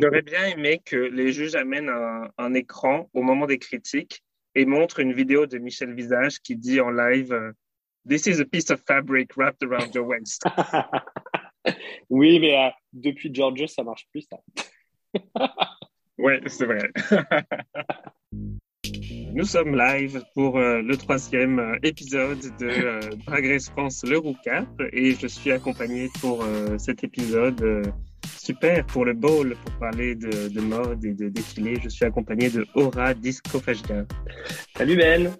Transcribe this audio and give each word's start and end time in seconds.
J'aurais 0.00 0.22
bien 0.22 0.46
aimé 0.46 0.80
que 0.84 0.96
les 0.96 1.32
juges 1.32 1.54
amènent 1.54 1.88
un, 1.88 2.30
un, 2.38 2.54
écran 2.54 3.10
au 3.14 3.22
moment 3.22 3.46
des 3.46 3.58
critiques 3.58 4.22
et 4.54 4.64
montrent 4.64 5.00
une 5.00 5.12
vidéo 5.12 5.46
de 5.46 5.58
Michel 5.58 5.94
Visage 5.94 6.40
qui 6.40 6.56
dit 6.56 6.80
en 6.80 6.90
live 6.90 7.32
euh, 7.32 7.52
This 8.08 8.26
is 8.26 8.40
a 8.40 8.44
piece 8.44 8.70
of 8.70 8.80
fabric 8.86 9.36
wrapped 9.36 9.62
around 9.62 9.94
your 9.94 10.06
waist. 10.06 10.44
oui, 12.10 12.38
mais 12.38 12.56
euh, 12.56 12.70
depuis 12.92 13.34
Georgia, 13.34 13.66
ça 13.66 13.82
marche 13.82 14.06
plus, 14.10 14.26
ça. 14.30 14.38
ouais, 16.18 16.40
c'est 16.46 16.66
vrai. 16.66 16.90
Nous 19.36 19.44
sommes 19.44 19.76
live 19.76 20.24
pour 20.34 20.56
euh, 20.56 20.80
le 20.80 20.96
troisième 20.96 21.58
euh, 21.58 21.76
épisode 21.82 22.40
de 22.58 22.66
euh, 22.66 23.00
Drag 23.26 23.46
Race 23.46 23.68
France 23.68 24.02
le 24.02 24.16
Roucap 24.16 24.66
et 24.94 25.12
je 25.12 25.26
suis 25.26 25.52
accompagné 25.52 26.08
pour 26.22 26.42
cet 26.78 27.04
épisode 27.04 27.92
super 28.46 28.86
pour 28.86 29.04
le 29.04 29.12
bowl 29.12 29.56
pour 29.56 29.72
parler 29.80 30.14
de, 30.14 30.48
de, 30.48 30.60
mode 30.60 31.04
et 31.04 31.12
de 31.12 31.28
défilé. 31.28 31.80
Je 31.82 31.88
suis 31.88 32.04
accompagné 32.04 32.48
de 32.48 32.64
Aura 32.74 33.12
Disco 33.12 33.60
Salut 34.76 34.96
Ben. 34.96 35.32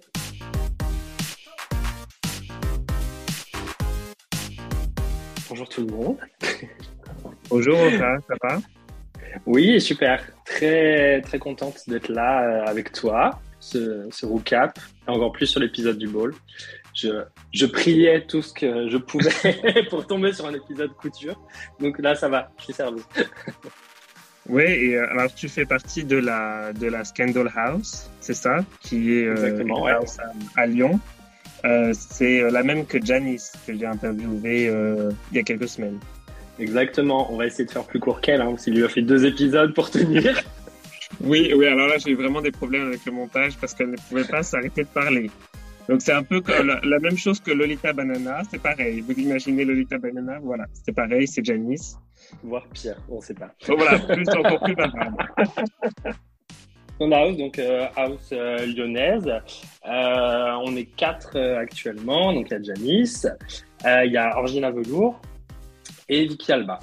Bonjour 5.47 5.69
tout 5.69 5.87
le 5.87 5.93
monde. 5.93 6.17
Bonjour 7.49 7.79
Aura, 7.79 8.17
ça 8.27 8.35
va? 8.43 8.59
Oui, 9.45 9.79
super. 9.79 10.29
Très 10.43 11.21
très 11.21 11.39
contente 11.39 11.83
d'être 11.87 12.09
là 12.09 12.65
avec 12.67 12.91
toi 12.91 13.39
ce, 13.61 14.09
ce 14.11 14.25
recap, 14.25 14.77
et 15.07 15.09
encore 15.09 15.31
plus 15.31 15.47
sur 15.47 15.61
l'épisode 15.61 15.97
du 15.97 16.09
ball. 16.09 16.33
Je, 16.97 17.09
je, 17.53 17.67
priais 17.67 18.25
tout 18.25 18.41
ce 18.41 18.51
que 18.51 18.89
je 18.89 18.97
pouvais 18.97 19.83
pour 19.89 20.07
tomber 20.07 20.33
sur 20.33 20.47
un 20.47 20.53
épisode 20.55 20.91
couture. 20.93 21.39
Donc 21.79 21.99
là, 21.99 22.15
ça 22.15 22.27
va, 22.27 22.49
je 22.57 22.63
suis 22.63 22.73
servi. 22.73 23.03
oui, 24.49 24.63
et 24.63 24.95
euh, 24.95 25.07
alors 25.11 25.31
tu 25.31 25.47
fais 25.47 25.65
partie 25.65 26.03
de 26.03 26.17
la, 26.17 26.73
de 26.73 26.87
la 26.87 27.03
Scandal 27.03 27.51
House, 27.55 28.09
c'est 28.19 28.33
ça, 28.33 28.65
qui 28.81 29.13
est 29.13 29.25
euh, 29.25 29.63
house 29.87 30.17
à, 30.55 30.65
Lyon. 30.65 30.99
Euh, 31.65 31.93
c'est 31.93 32.49
la 32.49 32.63
même 32.63 32.87
que 32.87 32.97
Janice 33.03 33.53
que 33.67 33.77
j'ai 33.77 33.85
interviewé 33.85 34.73
il 35.31 35.37
y 35.37 35.39
a 35.39 35.43
quelques 35.43 35.69
semaines. 35.69 35.99
Exactement, 36.57 37.31
on 37.31 37.37
va 37.37 37.45
essayer 37.45 37.65
de 37.65 37.71
faire 37.71 37.85
plus 37.85 37.99
court 37.99 38.21
qu'elle, 38.21 38.41
hein, 38.41 38.49
parce 38.49 38.63
qu'il 38.63 38.73
lui 38.73 38.83
a 38.83 38.89
fait 38.89 39.03
deux 39.03 39.23
épisodes 39.23 39.71
pour 39.73 39.91
tenir. 39.91 40.41
Oui, 41.21 41.53
oui, 41.55 41.65
alors 41.65 41.87
là, 41.87 41.97
j'ai 41.97 42.11
eu 42.11 42.15
vraiment 42.15 42.41
des 42.41 42.51
problèmes 42.51 42.87
avec 42.87 43.05
le 43.05 43.13
montage 43.13 43.57
parce 43.57 43.73
qu'elle 43.73 43.89
ne 43.89 43.95
pouvait 43.95 44.25
pas 44.25 44.43
s'arrêter 44.43 44.83
de 44.83 44.89
parler. 44.89 45.31
Donc, 45.89 46.01
c'est 46.01 46.13
un 46.13 46.23
peu 46.23 46.41
comme 46.41 46.67
la, 46.67 46.99
même 46.99 47.17
chose 47.17 47.39
que 47.39 47.51
Lolita 47.51 47.93
Banana, 47.93 48.41
c'est 48.49 48.61
pareil. 48.61 49.01
Vous 49.01 49.13
imaginez 49.13 49.63
Lolita 49.63 49.97
Banana, 49.97 50.39
voilà, 50.41 50.65
c'est 50.73 50.93
pareil, 50.93 51.27
c'est 51.27 51.43
Janice. 51.45 51.97
Voire 52.43 52.67
pire, 52.73 52.97
on 53.09 53.17
ne 53.17 53.21
sait 53.21 53.33
pas. 53.33 53.53
Donc, 53.67 53.79
voilà, 53.79 53.99
plus, 53.99 54.27
encore 54.29 54.59
plus 54.61 54.75
bavarde. 54.75 55.15
On 56.99 57.11
house, 57.11 57.37
donc 57.37 57.59
euh, 57.59 57.85
house 57.95 58.29
euh, 58.31 58.65
lyonnaise. 58.65 59.31
Euh, 59.85 60.51
on 60.65 60.75
est 60.75 60.85
quatre 60.95 61.37
actuellement, 61.37 62.33
donc 62.33 62.47
il 62.49 62.53
y 62.53 62.55
a 62.55 62.63
Janice, 62.63 63.27
il 63.85 64.11
y 64.11 64.17
a 64.17 64.35
Orgina 64.35 64.71
Velour 64.71 65.21
et 66.09 66.25
Vicky 66.25 66.51
Alba. 66.51 66.79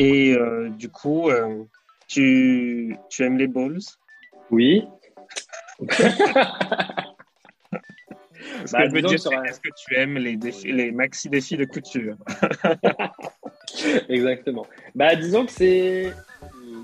Et 0.00 0.36
du 0.76 0.88
coup, 0.88 1.30
tu, 2.08 2.96
tu 3.08 3.22
aimes 3.22 3.38
les 3.38 3.46
balls? 3.46 3.78
Oui. 4.50 4.84
Est-ce 8.62 8.72
bah, 8.72 8.88
que, 8.88 9.68
tu 9.76 9.94
aimes 9.96 10.18
les, 10.18 10.36
défis, 10.36 10.72
les 10.72 10.92
maxi 10.92 11.28
défis 11.28 11.56
de 11.56 11.64
couture 11.64 12.16
Exactement. 14.08 14.66
Bah, 14.94 15.14
disons 15.16 15.46
que 15.46 15.52
c'est 15.52 16.12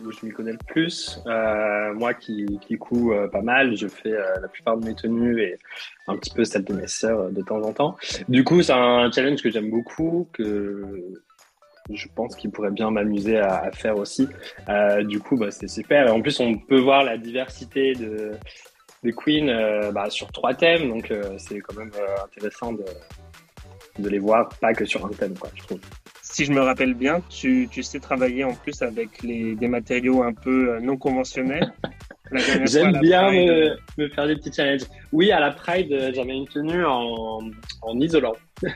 où 0.05 0.12
je 0.12 0.24
m'y 0.24 0.33
connais 0.33 0.52
le 0.52 0.58
plus. 0.66 1.20
Euh, 1.27 1.92
moi 1.94 2.14
qui, 2.14 2.58
qui 2.60 2.77
couds 2.77 3.12
euh, 3.12 3.28
pas 3.28 3.42
mal, 3.42 3.77
je 3.77 3.88
fais 3.88 4.12
euh, 4.12 4.41
la 4.41 4.48
plupart 4.48 4.77
de 4.77 4.86
mes 4.86 4.94
tenues 4.94 5.41
et 5.41 5.56
un 6.06 6.16
petit 6.16 6.30
peu 6.30 6.44
celle 6.44 6.64
de 6.64 6.73
mes 6.73 6.86
sœurs 6.86 7.30
de 7.30 7.42
temps 7.42 7.61
en 7.62 7.73
temps. 7.73 7.96
Du 8.28 8.45
coup, 8.45 8.62
c'est 8.62 8.72
un 8.72 9.11
challenge 9.11 9.42
que 9.42 9.51
j'aime 9.51 9.70
beaucoup, 9.70 10.28
que 10.33 11.02
je 11.90 12.06
pense 12.14 12.34
qu'il 12.36 12.51
pourrait 12.51 12.70
bien 12.70 12.90
m'amuser 12.90 13.39
à, 13.39 13.70
faire 13.72 13.96
aussi. 13.96 14.28
Euh, 14.68 15.02
du 15.05 15.20
coup, 15.20 15.36
bah, 15.36 15.51
c'est 15.51 15.68
super. 15.68 16.12
En 16.12 16.20
plus, 16.20 16.39
on 16.40 16.56
peut 16.58 16.80
voir 16.80 17.05
la 17.05 17.18
diversité 17.18 17.92
de, 17.95 18.33
des 19.02 19.12
queens 19.12 19.48
euh, 19.48 19.92
bah, 19.92 20.11
sur 20.11 20.30
trois 20.33 20.55
thèmes, 20.55 20.89
donc 20.89 21.11
euh, 21.11 21.36
c'est 21.39 21.61
quand 21.61 21.77
même 21.77 21.90
intéressant 22.24 22.73
de, 22.73 22.84
de 23.98 24.08
les 24.08 24.18
voir, 24.18 24.48
pas 24.61 24.73
que 24.73 24.84
sur 24.84 25.05
un 25.07 25.11
thème, 25.11 25.36
quoi, 25.39 25.51
je 25.55 25.62
trouve. 25.62 25.80
Si 26.23 26.45
je 26.45 26.52
me 26.52 26.61
rappelle 26.61 26.95
bien, 26.95 27.20
tu, 27.30 27.68
tu 27.70 27.83
sais 27.83 28.01
travailler 28.01 28.45
en 28.45 28.55
plus 28.55 28.83
avec 28.83 29.23
les, 29.23 29.55
des 29.55 29.68
matériaux 29.68 30.23
un 30.23 30.33
peu 30.34 30.79
non 30.80 30.96
conventionnels. 30.96 31.73
J'aime 32.64 32.98
bien 33.01 33.30
me, 33.30 33.77
me, 33.98 34.08
faire 34.08 34.27
des 34.27 34.34
petits 34.34 34.52
challenges. 34.52 34.83
Oui, 35.13 35.30
à 35.30 35.39
la 35.39 35.52
Pride, 35.52 36.13
j'avais 36.13 36.34
une 36.34 36.48
tenue 36.48 36.84
en, 36.84 37.39
en 37.83 38.01
isolant. 38.01 38.34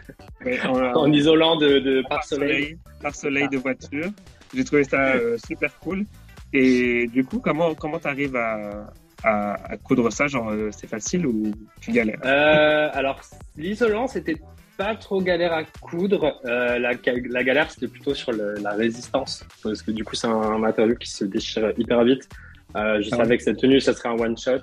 en, 0.65 1.13
isolant 1.13 1.57
de, 1.57 1.81
de 1.81 2.05
par 2.09 2.23
soleil. 2.23 2.79
Par 3.03 3.15
soleil 3.15 3.49
de 3.49 3.59
voiture. 3.59 4.11
J'ai 4.55 4.65
trouvé 4.65 4.85
ça 4.85 5.15
euh, 5.15 5.37
super 5.47 5.77
cool. 5.81 6.05
Et 6.53 7.07
du 7.09 7.25
coup, 7.25 7.39
comment 7.39 7.75
comment 7.75 7.99
t'arrives 7.99 8.37
à, 8.37 8.93
à, 9.25 9.77
coudre 9.83 10.11
ça 10.11 10.27
Genre, 10.27 10.51
euh, 10.51 10.71
c'est 10.73 10.87
facile 10.87 11.27
ou 11.27 11.53
tu 11.81 11.93
galères 11.93 12.21
euh, 12.25 12.89
Alors, 12.93 13.21
l'isolant, 13.57 14.07
c'était 14.07 14.37
pas 14.77 14.95
trop 14.95 15.21
galère 15.21 15.53
à 15.53 15.65
coudre. 15.65 16.41
la, 16.45 16.79
la, 16.79 17.45
galère, 17.45 17.71
c'était 17.71 17.89
plutôt 17.89 18.15
sur 18.15 18.33
la 18.33 18.71
résistance. 18.71 19.45
Parce 19.63 19.83
que 19.83 19.91
du 19.91 20.05
coup, 20.05 20.15
c'est 20.15 20.29
un, 20.29 20.59
matériau 20.59 20.95
qui 20.95 21.11
se 21.11 21.25
déchire 21.25 21.73
hyper 21.77 22.03
vite. 22.05 22.29
je 22.75 23.09
ah 23.13 23.17
savais 23.17 23.37
que 23.37 23.43
cette 23.43 23.59
tenue, 23.59 23.81
ça 23.81 23.93
serait 23.93 24.09
un 24.09 24.19
one 24.19 24.39
shot. 24.39 24.63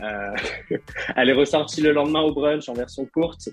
elle 1.16 1.28
est 1.28 1.34
ressortie 1.34 1.80
le 1.80 1.92
lendemain 1.92 2.22
au 2.22 2.32
brunch 2.32 2.68
en 2.68 2.74
version 2.74 3.04
courte. 3.06 3.48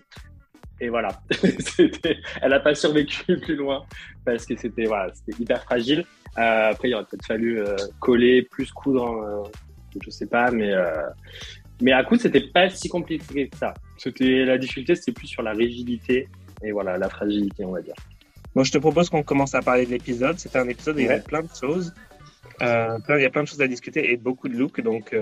Et 0.82 0.90
voilà, 0.90 1.10
elle 2.42 2.50
n'a 2.52 2.60
pas 2.60 2.74
survécu 2.74 3.38
plus 3.42 3.56
loin 3.56 3.84
parce 4.24 4.46
que 4.46 4.56
c'était 4.56 4.86
voilà, 4.86 5.12
hyper 5.40 5.62
fragile. 5.64 6.06
Euh, 6.38 6.70
après, 6.72 6.90
il 6.90 6.96
aurait 6.96 7.06
peut-être 7.06 7.26
fallu 7.26 7.60
euh, 7.60 7.76
coller, 8.00 8.44
plus 8.44 8.72
coudre, 8.72 9.08
hein, 9.08 9.44
euh, 9.46 9.50
je 10.04 10.10
sais 10.10 10.28
pas, 10.28 10.52
mais 10.52 10.72
mais 11.82 11.94
à 11.94 12.04
coup, 12.04 12.18
c'était 12.18 12.42
pas 12.42 12.70
si 12.70 12.90
compliqué 12.90 13.48
que 13.48 13.58
ça. 13.58 13.74
C'était 13.98 14.44
la 14.44 14.58
difficulté, 14.58 14.96
c'était 14.96 15.14
plus 15.14 15.28
sur 15.28 15.42
la 15.42 15.52
rigidité 15.52 16.28
et 16.62 16.72
voilà 16.72 16.98
la 16.98 17.10
fragilité, 17.10 17.64
on 17.64 17.72
va 17.72 17.82
dire. 17.82 17.96
Bon, 18.54 18.64
je 18.64 18.72
te 18.72 18.78
propose 18.78 19.10
qu'on 19.10 19.24
commence 19.24 19.56
à 19.56 19.62
parler 19.62 19.86
de 19.86 19.92
l'épisode. 19.92 20.38
C'était 20.40 20.60
un 20.60 20.68
épisode 20.68 20.98
où 20.98 21.00
il 21.00 21.06
y 21.06 21.10
avait 21.10 21.22
plein 21.22 21.42
de 21.42 21.50
choses. 21.58 21.94
il 22.60 22.66
y 22.66 23.26
a 23.26 23.30
plein 23.30 23.44
de 23.44 23.48
choses 23.48 23.62
à 23.62 23.68
discuter 23.68 24.12
et 24.12 24.18
beaucoup 24.18 24.50
de 24.50 24.58
looks, 24.58 24.82
donc 24.82 25.16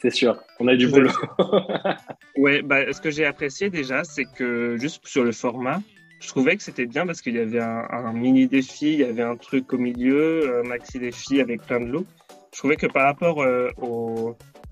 c'est 0.00 0.10
sûr. 0.10 0.40
On 0.60 0.68
a 0.68 0.76
du 0.76 0.88
boulot. 0.88 1.10
ouais, 2.36 2.62
bah, 2.62 2.92
ce 2.92 3.00
que 3.00 3.10
j'ai 3.10 3.26
apprécié 3.26 3.68
déjà, 3.68 4.04
c'est 4.04 4.26
que 4.26 4.76
juste 4.78 5.04
sur 5.06 5.24
le 5.24 5.32
format, 5.32 5.80
je 6.20 6.28
trouvais 6.28 6.56
que 6.56 6.62
c'était 6.62 6.86
bien 6.86 7.04
parce 7.04 7.20
qu'il 7.20 7.34
y 7.34 7.40
avait 7.40 7.60
un, 7.60 8.12
mini 8.12 8.46
défi, 8.46 8.92
il 8.92 9.00
y 9.00 9.04
avait 9.04 9.22
un 9.22 9.36
truc 9.36 9.72
au 9.72 9.78
milieu, 9.78 10.60
un 10.60 10.68
maxi 10.68 10.98
défi 11.00 11.40
avec 11.40 11.62
plein 11.62 11.80
de 11.80 11.86
looks. 11.86 12.06
Je 12.52 12.58
trouvais 12.58 12.76
que 12.76 12.86
par 12.86 13.04
rapport 13.04 13.42
euh, 13.42 13.70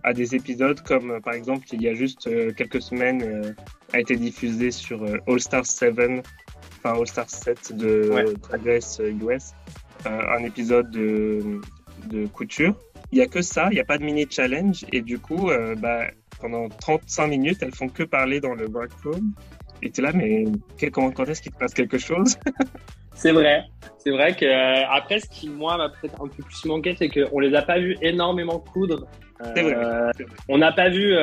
à 0.03 0.13
des 0.13 0.35
épisodes 0.35 0.81
comme 0.83 1.13
euh, 1.13 1.21
par 1.21 1.35
exemple 1.35 1.67
il 1.73 1.83
y 1.83 1.89
a 1.89 1.95
juste 1.95 2.27
euh, 2.27 2.53
quelques 2.53 2.83
semaines 2.83 3.55
a 3.93 4.01
été 4.01 4.17
diffusé 4.17 4.71
sur 4.71 5.05
All 5.27 5.41
Star 5.41 5.65
7, 5.65 5.95
enfin 6.79 6.99
All 6.99 7.07
Star 7.07 7.29
7 7.29 7.77
de 7.77 8.11
ouais. 8.11 8.25
US, 8.65 9.53
un 10.05 10.43
épisode 10.45 10.91
de, 10.91 11.61
de 12.09 12.27
couture 12.27 12.75
il 13.13 13.19
y 13.19 13.23
a 13.23 13.27
que 13.27 13.43
ça, 13.43 13.69
il 13.71 13.75
n'y 13.75 13.81
a 13.81 13.85
pas 13.85 13.99
de 13.99 14.05
mini 14.05 14.27
challenge 14.29 14.85
et 14.93 15.01
du 15.01 15.19
coup, 15.19 15.51
euh, 15.51 15.75
bah, 15.77 16.07
pendant 16.41 16.69
35 16.69 17.27
minutes, 17.29 17.59
elles 17.63 17.75
font 17.75 17.89
que 17.89 18.03
parler 18.03 18.41
dans 18.41 18.55
le 18.55 18.67
workroom. 18.69 19.33
Et 19.83 19.91
tu 19.91 20.01
es 20.01 20.05
là, 20.05 20.13
mais 20.13 20.45
quand 20.91 21.29
est-ce 21.29 21.43
qu'il 21.43 21.53
te 21.53 21.59
passe 21.59 21.75
quelque 21.75 21.99
chose? 21.99 22.37
C'est 23.17 23.33
vrai, 23.33 23.65
c'est 23.99 24.11
vrai 24.11 24.35
que 24.35 24.45
euh, 24.45 24.87
après, 24.91 25.19
ce 25.21 25.29
qui 25.29 25.49
moi 25.49 25.77
m'a 25.77 25.89
peut-être 25.89 26.23
un 26.23 26.29
peu 26.29 26.43
plus 26.43 26.65
manqué, 26.67 26.95
c'est 26.97 27.09
qu'on 27.09 27.41
les 27.41 27.55
a 27.55 27.63
pas 27.63 27.79
vus 27.79 27.97
énormément 28.03 28.59
coudre. 28.59 29.07
c'est 29.55 29.63
vrai, 29.63 29.75
euh, 29.75 30.13
On 30.49 30.59
n'a 30.59 30.71
pas 30.71 30.89
vu, 30.89 31.15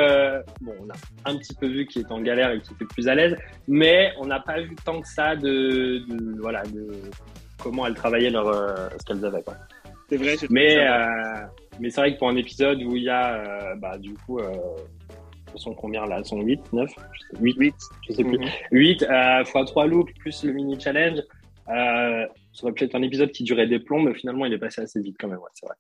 bon, 0.62 0.74
on 0.82 0.90
a 0.90 1.32
un 1.32 1.38
petit 1.38 1.54
peu 1.54 1.68
vu 1.68 1.86
qui 1.86 2.00
est 2.00 2.12
en 2.12 2.22
galère 2.22 2.52
et 2.52 2.60
qui 2.60 2.74
était 2.74 2.86
plus 2.86 3.08
à 3.08 3.16
l'aise, 3.16 3.38
mais 3.68 4.12
on 4.20 4.26
n'a 4.26 4.40
pas 4.40 4.60
vu 4.60 4.76
tant 4.84 5.00
que 5.00 5.08
ça 5.08 5.36
de, 5.36 6.04
de, 6.10 6.42
voilà, 6.42 6.64
de 6.64 6.92
comment 7.62 7.88
elles 7.88 7.96
travaillaient 7.96 8.32
leur, 8.32 8.54
ce 9.00 9.06
qu'elles 9.06 9.24
avaient. 9.24 9.44
Quoi. 9.44 9.56
C'est 10.10 10.18
vrai. 10.18 10.36
Mais 10.50 10.78
mais 11.80 11.90
c'est 11.90 12.02
vrai 12.02 12.14
que 12.14 12.20
pour 12.20 12.30
un 12.30 12.36
épisode 12.36 12.82
où 12.84 12.96
il 12.96 13.04
y 13.04 13.10
a, 13.10 13.36
euh, 13.36 13.76
bah, 13.76 13.98
du 13.98 14.14
coup, 14.14 14.40
euh, 14.40 14.54
sont 15.56 15.74
combien 15.74 16.06
là 16.06 16.24
sont 16.24 16.42
8, 16.42 16.74
9 16.74 16.90
8, 17.40 17.56
8, 17.58 17.76
je 18.08 18.14
sais 18.14 18.24
plus. 18.24 18.40
8 18.72 19.04
euh, 19.04 19.46
fois 19.46 19.66
3 19.66 19.86
looks 19.88 20.14
plus 20.20 20.44
le 20.44 20.54
mini 20.54 20.80
challenge. 20.80 21.20
Euh, 21.70 22.26
ça 22.52 22.64
aurait 22.64 22.74
pu 22.74 22.84
être 22.84 22.96
un 22.96 23.02
épisode 23.02 23.32
qui 23.32 23.44
durait 23.44 23.68
des 23.68 23.80
plombs, 23.80 24.02
mais 24.02 24.14
finalement, 24.14 24.46
il 24.46 24.54
est 24.54 24.60
passé 24.60 24.82
assez 24.82 25.02
vite 25.02 25.16
quand 25.20 25.28
même, 25.28 25.40
ouais, 25.40 25.50
c'est 25.54 25.66
vrai. 25.66 25.76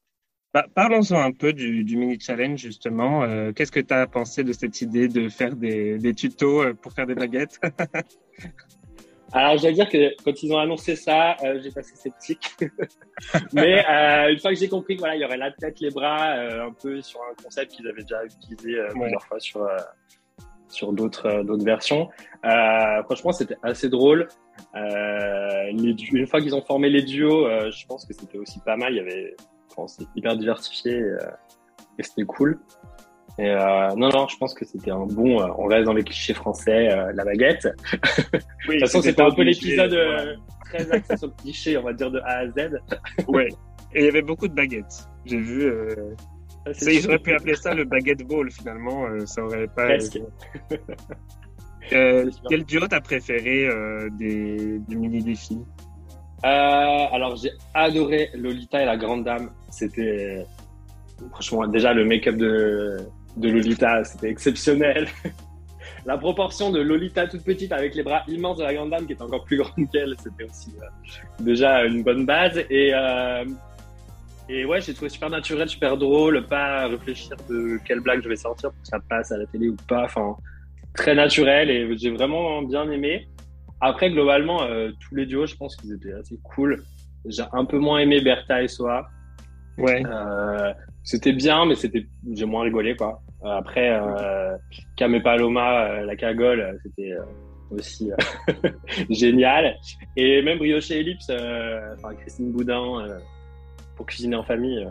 Bah, 0.53 0.65
Parlons-en 0.73 1.19
un 1.19 1.31
peu 1.31 1.51
du, 1.51 1.83
du, 1.83 1.97
mini 1.97 2.19
challenge 2.19 2.59
justement. 2.59 3.23
Euh, 3.23 3.51
Qu'est-ce 3.53 3.71
que 3.71 3.79
tu 3.79 3.93
as 3.93 4.05
pensé 4.05 4.43
de 4.43 4.53
cette 4.53 4.81
idée 4.81 5.07
de 5.07 5.27
faire 5.27 5.55
des, 5.55 5.97
des 5.97 6.13
tutos 6.13 6.61
euh, 6.61 6.73
pour 6.73 6.93
faire 6.93 7.07
des 7.07 7.15
baguettes? 7.15 7.59
Alors, 9.35 9.57
je 9.57 9.63
dois 9.63 9.71
dire 9.71 9.89
que 9.89 10.13
quand 10.23 10.43
ils 10.43 10.53
ont 10.53 10.59
annoncé 10.59 10.95
ça, 10.95 11.35
euh, 11.43 11.59
j'ai 11.61 11.71
passé 11.71 11.95
sceptique. 11.95 12.51
Mais 13.53 13.83
euh, 13.89 14.31
une 14.31 14.39
fois 14.39 14.51
que 14.51 14.59
j'ai 14.59 14.69
compris 14.69 14.93
qu'il 14.93 14.99
voilà, 14.99 15.15
y 15.15 15.25
aurait 15.25 15.37
la 15.37 15.51
tête, 15.51 15.79
les 15.79 15.89
bras, 15.89 16.37
euh, 16.37 16.67
un 16.67 16.71
peu 16.71 17.01
sur 17.01 17.19
un 17.21 17.33
concept 17.43 17.71
qu'ils 17.71 17.87
avaient 17.87 18.03
déjà 18.03 18.23
utilisé 18.23 18.79
plusieurs 18.91 19.23
fois 19.23 19.39
sur 19.39 19.67
sur 20.73 20.93
d'autres 20.93 21.43
d'autres 21.43 21.65
versions. 21.65 22.09
franchement, 23.05 23.31
c'était 23.31 23.57
assez 23.63 23.89
drôle. 23.89 24.27
Les, 24.75 25.95
une 26.11 26.27
fois 26.27 26.41
qu'ils 26.41 26.55
ont 26.55 26.61
formé 26.61 26.89
les 26.89 27.03
duos, 27.03 27.47
je 27.71 27.85
pense 27.85 28.05
que 28.05 28.13
c'était 28.13 28.37
aussi 28.37 28.59
pas 28.59 28.75
mal. 28.75 28.93
Il 28.93 28.97
y 28.97 28.99
avait, 28.99 29.35
c'était 29.87 30.09
hyper 30.15 30.35
diversifié 30.37 31.01
et 31.97 32.03
c'était 32.03 32.23
cool. 32.23 32.59
Et 33.39 33.49
euh, 33.49 33.89
non, 33.95 34.09
non, 34.09 34.27
je 34.27 34.37
pense 34.37 34.53
que 34.53 34.63
c'était 34.63 34.91
un 34.91 35.05
bon. 35.05 35.41
Euh, 35.41 35.47
on 35.57 35.65
reste 35.65 35.85
dans 35.85 35.93
les 35.93 36.03
clichés 36.03 36.35
français, 36.35 36.91
euh, 36.91 37.11
la 37.15 37.25
baguette. 37.25 37.67
Oui, 37.73 37.99
de 38.67 38.71
toute 38.73 38.79
façon, 38.81 39.01
c'était 39.01 39.23
un 39.23 39.31
peu 39.31 39.41
l'épisode 39.41 39.93
euh, 39.93 40.35
très 40.65 40.91
axé 40.91 41.17
sur 41.17 41.27
le 41.27 41.33
cliché, 41.41 41.77
on 41.77 41.83
va 41.83 41.93
dire 41.93 42.11
de 42.11 42.19
A 42.19 42.39
à 42.39 42.47
Z. 42.47 42.79
ouais. 43.27 43.47
Et 43.95 44.01
il 44.01 44.05
y 44.05 44.07
avait 44.07 44.21
beaucoup 44.21 44.47
de 44.47 44.53
baguettes. 44.53 45.07
J'ai 45.25 45.37
vu. 45.37 45.71
Ils 46.81 47.07
auraient 47.07 47.19
pu 47.19 47.33
appeler 47.33 47.55
ça 47.55 47.73
le 47.73 47.83
baguette 47.85 48.25
ball 48.27 48.51
finalement. 48.51 49.05
ça 49.25 49.43
aurait 49.43 49.67
pas. 49.67 49.85
Presque. 49.85 50.19
quel 51.89 52.63
duo 52.65 52.87
t'as 52.87 53.01
préféré 53.01 53.67
des, 54.17 54.79
des 54.79 54.95
mini 54.95 55.21
défis 55.21 55.59
Alors 56.43 57.35
j'ai 57.35 57.51
adoré 57.73 58.29
Lolita 58.33 58.81
et 58.81 58.85
la 58.85 58.97
Grande 58.97 59.23
Dame. 59.23 59.49
C'était 59.69 60.45
franchement 61.31 61.67
déjà 61.67 61.93
le 61.93 62.05
make-up 62.05 62.35
de 62.35 62.97
de 63.37 63.49
Lolita, 63.49 64.03
c'était 64.03 64.29
exceptionnel. 64.29 65.07
la 66.05 66.17
proportion 66.17 66.71
de 66.71 66.79
Lolita 66.79 67.27
toute 67.27 67.43
petite 67.43 67.71
avec 67.71 67.95
les 67.95 68.03
bras 68.03 68.23
immenses 68.27 68.57
de 68.57 68.63
la 68.63 68.73
grande 68.73 68.91
dame 68.91 69.05
qui 69.05 69.13
est 69.13 69.21
encore 69.21 69.43
plus 69.45 69.57
grande 69.57 69.89
qu'elle, 69.91 70.15
c'était 70.21 70.43
aussi 70.43 70.73
euh, 70.81 70.85
déjà 71.39 71.83
une 71.83 72.03
bonne 72.03 72.25
base. 72.25 72.57
Et, 72.69 72.91
euh, 72.93 73.45
et 74.49 74.65
ouais, 74.65 74.81
j'ai 74.81 74.93
trouvé 74.93 75.09
super 75.09 75.29
naturel, 75.29 75.69
super 75.69 75.97
drôle, 75.97 76.45
pas 76.47 76.87
réfléchir 76.87 77.35
de 77.49 77.79
quelle 77.85 77.99
blague 77.99 78.21
je 78.23 78.29
vais 78.29 78.35
sortir 78.35 78.71
pour 78.71 78.81
que 78.81 78.87
ça 78.87 78.99
passe 78.99 79.31
à 79.31 79.37
la 79.37 79.45
télé 79.45 79.69
ou 79.69 79.77
pas. 79.87 80.03
Enfin, 80.03 80.35
très 80.93 81.15
naturel 81.15 81.69
et 81.69 81.97
j'ai 81.97 82.11
vraiment 82.11 82.61
bien 82.61 82.89
aimé. 82.91 83.27
Après, 83.81 84.09
globalement, 84.11 84.63
euh, 84.63 84.91
tous 84.99 85.15
les 85.15 85.25
duos, 85.25 85.45
je 85.45 85.55
pense 85.55 85.75
qu'ils 85.75 85.93
étaient 85.93 86.13
assez 86.13 86.37
cool. 86.43 86.83
J'ai 87.25 87.43
un 87.51 87.65
peu 87.65 87.79
moins 87.79 87.99
aimé 87.99 88.21
Bertha 88.21 88.63
et 88.63 88.67
Soa. 88.67 89.07
Ouais. 89.77 90.03
Euh, 90.05 90.73
c'était 91.03 91.33
bien, 91.33 91.65
mais 91.65 91.75
c'était 91.75 92.05
j'ai 92.31 92.45
moins 92.45 92.63
rigolé 92.63 92.95
quoi. 92.95 93.21
Euh, 93.43 93.49
après, 93.49 93.89
euh, 93.91 94.55
Cam 94.95 95.13
et 95.15 95.21
Paloma, 95.21 95.85
euh, 95.85 96.05
la 96.05 96.15
cagole, 96.15 96.61
euh, 96.61 96.73
c'était 96.83 97.11
aussi 97.71 98.11
génial. 99.09 99.77
Et 100.15 100.41
même 100.41 100.59
Brioche 100.59 100.91
et 100.91 100.99
Ellipse, 100.99 101.29
enfin 101.29 102.15
Christine 102.15 102.51
Boudin, 102.51 103.07
pour 103.95 104.05
cuisiner 104.05 104.35
en 104.35 104.43
famille, 104.43 104.87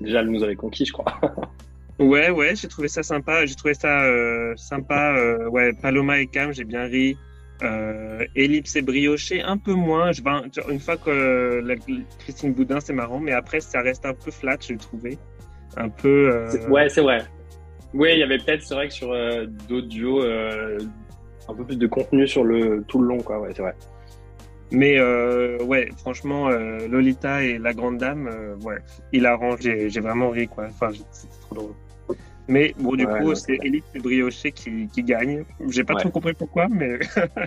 déjà 0.00 0.20
elle 0.20 0.30
nous 0.30 0.42
avait 0.42 0.56
conquis, 0.56 0.84
je 0.84 0.92
crois. 0.92 1.20
ouais, 1.98 2.30
ouais, 2.30 2.54
j'ai 2.56 2.68
trouvé 2.68 2.88
ça 2.88 3.02
sympa. 3.02 3.46
J'ai 3.46 3.54
trouvé 3.54 3.74
ça 3.74 4.04
sympa. 4.56 5.16
ouais, 5.50 5.72
Paloma 5.80 6.20
et 6.20 6.26
Cam, 6.26 6.52
j'ai 6.52 6.64
bien 6.64 6.84
ri. 6.84 7.16
Euh, 7.62 8.24
Ellipse 8.34 8.74
et 8.76 8.82
brioché, 8.82 9.42
un 9.42 9.56
peu 9.56 9.74
moins. 9.74 10.12
Je, 10.12 10.22
une 10.70 10.80
fois 10.80 10.96
que 10.96 11.60
la, 11.64 11.76
Christine 12.18 12.52
Boudin, 12.52 12.80
c'est 12.80 12.92
marrant, 12.92 13.20
mais 13.20 13.32
après, 13.32 13.60
ça 13.60 13.80
reste 13.80 14.04
un 14.04 14.14
peu 14.14 14.30
flat, 14.30 14.56
j'ai 14.60 14.76
trouvé. 14.76 15.18
Un 15.76 15.88
peu. 15.88 16.30
Euh... 16.32 16.68
Ouais, 16.68 16.88
c'est 16.88 17.00
vrai. 17.00 17.24
Oui, 17.92 18.10
il 18.12 18.18
y 18.18 18.22
avait 18.22 18.38
peut-être, 18.38 18.62
c'est 18.62 18.74
vrai 18.74 18.88
que 18.88 18.94
sur 18.94 19.12
euh, 19.12 19.46
d'autres 19.68 19.86
duos, 19.86 20.24
euh, 20.24 20.78
un 21.48 21.54
peu 21.54 21.64
plus 21.64 21.78
de 21.78 21.86
contenu 21.86 22.26
sur 22.26 22.42
le 22.42 22.84
tout 22.88 22.98
le 22.98 23.06
long, 23.06 23.18
quoi. 23.18 23.40
Ouais, 23.40 23.50
c'est 23.54 23.62
vrai. 23.62 23.74
Mais 24.70 24.98
euh, 24.98 25.62
ouais, 25.62 25.90
franchement, 25.98 26.48
Lolita 26.48 27.42
et 27.44 27.58
la 27.58 27.72
Grande 27.72 27.98
Dame, 27.98 28.28
ouais, 28.62 28.78
il 29.12 29.26
arrange. 29.26 29.60
J'ai 29.60 30.00
vraiment 30.00 30.30
ri, 30.30 30.48
quoi. 30.48 30.66
Enfin, 30.68 30.90
c'était 31.12 31.40
trop 31.40 31.54
drôle. 31.54 31.74
Mais 32.46 32.74
bon, 32.78 32.94
du 32.94 33.06
coup, 33.06 33.34
c'est 33.34 33.58
Elite 33.62 33.84
et 33.94 34.00
Brioché 34.00 34.52
qui, 34.52 34.88
qui 34.88 35.02
gagne. 35.02 35.44
J'ai 35.68 35.84
pas 35.84 35.94
trop 35.94 36.10
compris 36.10 36.34
pourquoi, 36.34 36.68
mais. 36.68 36.98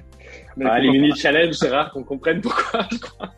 mais 0.57 0.65
ah, 0.65 0.79
les 0.79 0.89
mini 0.89 1.15
challenge, 1.15 1.53
c'est 1.53 1.69
rare 1.69 1.91
qu'on 1.91 2.03
comprenne 2.03 2.41
pourquoi, 2.41 2.87
je 2.91 2.97
crois. 2.97 3.29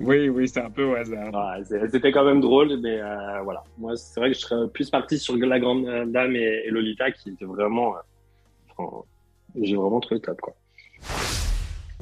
oui, 0.00 0.28
oui, 0.28 0.48
c'est 0.48 0.62
un 0.62 0.70
peu 0.70 0.84
au 0.84 0.94
hasard. 0.94 1.30
C'était 1.64 2.10
quand 2.10 2.24
même 2.24 2.40
drôle, 2.40 2.80
mais 2.82 3.00
euh, 3.00 3.40
voilà. 3.42 3.62
Moi, 3.78 3.96
c'est 3.96 4.18
vrai 4.18 4.30
que 4.30 4.36
je 4.36 4.40
serais 4.40 4.68
plus 4.68 4.90
parti 4.90 5.16
sur 5.18 5.36
La 5.36 5.60
Grande 5.60 5.86
Dame 6.10 6.34
et, 6.34 6.68
Lolita, 6.70 7.12
qui 7.12 7.30
étaient 7.30 7.44
vraiment. 7.44 7.94
Euh, 8.80 8.84
J'ai 9.60 9.76
vraiment 9.76 10.00
trouvé 10.00 10.20
top, 10.20 10.40
quoi. 10.40 10.54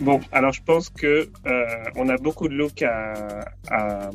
Bon, 0.00 0.20
alors 0.30 0.52
je 0.52 0.62
pense 0.62 0.90
que 0.90 1.28
euh, 1.46 1.66
on 1.96 2.08
a 2.08 2.16
beaucoup 2.16 2.48
de 2.48 2.54
looks 2.54 2.82
à, 2.82 3.40
à, 3.68 4.10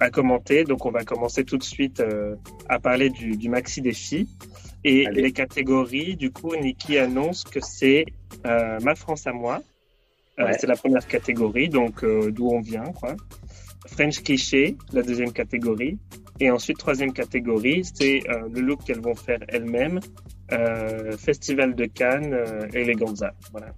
à, 0.00 0.10
commenter, 0.10 0.64
donc 0.64 0.84
on 0.84 0.90
va 0.90 1.04
commencer 1.04 1.44
tout 1.44 1.56
de 1.56 1.62
suite 1.62 2.00
euh, 2.00 2.34
à 2.68 2.80
parler 2.80 3.08
du, 3.08 3.36
du 3.36 3.48
maxi 3.48 3.80
défi 3.80 4.28
et 4.84 5.06
les 5.10 5.32
catégories. 5.32 6.16
Du 6.16 6.32
coup, 6.32 6.56
Niki 6.56 6.98
annonce 6.98 7.44
que 7.44 7.60
c'est 7.60 8.06
euh, 8.46 8.78
ma 8.82 8.94
France 8.96 9.26
à 9.26 9.32
moi. 9.32 9.62
Euh, 10.40 10.52
c'est 10.58 10.66
la 10.66 10.76
première 10.76 11.06
catégorie, 11.06 11.68
donc 11.68 12.04
euh, 12.04 12.30
d'où 12.30 12.48
on 12.48 12.60
vient, 12.60 12.92
quoi. 12.92 13.16
French 13.86 14.22
cliché, 14.22 14.76
la 14.92 15.02
deuxième 15.02 15.32
catégorie, 15.32 15.98
et 16.40 16.50
ensuite 16.50 16.78
troisième 16.78 17.12
catégorie, 17.12 17.82
c'est 17.84 18.22
euh, 18.28 18.48
le 18.52 18.60
look 18.60 18.84
qu'elles 18.84 19.00
vont 19.00 19.14
faire 19.14 19.40
elles-mêmes. 19.48 20.00
Festival 21.18 21.74
de 21.74 21.84
Cannes, 21.84 22.34
Eleganza, 22.72 23.34
voilà. 23.52 23.74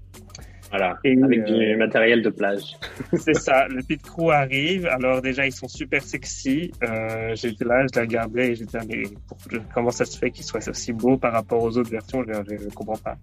Voilà, 0.70 0.98
et 1.02 1.16
avec 1.20 1.44
du 1.44 1.52
euh, 1.52 1.76
matériel 1.76 2.22
de 2.22 2.30
plage. 2.30 2.76
c'est 3.12 3.34
ça, 3.34 3.66
le 3.68 3.82
pit 3.82 4.00
crew 4.00 4.30
arrive. 4.30 4.86
Alors 4.86 5.20
déjà, 5.20 5.44
ils 5.46 5.52
sont 5.52 5.68
super 5.68 6.02
sexy. 6.02 6.70
Euh, 6.82 7.34
j'étais 7.34 7.64
là, 7.64 7.84
je 7.92 7.98
les 7.98 8.06
regardais 8.06 8.50
et 8.50 8.54
j'étais 8.54 8.78
mais 8.88 9.02
comment 9.74 9.90
ça 9.90 10.04
se 10.04 10.16
fait 10.16 10.30
qu'ils 10.30 10.44
soient 10.44 10.66
aussi 10.68 10.92
beaux 10.92 11.16
par 11.16 11.32
rapport 11.32 11.62
aux 11.62 11.76
autres 11.76 11.90
versions? 11.90 12.22
Je 12.24 12.64
ne 12.64 12.70
comprends 12.70 12.96
pas. 12.96 13.16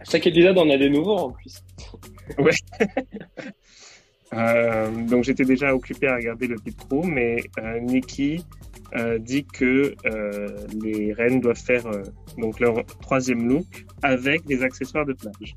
À 0.00 0.04
chaque 0.10 0.26
épisode, 0.26 0.58
on 0.58 0.68
a 0.70 0.76
des 0.76 0.90
nouveaux 0.90 1.18
en 1.18 1.30
plus. 1.30 1.62
ouais. 2.38 2.52
euh, 4.32 4.90
donc 5.06 5.22
j'étais 5.24 5.44
déjà 5.44 5.74
occupé 5.74 6.08
à 6.08 6.16
regarder 6.16 6.48
le 6.48 6.56
pit 6.56 6.76
crew, 6.76 7.04
mais 7.04 7.36
euh, 7.58 7.78
Nikki 7.80 8.44
euh, 8.96 9.18
dit 9.18 9.44
que 9.44 9.94
euh, 10.06 10.46
les 10.82 11.12
reines 11.12 11.40
doivent 11.40 11.62
faire 11.62 11.86
euh, 11.86 12.02
donc 12.38 12.58
leur 12.58 12.86
troisième 13.02 13.46
look 13.46 13.66
avec 14.02 14.46
des 14.46 14.62
accessoires 14.62 15.04
de 15.04 15.12
plage. 15.12 15.56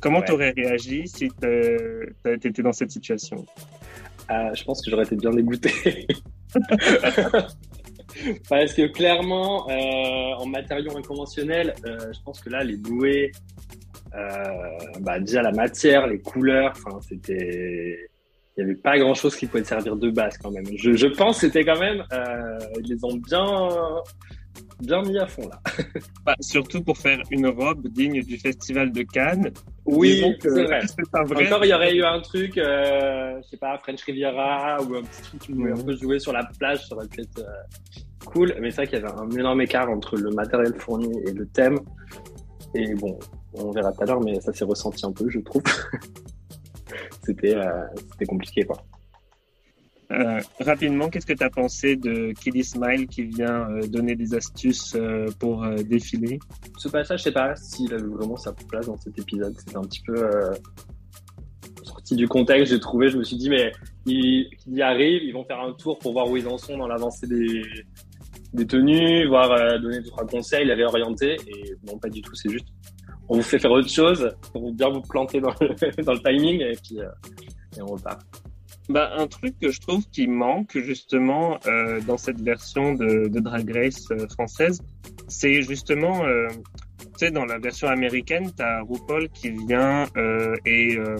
Comment 0.00 0.22
tu 0.22 0.32
aurais 0.32 0.50
réagi 0.50 1.06
si 1.08 1.28
tu 1.40 2.46
étais 2.46 2.62
dans 2.62 2.72
cette 2.72 2.90
situation? 2.90 3.44
Euh, 4.30 4.54
Je 4.54 4.64
pense 4.64 4.82
que 4.82 4.90
j'aurais 4.90 5.04
été 5.04 5.16
bien 5.16 5.30
dégoûté. 5.30 6.06
Parce 8.48 8.74
que 8.74 8.86
clairement, 8.88 9.68
euh, 9.70 10.34
en 10.38 10.46
matériaux 10.46 10.96
inconventionnels, 10.96 11.74
euh, 11.86 11.98
je 12.12 12.18
pense 12.24 12.40
que 12.40 12.50
là, 12.50 12.64
les 12.64 12.76
bouées, 12.76 13.32
bah, 15.00 15.20
déjà 15.20 15.42
la 15.42 15.52
matière, 15.52 16.06
les 16.06 16.18
couleurs, 16.18 16.72
c'était 17.06 18.08
il 18.56 18.64
n'y 18.64 18.70
avait 18.72 18.80
pas 18.80 18.98
grand 18.98 19.14
chose 19.14 19.36
qui 19.36 19.46
pouvait 19.46 19.62
servir 19.62 19.94
de 19.94 20.10
base 20.10 20.36
quand 20.38 20.50
même. 20.50 20.64
Je, 20.76 20.92
je 20.94 21.06
pense 21.06 21.36
que 21.40 21.46
c'était 21.46 21.64
quand 21.64 21.78
même, 21.78 22.02
ils 22.82 22.90
les 22.90 23.04
ont 23.04 23.16
bien, 23.16 23.68
bien 24.80 25.02
mis 25.02 25.18
à 25.18 25.26
fond 25.26 25.48
là. 25.48 25.60
Bah, 26.24 26.34
surtout 26.40 26.82
pour 26.82 26.98
faire 26.98 27.20
une 27.30 27.46
robe 27.46 27.88
digne 27.88 28.22
du 28.22 28.38
festival 28.38 28.92
de 28.92 29.02
Cannes. 29.02 29.50
Oui, 29.86 30.22
c'est 30.40 30.64
vrai. 30.64 30.82
Encore, 31.14 31.64
il 31.64 31.68
y 31.68 31.74
aurait 31.74 31.94
eu 31.94 32.04
un 32.04 32.20
truc, 32.20 32.58
euh, 32.58 33.40
je 33.42 33.48
sais 33.48 33.56
pas, 33.56 33.78
French 33.78 34.02
Riviera 34.02 34.76
ou 34.82 34.96
un 34.96 35.02
petit 35.02 35.22
truc 35.22 35.40
qui 35.40 35.52
pouvait 35.52 35.72
un 35.72 35.82
peu 35.82 35.96
jouer 35.96 36.18
sur 36.18 36.32
la 36.32 36.44
plage, 36.58 36.86
ça 36.86 36.94
aurait 36.94 37.08
pu 37.08 37.22
être 37.22 37.38
euh, 37.38 38.26
cool. 38.26 38.54
Mais 38.60 38.70
c'est 38.70 38.82
vrai 38.82 38.86
qu'il 38.88 38.98
y 38.98 39.02
avait 39.02 39.18
un 39.18 39.30
énorme 39.30 39.62
écart 39.62 39.88
entre 39.88 40.16
le 40.16 40.30
matériel 40.30 40.74
fourni 40.74 41.10
et 41.26 41.32
le 41.32 41.46
thème. 41.46 41.78
Et 42.74 42.94
bon, 42.94 43.18
on 43.54 43.70
verra 43.70 43.92
tout 43.92 44.02
à 44.02 44.06
l'heure, 44.06 44.20
mais 44.20 44.38
ça 44.40 44.52
s'est 44.52 44.64
ressenti 44.64 45.06
un 45.06 45.12
peu, 45.12 45.30
je 45.30 45.38
trouve. 45.40 45.62
c'était, 47.24 47.56
euh, 47.56 47.86
c'était 48.12 48.26
compliqué, 48.26 48.64
quoi. 48.64 48.76
Euh, 50.10 50.40
rapidement, 50.60 51.10
qu'est-ce 51.10 51.26
que 51.26 51.34
tu 51.34 51.44
as 51.44 51.50
pensé 51.50 51.96
de 51.96 52.32
Kiddy 52.32 52.64
Smile 52.64 53.06
qui 53.08 53.24
vient 53.24 53.70
euh, 53.70 53.86
donner 53.86 54.16
des 54.16 54.34
astuces 54.34 54.94
euh, 54.96 55.26
pour 55.38 55.66
défiler? 55.84 56.38
Ce 56.78 56.88
passage, 56.88 57.20
je 57.20 57.24
sais 57.24 57.32
pas 57.32 57.54
s'il 57.56 57.92
a 57.92 57.98
vraiment 57.98 58.36
sa 58.36 58.52
place 58.52 58.86
dans 58.86 58.96
cet 58.96 59.18
épisode. 59.18 59.54
C'était 59.58 59.76
un 59.76 59.82
petit 59.82 60.02
peu 60.06 60.16
sorti 61.82 62.16
du 62.16 62.26
contexte, 62.26 62.72
j'ai 62.72 62.80
trouvé. 62.80 63.10
Je 63.10 63.18
me 63.18 63.24
suis 63.24 63.36
dit, 63.36 63.50
mais 63.50 63.72
ils, 64.06 64.48
y 64.66 64.80
arrivent, 64.80 65.22
ils 65.22 65.32
vont 65.32 65.44
faire 65.44 65.60
un 65.60 65.72
tour 65.72 65.98
pour 65.98 66.12
voir 66.12 66.30
où 66.30 66.36
ils 66.36 66.48
en 66.48 66.56
sont 66.56 66.78
dans 66.78 66.88
l'avancée 66.88 67.26
des, 67.26 68.66
tenues, 68.66 69.26
voir 69.28 69.78
donner 69.78 70.02
trois 70.04 70.26
conseils, 70.26 70.66
les 70.66 70.74
réorienter. 70.74 71.36
Et 71.46 71.74
non, 71.86 71.98
pas 71.98 72.08
du 72.08 72.22
tout. 72.22 72.34
C'est 72.34 72.48
juste, 72.48 72.66
on 73.28 73.36
vous 73.36 73.42
fait 73.42 73.58
faire 73.58 73.72
autre 73.72 73.90
chose 73.90 74.30
pour 74.52 74.72
bien 74.72 74.88
vous 74.88 75.02
planter 75.02 75.40
dans 75.42 75.52
le, 75.60 76.02
dans 76.02 76.14
le 76.14 76.20
timing 76.20 76.62
et 76.62 76.76
puis 76.82 76.98
et 77.76 77.82
on 77.82 77.86
repart. 77.86 78.20
Bah, 78.88 79.12
un 79.16 79.26
truc 79.26 79.54
que 79.60 79.70
je 79.70 79.80
trouve 79.80 80.04
qui 80.10 80.26
manque 80.26 80.78
justement 80.78 81.58
euh, 81.66 82.00
dans 82.06 82.16
cette 82.16 82.40
version 82.40 82.94
de, 82.94 83.28
de 83.28 83.40
Drag 83.40 83.70
Race 83.70 84.06
euh, 84.10 84.26
française, 84.28 84.80
c'est 85.28 85.60
justement 85.62 86.24
euh, 86.24 86.48
sais, 87.18 87.30
dans 87.30 87.44
la 87.44 87.58
version 87.58 87.88
américaine, 87.88 88.50
tu 88.56 88.62
as 88.62 88.80
RuPaul 88.82 89.28
qui 89.30 89.50
vient 89.50 90.04
euh, 90.16 90.54
et 90.64 90.96
euh, 90.96 91.16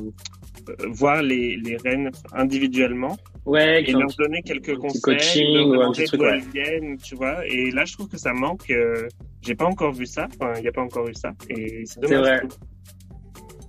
voir 0.89 1.23
les, 1.23 1.57
les 1.57 1.77
reines 1.77 2.11
individuellement 2.33 3.17
Ouais, 3.45 3.83
et 3.83 3.93
leur 3.93 4.09
donner 4.19 4.43
quelques 4.43 4.77
conseils, 4.77 5.01
coaching 5.01 5.55
leur 5.57 5.69
ou 5.69 5.73
un 5.73 5.77
demander 5.79 6.05
d'où 6.13 6.25
elles 6.25 6.41
viennent, 6.53 6.99
tu 6.99 7.15
vois. 7.15 7.47
Et 7.47 7.71
là, 7.71 7.87
je 7.87 7.95
trouve 7.95 8.09
que 8.09 8.19
ça 8.19 8.35
manque. 8.35 8.69
euh, 8.71 9.09
J'ai 9.41 9.55
pas 9.55 9.65
encore 9.65 9.93
vu 9.93 10.05
ça. 10.05 10.29
Enfin, 10.39 10.53
il 10.57 10.63
n'y 10.63 10.69
a 10.69 10.73
pas 10.73 10.83
encore 10.83 11.09
eu 11.09 11.15
ça. 11.15 11.33
Et 11.49 11.85
c'est 11.87 11.99
dommage. 12.01 12.19
vrai. 12.21 12.41
je 12.43 12.49
trouve. 12.49 12.59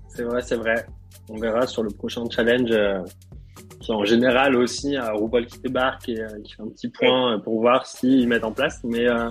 C'est 0.10 0.24
vrai, 0.24 0.42
c'est 0.42 0.56
vrai. 0.58 0.86
On 1.30 1.38
verra 1.38 1.66
sur 1.66 1.84
le 1.84 1.92
prochain 1.92 2.24
challenge. 2.30 2.72
Euh, 3.90 3.96
qui 3.96 4.02
en 4.02 4.06
général 4.06 4.56
aussi, 4.56 4.96
à 4.96 5.12
RuPaul 5.12 5.46
qui 5.46 5.60
débarque 5.60 6.10
et 6.10 6.20
euh, 6.22 6.28
qui 6.44 6.54
fait 6.54 6.62
un 6.62 6.68
petit 6.70 6.90
point 6.90 7.34
euh, 7.36 7.38
pour 7.40 7.60
voir 7.60 7.86
s'ils 7.86 8.28
mettent 8.28 8.44
en 8.44 8.52
place. 8.52 8.80
Mais 8.84 9.08
euh, 9.10 9.30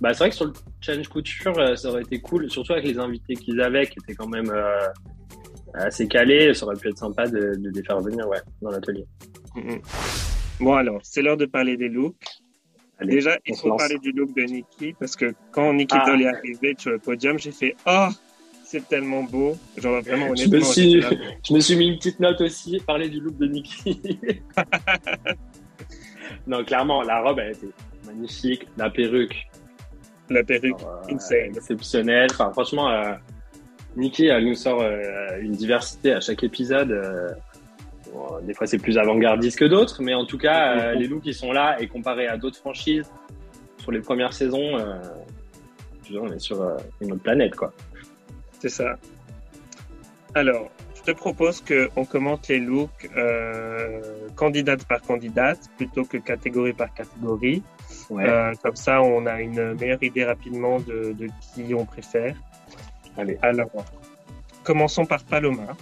bah, 0.00 0.12
c'est 0.12 0.18
vrai 0.18 0.30
que 0.30 0.36
sur 0.36 0.46
le 0.46 0.52
challenge 0.80 1.08
couture, 1.08 1.58
euh, 1.58 1.76
ça 1.76 1.88
aurait 1.90 2.02
été 2.02 2.20
cool, 2.20 2.50
surtout 2.50 2.72
avec 2.72 2.84
les 2.86 2.98
invités 2.98 3.34
qu'ils 3.34 3.60
avaient, 3.60 3.86
qui 3.86 3.98
étaient 4.02 4.14
quand 4.14 4.28
même 4.28 4.50
euh, 4.50 4.88
assez 5.74 6.08
calés. 6.08 6.52
Ça 6.54 6.66
aurait 6.66 6.76
pu 6.76 6.88
être 6.88 6.98
sympa 6.98 7.26
de, 7.26 7.54
de 7.56 7.70
les 7.70 7.82
faire 7.82 8.00
venir 8.00 8.26
ouais, 8.28 8.40
dans 8.60 8.70
l'atelier. 8.70 9.04
Mhm. 9.54 9.80
Bon, 10.60 10.74
alors, 10.74 11.00
c'est 11.02 11.22
l'heure 11.22 11.36
de 11.36 11.46
parler 11.46 11.76
des 11.76 11.88
looks. 11.88 12.14
Allez, 12.98 13.14
Déjà, 13.14 13.36
il 13.46 13.56
faut 13.56 13.68
lance. 13.68 13.78
parler 13.80 13.98
du 13.98 14.12
look 14.12 14.34
de 14.36 14.42
Nikki 14.42 14.94
parce 14.98 15.16
que 15.16 15.34
quand 15.50 15.72
Nikki 15.72 15.96
Ah. 15.98 16.04
Doll 16.06 16.22
est 16.22 16.26
arrivée 16.28 16.74
sur 16.78 16.90
le 16.92 16.98
podium, 16.98 17.36
j'ai 17.38 17.50
fait 17.50 17.74
Oh, 17.86 18.08
c'est 18.72 18.88
tellement 18.88 19.22
beau. 19.22 19.54
Genre, 19.76 20.00
vraiment, 20.02 20.34
Je 20.34 20.44
honnêtement. 20.44 20.58
me 20.58 20.64
suis-. 20.64 21.02
Je 21.46 21.52
me 21.54 21.60
suis 21.60 21.76
mis 21.76 21.88
une 21.88 21.98
petite 21.98 22.20
note 22.20 22.40
aussi, 22.40 22.80
parler 22.86 23.08
du 23.10 23.20
look 23.20 23.36
de 23.36 23.46
Nikki. 23.46 24.00
non, 26.46 26.64
clairement, 26.64 27.02
la 27.02 27.20
robe, 27.22 27.38
elle 27.38 27.52
était 27.52 27.66
magnifique. 28.06 28.66
La 28.78 28.88
perruque, 28.88 29.46
La 30.30 30.42
perruque, 30.42 30.80
euh, 30.82 31.14
insane. 31.14 31.54
exceptionnelle. 31.54 32.28
Enfin, 32.32 32.50
franchement, 32.52 32.90
euh, 32.90 33.12
Nikki, 33.96 34.26
elle 34.28 34.46
nous 34.46 34.54
sort 34.54 34.80
euh, 34.80 35.38
une 35.40 35.52
diversité 35.52 36.12
à 36.14 36.20
chaque 36.20 36.42
épisode. 36.42 36.90
euh, 36.92 37.28
bon, 38.12 38.38
des 38.42 38.54
fois, 38.54 38.66
c'est 38.66 38.78
plus 38.78 38.96
avant-gardiste 38.96 39.58
que 39.58 39.66
d'autres, 39.66 40.02
mais 40.02 40.14
en 40.14 40.24
tout 40.24 40.38
cas, 40.38 40.94
les 40.94 41.06
looks, 41.08 41.26
ils 41.26 41.34
sont 41.34 41.52
là. 41.52 41.76
Et 41.78 41.88
comparé 41.88 42.26
à 42.26 42.38
d'autres 42.38 42.58
franchises, 42.58 43.10
sur 43.78 43.92
les 43.92 44.00
premières 44.00 44.32
saisons, 44.32 44.78
je 46.08 46.16
on 46.16 46.32
est 46.32 46.38
sur 46.38 46.62
une 47.02 47.12
autre 47.12 47.22
planète, 47.22 47.54
quoi. 47.54 47.72
C'est 48.62 48.68
ça. 48.68 48.96
Alors, 50.36 50.70
je 50.94 51.02
te 51.02 51.10
propose 51.10 51.60
qu'on 51.60 52.04
commente 52.04 52.46
les 52.46 52.60
looks 52.60 53.10
euh, 53.16 54.28
candidate 54.36 54.84
par 54.84 55.02
candidate 55.02 55.58
plutôt 55.76 56.04
que 56.04 56.16
catégorie 56.18 56.72
par 56.72 56.94
catégorie. 56.94 57.64
Ouais. 58.08 58.24
Euh, 58.24 58.52
comme 58.62 58.76
ça, 58.76 59.02
on 59.02 59.26
a 59.26 59.40
une 59.40 59.74
meilleure 59.74 60.00
idée 60.04 60.24
rapidement 60.24 60.78
de, 60.78 61.12
de 61.12 61.26
qui 61.40 61.74
on 61.74 61.84
préfère. 61.84 62.36
Allez, 63.18 63.36
Alors, 63.42 63.68
commençons 64.62 65.06
par 65.06 65.24
Paloma. 65.24 65.76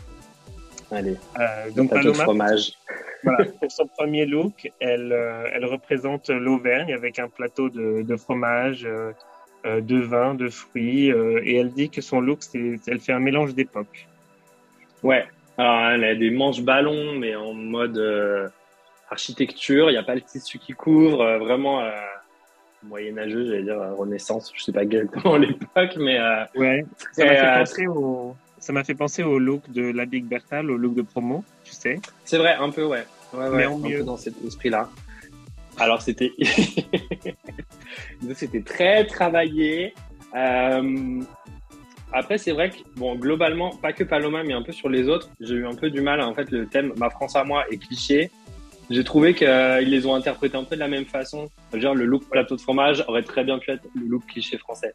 allez. 0.90 1.18
Euh, 1.38 1.70
donc, 1.72 1.90
Plateau 1.90 2.12
de 2.12 2.16
Paloma, 2.16 2.24
fromage. 2.24 2.72
voilà, 3.22 3.44
pour 3.60 3.70
son 3.70 3.86
premier 3.88 4.24
look, 4.24 4.72
elle, 4.80 5.12
euh, 5.12 5.50
elle 5.52 5.66
représente 5.66 6.30
l'Auvergne 6.30 6.94
avec 6.94 7.18
un 7.18 7.28
plateau 7.28 7.68
de, 7.68 8.00
de 8.00 8.16
fromage, 8.16 8.88
de 9.64 9.98
vin, 10.00 10.34
de 10.34 10.48
fruits, 10.48 11.12
euh, 11.12 11.40
et 11.44 11.56
elle 11.56 11.70
dit 11.72 11.90
que 11.90 12.00
son 12.00 12.20
look, 12.20 12.38
c'est, 12.42 12.78
elle 12.86 13.00
fait 13.00 13.12
un 13.12 13.20
mélange 13.20 13.54
d'époques. 13.54 14.06
Ouais. 15.02 15.26
Alors, 15.58 15.90
elle 15.90 16.04
a 16.04 16.14
des 16.14 16.30
manches 16.30 16.62
ballons, 16.62 17.14
mais 17.18 17.34
en 17.36 17.52
mode 17.52 17.98
euh, 17.98 18.48
architecture. 19.10 19.90
Il 19.90 19.92
n'y 19.92 19.98
a 19.98 20.02
pas 20.02 20.14
le 20.14 20.22
tissu 20.22 20.58
qui 20.58 20.72
couvre. 20.72 21.20
euh, 21.22 21.38
vraiment 21.38 21.80
euh, 21.82 21.90
moyenâgeux, 22.82 23.44
j'allais 23.46 23.62
dire 23.64 23.80
euh, 23.80 23.94
Renaissance. 23.94 24.52
Je 24.56 24.62
sais 24.62 24.72
pas 24.72 24.82
exactement 24.84 25.36
l'époque, 25.38 25.96
mais 25.98 26.18
euh, 26.18 26.44
Ouais. 26.54 26.84
Ça 27.12 27.24
m'a 27.24 27.30
fait 27.34 27.44
euh, 27.46 27.58
penser 27.58 27.86
au, 27.86 28.36
ça 28.58 28.72
m'a 28.72 28.84
fait 28.84 28.94
penser 28.94 29.22
au 29.22 29.38
look 29.38 29.70
de 29.70 29.90
la 29.92 30.06
Big 30.06 30.24
Bertal, 30.24 30.70
au 30.70 30.76
look 30.78 30.94
de 30.94 31.02
promo, 31.02 31.44
tu 31.64 31.72
sais. 31.72 31.98
c'est 32.24 32.38
vrai, 32.38 32.54
un 32.54 32.70
peu, 32.70 32.84
ouais. 32.84 33.04
ouais, 33.34 33.48
ouais 33.48 33.56
Mais 33.56 33.66
en 33.66 33.76
un 33.76 33.88
mieux. 33.88 33.98
peu 33.98 34.04
dans 34.04 34.16
cet 34.16 34.34
esprit-là. 34.44 34.88
Alors, 35.78 36.00
c'était 36.02 36.30
c'était 38.34 38.62
très 38.62 39.04
travaillé. 39.06 39.94
Euh, 40.34 41.20
Après, 42.12 42.38
c'est 42.38 42.52
vrai 42.52 42.70
que, 42.70 42.76
bon, 42.96 43.14
globalement, 43.14 43.70
pas 43.76 43.92
que 43.92 44.02
Paloma, 44.04 44.42
mais 44.42 44.52
un 44.52 44.62
peu 44.62 44.72
sur 44.72 44.88
les 44.88 45.08
autres, 45.08 45.30
j'ai 45.40 45.54
eu 45.54 45.66
un 45.66 45.74
peu 45.74 45.90
du 45.90 46.00
mal. 46.00 46.20
En 46.20 46.34
fait, 46.34 46.50
le 46.50 46.66
thème 46.66 46.92
Ma 46.96 47.08
France 47.10 47.36
à 47.36 47.44
moi 47.44 47.64
est 47.70 47.78
cliché. 47.78 48.30
J'ai 48.90 49.04
trouvé 49.04 49.34
qu'ils 49.34 49.48
les 49.88 50.06
ont 50.06 50.14
interprétés 50.16 50.56
un 50.56 50.64
peu 50.64 50.74
de 50.74 50.80
la 50.80 50.88
même 50.88 51.04
façon. 51.04 51.48
Dire, 51.72 51.94
le 51.94 52.04
look 52.06 52.24
plateau 52.28 52.56
de 52.56 52.60
fromage 52.60 53.04
aurait 53.06 53.22
très 53.22 53.44
bien 53.44 53.58
pu 53.60 53.70
être 53.70 53.84
le 53.94 54.06
look 54.06 54.26
cliché 54.26 54.58
français. 54.58 54.92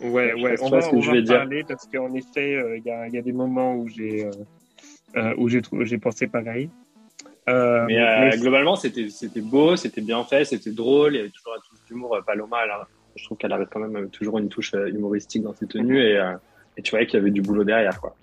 Ouais, 0.00 0.32
Je 0.36 0.42
ouais. 0.42 0.54
On 0.62 0.70
va, 0.70 0.80
ce 0.80 0.88
que 0.90 0.96
on 0.96 1.02
je 1.02 1.08
va 1.08 1.16
vais 1.16 1.22
dire. 1.22 1.36
parler 1.36 1.64
parce 1.68 1.86
qu'en 1.86 2.14
effet, 2.14 2.54
euh, 2.54 2.78
il 2.78 2.84
y, 2.84 2.90
a, 2.90 3.06
il 3.08 3.14
y 3.14 3.18
a 3.18 3.22
des 3.22 3.32
moments 3.32 3.74
où 3.74 3.86
j'ai, 3.88 4.24
euh, 4.24 4.30
euh, 5.16 5.84
j'ai 5.84 5.98
pensé 5.98 6.26
pareil. 6.26 6.70
Euh, 7.48 7.84
Mais, 7.86 7.98
euh, 7.98 8.30
mais- 8.30 8.36
globalement, 8.38 8.76
c'était 8.76 9.08
c'était 9.08 9.40
beau, 9.40 9.76
c'était 9.76 10.00
bien 10.02 10.22
fait, 10.24 10.44
c'était 10.44 10.70
drôle. 10.70 11.14
Il 11.14 11.18
y 11.18 11.20
avait 11.20 11.30
toujours 11.30 11.52
la 11.54 11.60
touche 11.60 11.78
d'humour. 11.86 12.14
euh, 12.16 12.20
Paloma, 12.22 12.58
elle 12.64 12.70
je 13.16 13.24
trouve 13.24 13.38
qu'elle 13.38 13.52
avait 13.52 13.66
quand 13.66 13.80
même 13.80 14.10
toujours 14.10 14.38
une 14.38 14.48
touche 14.48 14.74
humoristique 14.74 15.42
dans 15.42 15.54
ses 15.54 15.66
tenues 15.66 15.98
et, 16.00 16.18
euh, 16.18 16.34
et 16.76 16.82
tu 16.82 16.90
voyais 16.90 17.06
qu'il 17.06 17.18
y 17.18 17.22
avait 17.22 17.32
du 17.32 17.42
boulot 17.42 17.64
derrière, 17.64 18.00
quoi. 18.00 18.14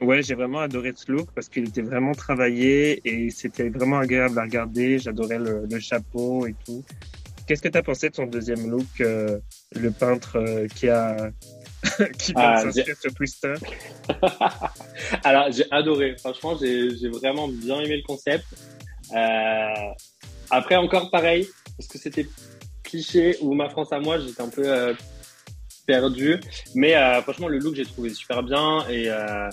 Ouais, 0.00 0.22
j'ai 0.22 0.34
vraiment 0.34 0.60
adoré 0.60 0.92
ce 0.94 1.10
look 1.10 1.28
parce 1.34 1.48
qu'il 1.48 1.66
était 1.68 1.82
vraiment 1.82 2.12
travaillé 2.12 3.00
et 3.04 3.30
c'était 3.30 3.68
vraiment 3.70 3.98
agréable 3.98 4.38
à 4.38 4.42
regarder. 4.42 4.98
J'adorais 5.00 5.38
le, 5.38 5.66
le 5.68 5.80
chapeau 5.80 6.46
et 6.46 6.54
tout. 6.64 6.84
Qu'est-ce 7.48 7.62
que 7.62 7.68
tu 7.68 7.78
as 7.78 7.82
pensé 7.82 8.10
de 8.10 8.14
son 8.14 8.26
deuxième 8.26 8.70
look, 8.70 8.84
le 9.00 9.90
peintre 9.98 10.66
qui 10.76 10.88
a 10.88 11.16
qui 12.18 12.32
Ah, 12.36 12.64
de 12.64 12.70
s'inscrire 12.70 12.96
sur 12.96 13.12
Twister? 13.14 13.54
Alors, 15.24 15.50
j'ai 15.50 15.64
adoré. 15.70 16.16
Franchement, 16.18 16.56
j'ai 16.60 16.96
j'ai 16.96 17.08
vraiment 17.08 17.48
bien 17.48 17.80
aimé 17.80 17.96
le 17.96 18.02
concept. 18.06 18.46
Euh, 19.12 19.92
après, 20.50 20.76
encore 20.76 21.10
pareil, 21.10 21.48
parce 21.76 21.88
que 21.88 21.98
c'était 21.98 22.26
cliché 22.82 23.36
ou 23.40 23.54
ma 23.54 23.68
France 23.68 23.92
à 23.92 24.00
moi, 24.00 24.18
j'étais 24.18 24.42
un 24.42 24.48
peu 24.48 24.64
euh, 24.66 24.94
perdu. 25.86 26.40
Mais 26.74 26.96
euh, 26.96 27.20
franchement, 27.22 27.48
le 27.48 27.58
look, 27.58 27.74
j'ai 27.74 27.84
trouvé 27.84 28.10
super 28.10 28.42
bien 28.42 28.86
et 28.88 29.08
euh, 29.08 29.48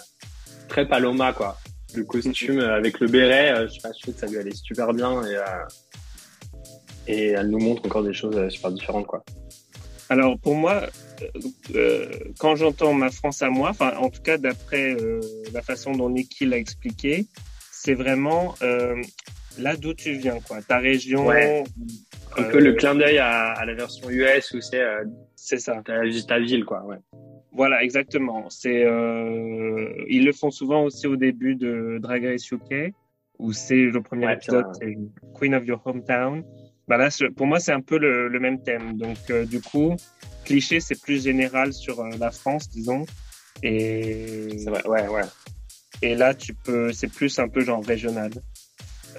très 0.67 0.87
Paloma, 0.87 1.33
quoi. 1.33 1.57
Le 1.93 2.03
costume 2.05 2.59
euh, 2.59 2.75
avec 2.75 2.99
le 2.99 3.07
béret, 3.07 3.51
euh, 3.51 3.67
je 3.67 3.73
sais 3.73 3.81
pas, 3.81 3.91
je 3.95 4.01
trouve 4.01 4.13
que 4.13 4.19
ça 4.19 4.27
lui 4.27 4.37
allait 4.37 4.55
super 4.55 4.93
bien 4.93 5.25
et, 5.25 5.35
euh, 5.35 5.43
et 7.07 7.27
elle 7.29 7.49
nous 7.49 7.59
montre 7.59 7.85
encore 7.85 8.03
des 8.03 8.13
choses 8.13 8.49
super 8.49 8.71
différentes, 8.71 9.07
quoi. 9.07 9.23
Alors 10.09 10.37
pour 10.37 10.55
moi, 10.55 10.87
quand 12.37 12.57
j'entends 12.57 12.93
ma 12.93 13.09
France 13.09 13.41
à 13.41 13.49
moi, 13.49 13.69
enfin 13.69 13.93
en 13.97 14.09
tout 14.09 14.21
cas 14.21 14.37
d'après 14.37 14.93
euh, 14.93 15.21
la 15.53 15.61
façon 15.61 15.93
dont 15.93 16.09
Nikki 16.09 16.45
l'a 16.45 16.57
expliqué, 16.57 17.27
c'est 17.71 17.93
vraiment 17.93 18.55
euh, 18.61 19.01
là 19.59 19.75
d'où 19.75 19.93
tu 19.93 20.13
viens, 20.13 20.39
quoi? 20.39 20.61
Ta 20.61 20.77
région. 20.79 21.27
Ouais. 21.27 21.63
Un 22.37 22.43
peu 22.43 22.59
le 22.61 22.73
clin 22.73 22.95
d'œil 22.95 23.17
à, 23.17 23.51
à 23.51 23.65
la 23.65 23.73
version 23.73 24.09
US 24.09 24.53
où 24.53 24.61
c'est 24.61 24.79
euh, 24.81 25.03
C'est 25.35 25.59
ça. 25.59 25.81
ta, 25.83 26.01
ta 26.27 26.39
ville, 26.39 26.63
quoi. 26.65 26.83
Ouais. 26.85 26.97
Voilà, 27.51 27.83
exactement. 27.83 28.49
C'est 28.49 28.85
euh, 28.85 29.89
ils 30.07 30.23
le 30.25 30.31
font 30.31 30.51
souvent 30.51 30.83
aussi 30.85 31.07
au 31.07 31.17
début 31.17 31.55
de 31.55 31.99
Drag 32.01 32.23
Race 32.25 32.49
UK, 32.49 32.93
où 33.39 33.51
c'est 33.51 33.75
le 33.75 34.01
premier 34.01 34.27
Ouais, 34.27 34.33
épisode, 34.35 34.65
c'est 34.79 34.97
Queen 35.33 35.53
of 35.55 35.65
Your 35.65 35.81
Hometown. 35.85 36.43
Bah 36.87 36.97
là, 36.97 37.09
pour 37.35 37.47
moi, 37.47 37.59
c'est 37.59 37.73
un 37.73 37.81
peu 37.81 37.97
le, 37.97 38.27
le 38.29 38.39
même 38.39 38.63
thème. 38.63 38.97
Donc, 38.97 39.17
euh, 39.29 39.45
du 39.45 39.61
coup, 39.61 39.95
cliché, 40.45 40.79
c'est 40.79 40.99
plus 41.01 41.23
général 41.23 41.73
sur 41.73 41.99
euh, 41.99 42.09
la 42.19 42.31
France, 42.31 42.69
disons. 42.69 43.05
Et, 43.63 44.57
C'est 44.57 44.69
vrai, 44.69 44.85
ouais, 44.87 45.07
ouais. 45.09 45.21
et 46.01 46.15
là, 46.15 46.33
tu 46.33 46.53
peux, 46.53 46.91
c'est 46.93 47.11
plus 47.11 47.37
un 47.39 47.47
peu 47.49 47.61
genre 47.61 47.83
régional. 47.83 48.31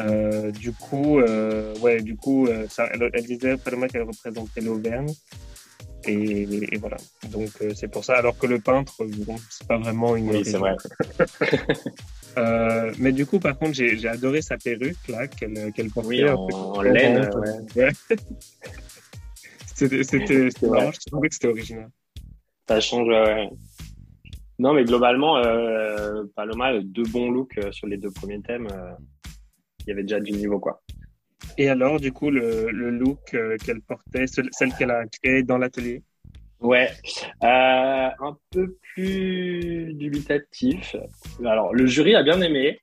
Euh, 0.00 0.50
du 0.52 0.72
coup, 0.72 1.18
euh, 1.20 1.74
ouais, 1.80 2.00
du 2.00 2.16
coup, 2.16 2.46
euh, 2.46 2.66
ça, 2.68 2.88
elle, 2.92 3.10
elle 3.12 3.24
disait 3.24 3.56
Paloma 3.56 3.88
qu'elle 3.88 4.02
représentait 4.02 4.60
l'Auvergne. 4.60 5.12
Et, 6.06 6.42
et 6.74 6.78
voilà. 6.78 6.96
Donc, 7.30 7.50
euh, 7.60 7.72
c'est 7.74 7.88
pour 7.88 8.04
ça. 8.04 8.14
Alors 8.16 8.36
que 8.36 8.46
le 8.46 8.58
peintre, 8.58 9.04
bon, 9.24 9.36
c'est 9.50 9.66
pas 9.68 9.78
vraiment 9.78 10.16
une. 10.16 10.30
Oui, 10.30 10.44
c'est 10.44 10.58
vrai. 10.58 10.76
Mais 12.98 13.12
du 13.12 13.26
coup, 13.26 13.38
par 13.38 13.56
contre, 13.58 13.74
j'ai 13.74 14.08
adoré 14.08 14.42
sa 14.42 14.56
perruque, 14.56 15.06
là, 15.08 15.28
qu'elle 15.28 15.72
qu'elle 15.72 15.90
portait. 15.90 16.08
Oui, 16.08 16.28
en, 16.28 16.34
en 16.48 16.82
laine, 16.82 17.28
ouais. 17.34 17.84
Ouais. 17.84 17.92
C'était 19.74 20.04
c'était- 20.04 20.50
c'était 20.50 20.66
vrai. 20.66 20.78
marrant, 20.80 20.92
je 20.92 21.10
trouvais 21.10 21.28
que 21.28 21.34
c'était 21.34 21.48
original. 21.48 21.90
Ça 22.68 22.78
change, 22.80 23.08
ouais. 23.08 23.48
Non, 24.58 24.74
mais 24.74 24.84
globalement, 24.84 25.42
Paloma 26.36 26.78
deux 26.80 27.02
bons 27.04 27.30
looks 27.30 27.58
sur 27.72 27.86
les 27.88 27.96
deux 27.96 28.10
premiers 28.12 28.40
thèmes. 28.42 28.68
Il 29.86 29.90
y 29.90 29.92
avait 29.92 30.02
déjà 30.02 30.20
du 30.20 30.32
niveau, 30.32 30.58
quoi. 30.60 30.80
Et 31.58 31.68
alors, 31.68 32.00
du 32.00 32.12
coup, 32.12 32.30
le, 32.30 32.70
le 32.70 32.90
look 32.90 33.34
euh, 33.34 33.56
qu'elle 33.58 33.80
portait, 33.82 34.26
ce- 34.26 34.40
celle 34.52 34.72
qu'elle 34.74 34.90
a 34.90 35.04
créé 35.06 35.42
dans 35.42 35.58
l'atelier? 35.58 36.02
Ouais, 36.60 36.88
euh, 37.42 37.46
un 37.46 38.36
peu 38.52 38.76
plus 38.94 39.92
dubitatif. 39.94 40.94
Alors, 41.44 41.74
le 41.74 41.86
jury 41.86 42.14
a 42.14 42.22
bien 42.22 42.40
aimé. 42.40 42.80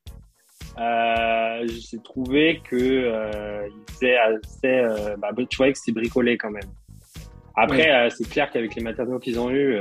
Euh, 0.78 1.66
J'ai 1.66 1.98
trouvé 1.98 2.60
que 2.68 2.76
euh, 2.76 3.66
il 3.68 3.94
faisait 3.94 4.16
assez. 4.18 5.16
bah, 5.18 5.30
tu 5.48 5.56
voyais 5.56 5.72
que 5.72 5.78
c'était 5.78 5.92
bricolé 5.98 6.36
quand 6.36 6.50
même. 6.50 6.68
Après, 7.56 8.08
c'est 8.10 8.28
clair 8.28 8.50
qu'avec 8.50 8.74
les 8.74 8.82
matériaux 8.82 9.18
qu'ils 9.18 9.40
ont 9.40 9.50
eu, 9.50 9.76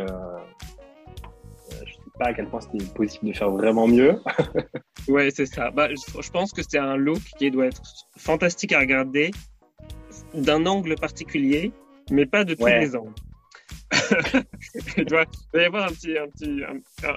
pas 2.19 2.27
à 2.27 2.33
quel 2.33 2.47
point 2.47 2.61
c'était 2.61 2.85
possible 2.93 3.27
de 3.27 3.33
faire 3.33 3.49
vraiment 3.49 3.87
mieux. 3.87 4.19
ouais, 5.07 5.31
c'est 5.31 5.45
ça. 5.45 5.71
Bah, 5.71 5.87
je, 5.89 6.29
pense 6.29 6.51
que 6.51 6.61
c'est 6.61 6.77
un 6.77 6.97
look 6.97 7.21
qui 7.37 7.49
doit 7.49 7.67
être 7.67 7.81
fantastique 8.17 8.73
à 8.73 8.79
regarder 8.79 9.31
d'un 10.33 10.65
angle 10.65 10.95
particulier, 10.95 11.71
mais 12.11 12.25
pas 12.25 12.43
de 12.43 12.53
tous 12.53 12.67
les 12.67 12.95
angles. 12.95 13.13
il, 14.97 15.05
doit, 15.05 15.25
y 15.55 15.59
avoir 15.59 15.85
un 15.85 15.91
petit, 15.91 16.15
un, 16.17 16.27
petit, 16.27 16.61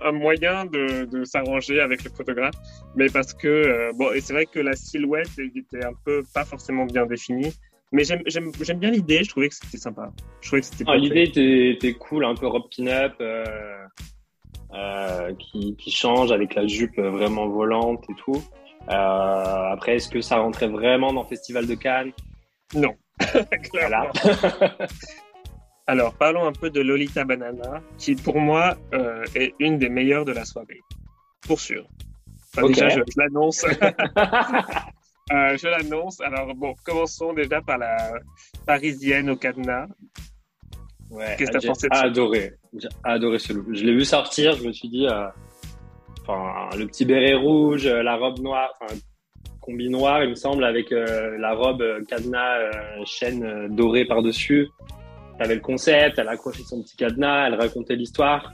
un, 0.04 0.12
moyen 0.12 0.64
de, 0.64 1.04
de 1.04 1.24
s'arranger 1.24 1.80
avec 1.80 2.02
le 2.04 2.10
photographe, 2.10 2.54
mais 2.96 3.08
parce 3.08 3.34
que 3.34 3.48
euh, 3.48 3.92
bon, 3.94 4.12
et 4.12 4.20
c'est 4.20 4.32
vrai 4.32 4.46
que 4.46 4.58
la 4.58 4.74
silhouette 4.74 5.28
était 5.38 5.84
un 5.84 5.92
peu 6.04 6.22
pas 6.32 6.44
forcément 6.44 6.86
bien 6.86 7.04
définie. 7.04 7.52
Mais 7.94 8.04
j'aime 8.04 8.78
bien 8.78 8.90
l'idée, 8.90 9.22
je 9.22 9.28
trouvais 9.28 9.50
que 9.50 9.54
c'était 9.54 9.76
sympa. 9.76 10.10
Je 10.40 10.48
trouvais 10.48 10.62
que 10.62 10.66
c'était 10.66 10.84
ah, 10.86 10.96
L'idée 10.96 11.24
était, 11.24 11.70
était, 11.72 11.92
cool, 11.92 12.24
un 12.24 12.34
peu 12.34 12.46
robe 12.46 12.70
pin-up, 12.74 13.12
euh, 13.20 13.44
euh, 14.74 15.34
qui, 15.34 15.76
qui, 15.76 15.90
change 15.90 16.32
avec 16.32 16.54
la 16.54 16.66
jupe 16.66 16.98
vraiment 16.98 17.48
volante 17.48 18.04
et 18.08 18.14
tout. 18.14 18.42
Euh, 18.88 19.72
après, 19.72 19.96
est-ce 19.96 20.08
que 20.08 20.20
ça 20.20 20.38
rentrait 20.38 20.68
vraiment 20.68 21.12
dans 21.12 21.22
le 21.22 21.28
Festival 21.28 21.66
de 21.66 21.74
Cannes? 21.74 22.12
Non. 22.74 22.94
Alors, 25.86 26.14
parlons 26.14 26.46
un 26.46 26.52
peu 26.52 26.70
de 26.70 26.80
Lolita 26.80 27.24
Banana, 27.24 27.82
qui 27.98 28.14
pour 28.14 28.38
moi 28.38 28.76
euh, 28.94 29.24
est 29.34 29.54
une 29.58 29.78
des 29.78 29.88
meilleures 29.88 30.24
de 30.24 30.32
la 30.32 30.44
soirée. 30.44 30.80
Pour 31.46 31.60
sûr. 31.60 31.86
Déjà, 32.56 32.88
je 32.88 33.00
l'annonce. 33.16 33.64
Euh, 35.30 35.56
je 35.56 35.68
l'annonce. 35.68 36.20
Alors, 36.20 36.52
bon, 36.54 36.74
commençons 36.84 37.32
déjà 37.32 37.62
par 37.62 37.78
la 37.78 38.12
parisienne 38.66 39.30
au 39.30 39.36
cadenas. 39.36 39.86
Ouais, 41.10 41.36
Qu'est-ce 41.38 41.52
que 41.52 41.58
tu 41.58 41.66
as 41.66 41.70
pensé 41.70 41.88
de 41.88 41.94
ça? 41.94 42.02
adoré. 42.02 42.54
J'ai 42.76 42.88
adoré 43.04 43.38
ce 43.38 43.52
look. 43.52 43.66
Je 43.72 43.84
l'ai 43.84 43.92
vu 43.92 44.04
sortir, 44.04 44.54
je 44.54 44.66
me 44.66 44.72
suis 44.72 44.88
dit, 44.88 45.06
euh, 45.06 45.26
enfin, 46.22 46.76
le 46.76 46.86
petit 46.86 47.04
béret 47.04 47.34
rouge, 47.34 47.86
la 47.86 48.16
robe 48.16 48.38
noire, 48.38 48.70
enfin, 48.80 48.94
combi 49.60 49.88
noir, 49.88 50.24
il 50.24 50.30
me 50.30 50.34
semble, 50.34 50.64
avec 50.64 50.90
la 50.90 51.54
robe 51.54 51.84
cadenas 52.08 52.70
chaîne 53.04 53.68
dorée 53.74 54.04
par-dessus. 54.04 54.68
T'avais 55.38 55.54
le 55.54 55.60
concept, 55.60 56.18
elle 56.18 56.28
accrochait 56.28 56.62
son 56.62 56.82
petit 56.82 56.96
cadenas, 56.96 57.48
elle 57.48 57.54
racontait 57.54 57.96
l'histoire. 57.96 58.52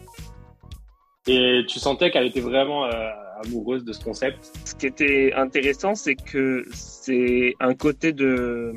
Et 1.27 1.65
tu 1.69 1.79
sentais 1.79 2.11
qu'elle 2.11 2.27
était 2.27 2.41
vraiment 2.41 2.87
euh, 2.87 3.11
amoureuse 3.45 3.85
de 3.85 3.93
ce 3.93 4.03
concept. 4.03 4.51
Ce 4.65 4.75
qui 4.75 4.87
était 4.87 5.33
intéressant, 5.35 5.95
c'est 5.95 6.15
que 6.15 6.65
c'est 6.73 7.55
un 7.61 7.75
côté 7.75 8.15
de, 8.15 8.73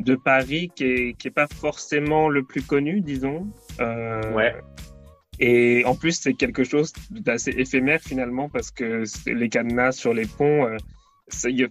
de 0.00 0.16
Paris 0.16 0.72
qui 0.74 0.84
est, 0.84 1.16
qui 1.16 1.28
est 1.28 1.32
pas 1.32 1.46
forcément 1.46 2.28
le 2.28 2.42
plus 2.42 2.62
connu, 2.62 3.00
disons. 3.00 3.46
Euh, 3.80 4.32
ouais. 4.32 4.54
Et 5.40 5.84
en 5.86 5.94
plus, 5.94 6.12
c'est 6.12 6.34
quelque 6.34 6.64
chose 6.64 6.92
d'assez 7.10 7.50
éphémère 7.50 8.00
finalement 8.00 8.48
parce 8.48 8.70
que 8.70 9.04
les 9.26 9.48
cadenas 9.48 9.92
sur 9.92 10.12
les 10.12 10.26
ponts, 10.26 10.66
euh, 10.66 10.76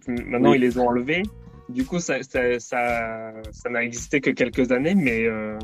maintenant 0.08 0.54
ils 0.54 0.62
les 0.62 0.80
ont 0.80 0.88
enlevés. 0.88 1.22
Du 1.70 1.86
coup, 1.86 2.00
ça, 2.00 2.24
ça, 2.24 2.60
ça, 2.60 3.32
ça 3.52 3.70
n'a 3.70 3.84
existé 3.84 4.22
que 4.22 4.32
quelques 4.32 4.72
années, 4.72 4.96
mais 4.96 5.26
euh, 5.26 5.60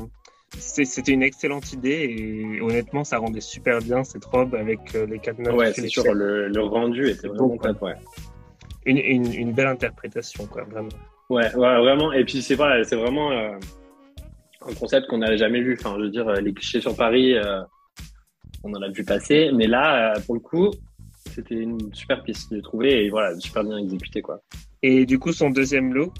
c'était 0.56 1.12
une 1.12 1.24
excellente 1.24 1.72
idée 1.72 2.54
et 2.56 2.60
honnêtement, 2.60 3.02
ça 3.02 3.18
rendait 3.18 3.40
super 3.40 3.80
bien 3.80 4.04
cette 4.04 4.24
robe 4.24 4.54
avec 4.54 4.94
euh, 4.94 5.06
les 5.06 5.18
cadenas. 5.18 5.52
Ouais, 5.52 5.72
c'est 5.72 5.88
sûr, 5.88 6.14
le, 6.14 6.46
le, 6.46 6.62
rendu 6.62 7.08
était 7.08 7.26
vraiment 7.26 7.56
top, 7.56 7.82
ouais. 7.82 7.94
Une, 8.84 8.98
une, 8.98 9.32
une, 9.32 9.52
belle 9.52 9.66
interprétation, 9.66 10.46
quoi, 10.46 10.62
vraiment. 10.62 10.88
Ouais, 11.28 11.52
ouais 11.56 11.78
vraiment. 11.78 12.12
Et 12.12 12.24
puis, 12.24 12.40
c'est 12.40 12.54
voilà, 12.54 12.84
c'est 12.84 12.94
vraiment 12.94 13.32
euh, 13.32 13.50
un 14.62 14.74
concept 14.74 15.06
qu'on 15.08 15.18
n'avait 15.18 15.38
jamais 15.38 15.60
vu. 15.60 15.76
Enfin, 15.78 15.96
je 15.98 16.04
veux 16.04 16.10
dire, 16.10 16.30
les 16.32 16.52
clichés 16.52 16.80
sur 16.80 16.96
Paris, 16.96 17.34
on 18.64 18.72
en 18.72 18.82
a 18.82 18.88
vu 18.88 19.04
passer, 19.04 19.50
mais 19.52 19.66
là, 19.66 20.14
pour 20.26 20.34
le 20.34 20.40
coup, 20.40 20.70
c'était 21.34 21.56
une 21.56 21.92
super 21.92 22.22
piste, 22.22 22.52
de 22.52 22.60
trouver 22.60 23.04
et 23.04 23.10
voilà, 23.10 23.38
super 23.38 23.64
bien 23.64 23.78
exécuté, 23.78 24.22
quoi. 24.22 24.40
Et 24.82 25.06
du 25.06 25.18
coup, 25.18 25.32
son 25.32 25.50
deuxième 25.50 25.92
look? 25.92 26.12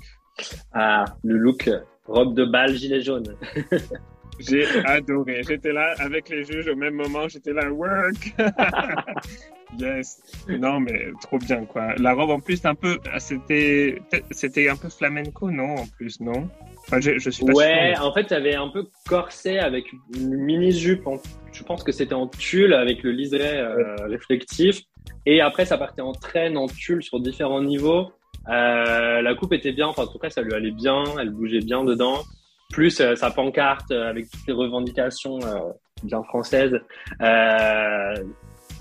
Ah, 0.72 1.04
le 1.24 1.36
look 1.36 1.70
robe 2.04 2.34
de 2.34 2.44
bal, 2.44 2.74
gilet 2.74 3.00
jaune. 3.00 3.36
J'ai 4.38 4.66
adoré. 4.84 5.42
J'étais 5.42 5.72
là 5.72 5.94
avec 5.98 6.28
les 6.28 6.44
juges 6.44 6.68
au 6.68 6.76
même 6.76 6.94
moment. 6.94 7.26
J'étais 7.28 7.52
là, 7.52 7.70
work. 7.70 8.34
yes. 9.78 10.20
Non, 10.48 10.80
mais 10.80 11.12
trop 11.22 11.38
bien, 11.38 11.64
quoi. 11.64 11.94
La 11.96 12.14
robe, 12.14 12.30
en 12.30 12.40
plus, 12.40 12.64
un 12.64 12.74
peu, 12.74 12.98
c'était, 13.18 14.00
c'était 14.30 14.68
un 14.68 14.76
peu 14.76 14.88
flamenco, 14.88 15.50
non, 15.50 15.76
en 15.76 15.86
plus, 15.86 16.20
non? 16.20 16.48
Enfin, 16.86 17.00
je, 17.00 17.18
je 17.18 17.30
suis 17.30 17.44
pas 17.44 17.52
Ouais, 17.52 17.94
en 17.98 18.12
fait, 18.12 18.28
ça 18.28 18.36
avait 18.36 18.54
un 18.54 18.68
peu 18.68 18.86
corset 19.08 19.58
avec 19.58 19.92
une 20.14 20.36
mini 20.36 20.72
jupe. 20.72 21.04
Je 21.52 21.62
pense 21.62 21.82
que 21.82 21.92
c'était 21.92 22.14
en 22.14 22.28
tulle 22.28 22.74
avec 22.74 23.02
le 23.02 23.10
liseré 23.10 23.58
euh, 23.58 23.96
réflectif. 24.08 24.82
Et 25.24 25.40
après, 25.40 25.64
ça 25.64 25.78
partait 25.78 26.02
en 26.02 26.12
traîne, 26.12 26.56
en 26.56 26.68
tulle 26.68 27.02
sur 27.02 27.20
différents 27.20 27.62
niveaux. 27.62 28.12
Euh, 28.48 29.22
la 29.22 29.34
coupe 29.34 29.52
était 29.52 29.72
bien, 29.72 29.88
enfin 29.88 30.04
en 30.04 30.06
tout 30.06 30.18
cas 30.18 30.30
ça 30.30 30.40
lui 30.40 30.54
allait 30.54 30.70
bien, 30.70 31.02
elle 31.20 31.30
bougeait 31.30 31.60
bien 31.60 31.84
dedans. 31.84 32.22
Plus 32.70 33.00
euh, 33.00 33.14
sa 33.16 33.30
pancarte 33.30 33.90
avec 33.90 34.30
toutes 34.30 34.46
les 34.46 34.52
revendications 34.52 35.38
euh, 35.42 35.72
bien 36.02 36.22
françaises, 36.22 36.78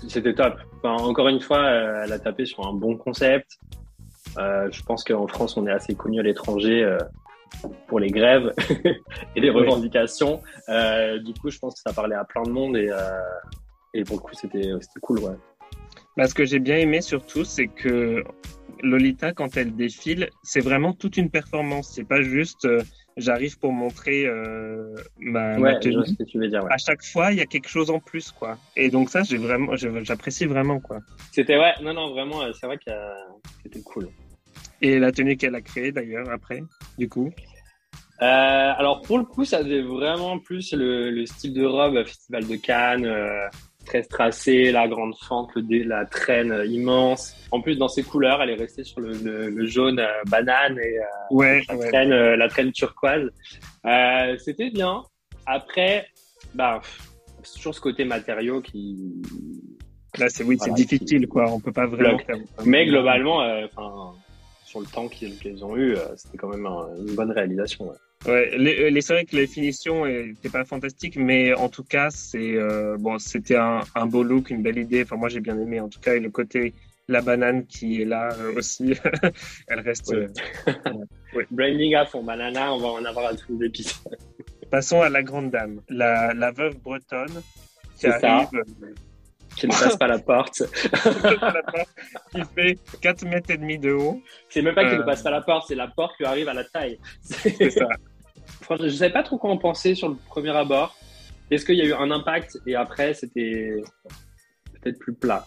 c'était 0.08 0.34
top. 0.34 0.54
Enfin, 0.76 1.02
encore 1.02 1.28
une 1.28 1.40
fois, 1.40 1.68
elle 2.04 2.12
a 2.12 2.18
tapé 2.18 2.46
sur 2.46 2.66
un 2.66 2.72
bon 2.72 2.96
concept. 2.96 3.58
je 4.36 4.82
pense 4.82 5.04
qu'en 5.04 5.26
France 5.26 5.56
on 5.56 5.66
est 5.66 5.72
assez 5.72 5.94
connu 5.94 6.20
à 6.20 6.22
l'étranger 6.22 6.96
pour 7.86 8.00
les 8.00 8.10
grèves 8.10 8.52
et 9.36 9.40
les 9.40 9.50
revendications. 9.50 10.40
du 10.68 11.34
coup, 11.40 11.50
je 11.50 11.58
pense 11.58 11.74
que 11.74 11.80
ça 11.86 11.94
parlait 11.94 12.16
à 12.16 12.24
plein 12.24 12.42
de 12.42 12.50
monde 12.50 12.76
et, 12.76 12.90
et 13.94 14.04
pour 14.04 14.16
le 14.16 14.22
coup 14.22 14.34
c'était 14.34 14.70
cool, 15.00 15.18
ouais. 15.20 15.36
Bah, 16.16 16.26
ce 16.26 16.34
que 16.34 16.44
j'ai 16.44 16.60
bien 16.60 16.76
aimé 16.76 17.02
surtout, 17.02 17.44
c'est 17.44 17.68
que 17.68 18.24
Lolita, 18.82 19.32
quand 19.32 19.56
elle 19.56 19.74
défile, 19.74 20.30
c'est 20.42 20.60
vraiment 20.60 20.92
toute 20.92 21.16
une 21.16 21.30
performance. 21.30 21.92
C'est 21.94 22.04
pas 22.04 22.22
juste 22.22 22.64
euh, 22.64 22.82
j'arrive 23.16 23.58
pour 23.58 23.72
montrer 23.72 24.26
euh, 24.26 24.94
ma, 25.18 25.58
ouais, 25.58 25.78
tenue. 25.80 26.06
Ce 26.06 26.14
que 26.14 26.24
tu 26.24 26.38
veux 26.38 26.48
dire, 26.48 26.64
À 26.70 26.78
chaque 26.78 27.04
fois, 27.04 27.32
il 27.32 27.38
y 27.38 27.40
a 27.40 27.46
quelque 27.46 27.68
chose 27.68 27.90
en 27.90 27.98
plus, 27.98 28.30
quoi. 28.30 28.58
Et 28.76 28.90
donc 28.90 29.10
ça, 29.10 29.22
j'ai 29.22 29.38
vraiment, 29.38 29.74
j'apprécie 29.76 30.46
vraiment, 30.46 30.80
quoi. 30.80 31.00
C'était 31.32 31.58
ouais, 31.58 31.74
non, 31.82 31.94
non, 31.94 32.10
vraiment, 32.10 32.42
euh, 32.42 32.52
c'est 32.52 32.66
vrai 32.66 32.78
que 32.78 32.92
c'était 33.62 33.82
cool. 33.82 34.08
Et 34.82 34.98
la 34.98 35.12
tenue 35.12 35.36
qu'elle 35.36 35.54
a 35.54 35.62
créée 35.62 35.92
d'ailleurs 35.92 36.28
après, 36.30 36.62
du 36.98 37.08
coup? 37.08 37.32
alors 38.18 39.02
pour 39.02 39.18
le 39.18 39.24
coup, 39.24 39.44
ça 39.44 39.58
faisait 39.58 39.82
vraiment 39.82 40.38
plus 40.38 40.72
le, 40.72 41.10
le 41.10 41.26
style 41.26 41.52
de 41.52 41.64
robe 41.66 42.02
Festival 42.04 42.46
de 42.46 42.56
Cannes 42.56 43.50
très 43.86 44.02
tracée, 44.02 44.72
la 44.72 44.86
grande 44.88 45.14
fente, 45.16 45.50
le, 45.54 45.84
la 45.84 46.04
traîne 46.04 46.62
immense. 46.68 47.34
En 47.50 47.62
plus, 47.62 47.76
dans 47.76 47.88
ses 47.88 48.02
couleurs, 48.02 48.42
elle 48.42 48.50
est 48.50 48.56
restée 48.56 48.84
sur 48.84 49.00
le, 49.00 49.12
le, 49.14 49.66
jaune 49.66 50.00
euh, 50.00 50.22
banane 50.26 50.78
et 50.78 50.98
euh, 50.98 51.02
ouais, 51.30 51.62
la, 51.68 51.76
Traîne, 51.88 52.12
euh, 52.12 52.36
la 52.36 52.48
traîne 52.48 52.72
turquoise. 52.72 53.30
C'était 54.38 54.70
bien. 54.70 55.02
Après, 55.46 56.06
bah, 56.54 56.80
c'est 57.42 57.56
toujours 57.56 57.74
ce 57.74 57.80
côté 57.80 58.04
matériau 58.04 58.60
qui. 58.60 59.22
Là, 60.18 60.28
c'est 60.28 60.44
oui, 60.44 60.58
c'est 60.60 60.74
difficile, 60.74 61.28
quoi. 61.28 61.50
On 61.50 61.60
peut 61.60 61.72
pas 61.72 61.86
vraiment. 61.86 62.18
Mais 62.64 62.86
globalement, 62.86 63.40
sur 64.64 64.80
le 64.80 64.86
temps 64.86 65.08
qu'ils 65.08 65.64
ont 65.64 65.76
eu, 65.76 65.96
c'était 66.16 66.36
quand 66.36 66.48
même 66.48 66.66
une 66.66 67.14
bonne 67.14 67.30
réalisation. 67.30 67.88
Ouais, 67.88 67.96
les, 68.26 68.90
les, 68.90 69.00
c'est 69.00 69.12
vrai 69.12 69.24
que 69.24 69.36
les 69.36 69.46
finitions 69.46 70.06
n'étaient 70.06 70.48
pas 70.48 70.64
fantastiques, 70.64 71.16
mais 71.16 71.54
en 71.54 71.68
tout 71.68 71.84
cas, 71.84 72.10
c'est 72.10 72.56
euh, 72.56 72.96
bon, 72.98 73.18
c'était 73.18 73.56
un, 73.56 73.80
un, 73.94 74.06
beau 74.06 74.22
look, 74.22 74.50
une 74.50 74.62
belle 74.62 74.78
idée. 74.78 75.02
Enfin, 75.02 75.16
moi, 75.16 75.28
j'ai 75.28 75.40
bien 75.40 75.58
aimé. 75.58 75.80
En 75.80 75.88
tout 75.88 76.00
cas, 76.00 76.14
et 76.14 76.20
le 76.20 76.30
côté 76.30 76.74
la 77.08 77.20
banane 77.20 77.66
qui 77.66 78.02
est 78.02 78.04
là 78.04 78.30
euh, 78.38 78.56
aussi, 78.56 78.94
elle 79.68 79.80
reste. 79.80 80.12
Oui. 80.12 80.26
Euh, 80.66 81.44
Branding 81.50 81.94
à 81.94 82.06
fond, 82.06 82.24
banana, 82.24 82.72
on 82.72 82.78
va 82.78 82.88
en 82.88 83.04
avoir 83.04 83.26
à 83.26 83.34
tous 83.34 83.58
les. 83.60 83.70
Passons 84.70 85.00
à 85.02 85.08
la 85.08 85.22
grande 85.22 85.50
dame, 85.50 85.80
la, 85.88 86.34
la 86.34 86.50
veuve 86.50 86.78
bretonne 86.78 87.42
qui 87.98 88.06
arrive. 88.06 88.48
Ça. 88.50 88.86
Qui 89.56 89.66
ne 89.66 89.72
passe 89.72 89.96
pas 89.96 90.06
la 90.06 90.18
porte. 90.18 90.62
qui 92.32 92.42
fait 92.54 92.78
4 93.00 93.24
mètres 93.24 93.50
et 93.50 93.56
demi 93.56 93.78
de 93.78 93.92
haut. 93.92 94.20
C'est 94.48 94.62
même 94.62 94.74
pas 94.74 94.88
qu'il 94.88 94.98
ne 94.98 95.02
passe 95.02 95.22
pas 95.22 95.30
la 95.30 95.40
porte, 95.40 95.68
c'est 95.68 95.74
la 95.74 95.88
porte 95.88 96.16
qui 96.16 96.24
arrive 96.24 96.48
à 96.48 96.54
la 96.54 96.64
taille. 96.64 96.98
C'est 97.22 97.70
ça. 97.70 97.86
Franchement, 98.60 98.86
je 98.86 98.92
ne 98.92 98.96
savais 98.96 99.12
pas 99.12 99.22
trop 99.22 99.38
quoi 99.38 99.50
en 99.50 99.56
penser 99.56 99.94
sur 99.94 100.08
le 100.08 100.16
premier 100.28 100.50
abord. 100.50 100.96
Est-ce 101.50 101.64
qu'il 101.64 101.76
y 101.76 101.82
a 101.82 101.84
eu 101.84 101.92
un 101.92 102.10
impact 102.10 102.58
et 102.66 102.74
après 102.74 103.14
c'était 103.14 103.82
peut-être 104.82 104.98
plus 104.98 105.14
plat? 105.14 105.46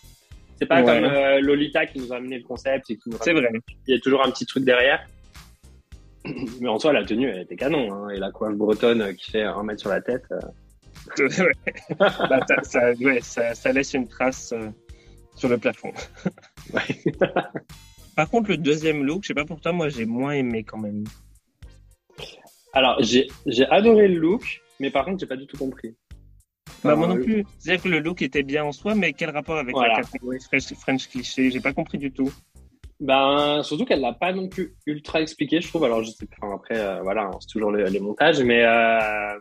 C'est 0.57 0.65
pas 0.65 0.81
comme 0.81 1.05
euh, 1.05 1.39
Lolita 1.39 1.85
qui 1.85 1.99
nous 1.99 2.11
a 2.11 2.17
amené 2.17 2.37
le 2.37 2.43
concept 2.43 2.91
C'est 3.21 3.33
vrai. 3.33 3.49
Il 3.87 3.95
y 3.95 3.97
a 3.97 3.99
toujours 4.01 4.25
un 4.25 4.31
petit 4.31 4.45
truc 4.45 4.65
derrière. 4.65 5.05
Mais 6.59 6.67
en 6.67 6.77
soi, 6.77 6.91
la 6.91 7.05
tenue, 7.05 7.29
elle 7.29 7.41
était 7.41 7.55
canon. 7.55 7.93
Hein. 7.93 8.09
Et 8.09 8.17
la 8.17 8.31
coiffe 8.31 8.55
bretonne 8.55 9.15
qui 9.15 9.31
fait 9.31 9.43
un 9.43 9.63
mètre 9.63 9.79
sur 9.79 9.89
la 9.89 10.01
tête. 10.01 10.25
Euh. 10.31 10.39
bah, 11.99 12.39
ça, 12.63 12.91
ouais, 12.93 13.21
ça, 13.21 13.55
ça, 13.55 13.71
laisse 13.71 13.93
une 13.93 14.07
trace 14.07 14.53
euh, 14.53 14.69
sur 15.35 15.49
le 15.49 15.57
plafond. 15.57 15.93
Par 18.15 18.29
contre, 18.29 18.49
le 18.49 18.57
deuxième 18.57 19.03
look, 19.03 19.23
je 19.23 19.27
sais 19.27 19.33
pas 19.33 19.45
pour 19.45 19.61
toi, 19.61 19.71
moi 19.71 19.89
j'ai 19.89 20.05
moins 20.05 20.33
aimé 20.33 20.63
quand 20.63 20.77
même. 20.77 21.05
Alors, 22.73 23.01
j'ai 23.01 23.29
adoré 23.69 24.07
le 24.07 24.19
look, 24.19 24.61
mais 24.79 24.91
par 24.91 25.05
contre, 25.05 25.19
j'ai 25.19 25.25
pas 25.25 25.37
du 25.37 25.47
tout 25.47 25.57
compris. 25.57 25.95
Bah, 26.83 26.95
moi 26.95 27.07
non 27.07 27.15
plus. 27.15 27.45
C'est-à-dire 27.57 27.83
que 27.83 27.89
le 27.89 27.99
look 27.99 28.21
était 28.21 28.43
bien 28.43 28.63
en 28.63 28.71
soi, 28.71 28.95
mais 28.95 29.13
quel 29.13 29.31
rapport 29.31 29.57
avec 29.57 29.75
la 29.75 29.95
catégorie 29.95 30.39
French, 30.41 30.73
French 30.75 31.07
cliché? 31.07 31.51
J'ai 31.51 31.59
pas 31.59 31.73
compris 31.73 31.97
du 31.97 32.11
tout. 32.11 32.31
Ben, 32.99 33.63
surtout 33.63 33.85
qu'elle 33.85 34.01
l'a 34.01 34.13
pas 34.13 34.33
non 34.33 34.49
plus 34.49 34.75
ultra 34.85 35.21
expliqué, 35.21 35.61
je 35.61 35.69
trouve. 35.69 35.85
Alors, 35.85 36.03
je 36.03 36.11
sais 36.11 36.25
pas, 36.25 36.53
après, 36.53 36.77
euh, 36.77 37.01
voilà, 37.01 37.23
hein, 37.23 37.37
c'est 37.39 37.47
toujours 37.47 37.71
les, 37.71 37.99
montages, 37.99 38.41
mais 38.43 38.63
euh... 38.63 39.39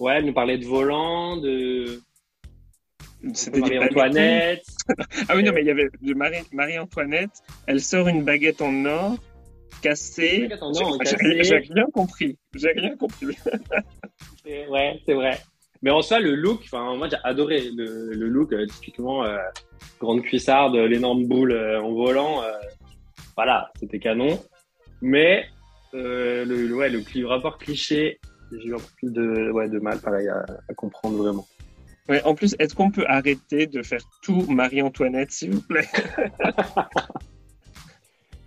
ouais, 0.00 0.14
elle 0.16 0.26
nous 0.26 0.32
parlait 0.32 0.58
de 0.58 0.66
volant, 0.66 1.36
de. 1.36 2.00
C'était 3.34 3.60
Marie-Antoinette. 3.60 4.64
ah 5.28 5.36
oui, 5.36 5.44
non, 5.44 5.52
mais 5.52 5.60
il 5.60 5.66
y 5.66 5.70
avait 5.70 5.90
Marie-Antoinette. 6.52 7.42
elle 7.66 7.80
sort 7.80 8.08
une 8.08 8.24
baguette 8.24 8.62
en 8.62 8.84
or 8.86 9.16
cassée. 9.82 10.48
J'ai 11.42 11.56
rien 11.56 11.86
compris. 11.92 12.38
J'ai 12.54 12.72
rien 12.72 12.96
compris. 12.96 13.36
ouais, 14.46 15.00
c'est 15.06 15.14
vrai. 15.14 15.38
Mais 15.82 15.90
en 15.90 16.02
soi, 16.02 16.20
le 16.20 16.34
look, 16.34 16.60
enfin, 16.64 16.94
moi 16.96 17.08
j'ai 17.08 17.16
adoré 17.24 17.70
le, 17.74 18.12
le 18.12 18.28
look, 18.28 18.52
euh, 18.52 18.66
typiquement 18.66 19.24
euh, 19.24 19.38
grande 19.98 20.22
cuissarde, 20.22 20.76
l'énorme 20.76 21.26
boule 21.26 21.52
euh, 21.52 21.80
en 21.80 21.92
volant. 21.92 22.42
voilà, 23.34 23.70
c'était 23.78 23.98
canon. 23.98 24.38
Mais 25.00 25.46
le, 25.92 26.72
ouais, 26.74 26.90
le 26.90 27.26
rapport 27.26 27.58
cliché, 27.58 28.20
j'ai 28.52 28.68
eu 28.68 28.74
un 28.74 28.78
peu 28.78 28.84
plus 28.96 29.12
de, 29.12 29.50
ouais, 29.50 29.68
de 29.68 29.78
mal, 29.78 29.98
pareil, 30.00 30.28
à, 30.28 30.44
à 30.68 30.74
comprendre 30.74 31.16
vraiment. 31.16 31.46
Ouais, 32.08 32.22
en 32.24 32.34
plus, 32.34 32.56
est-ce 32.58 32.74
qu'on 32.74 32.90
peut 32.90 33.04
arrêter 33.06 33.66
de 33.66 33.82
faire 33.82 34.00
tout 34.22 34.44
Marie-Antoinette, 34.48 35.30
s'il 35.30 35.52
vous 35.52 35.62
plaît? 35.62 35.88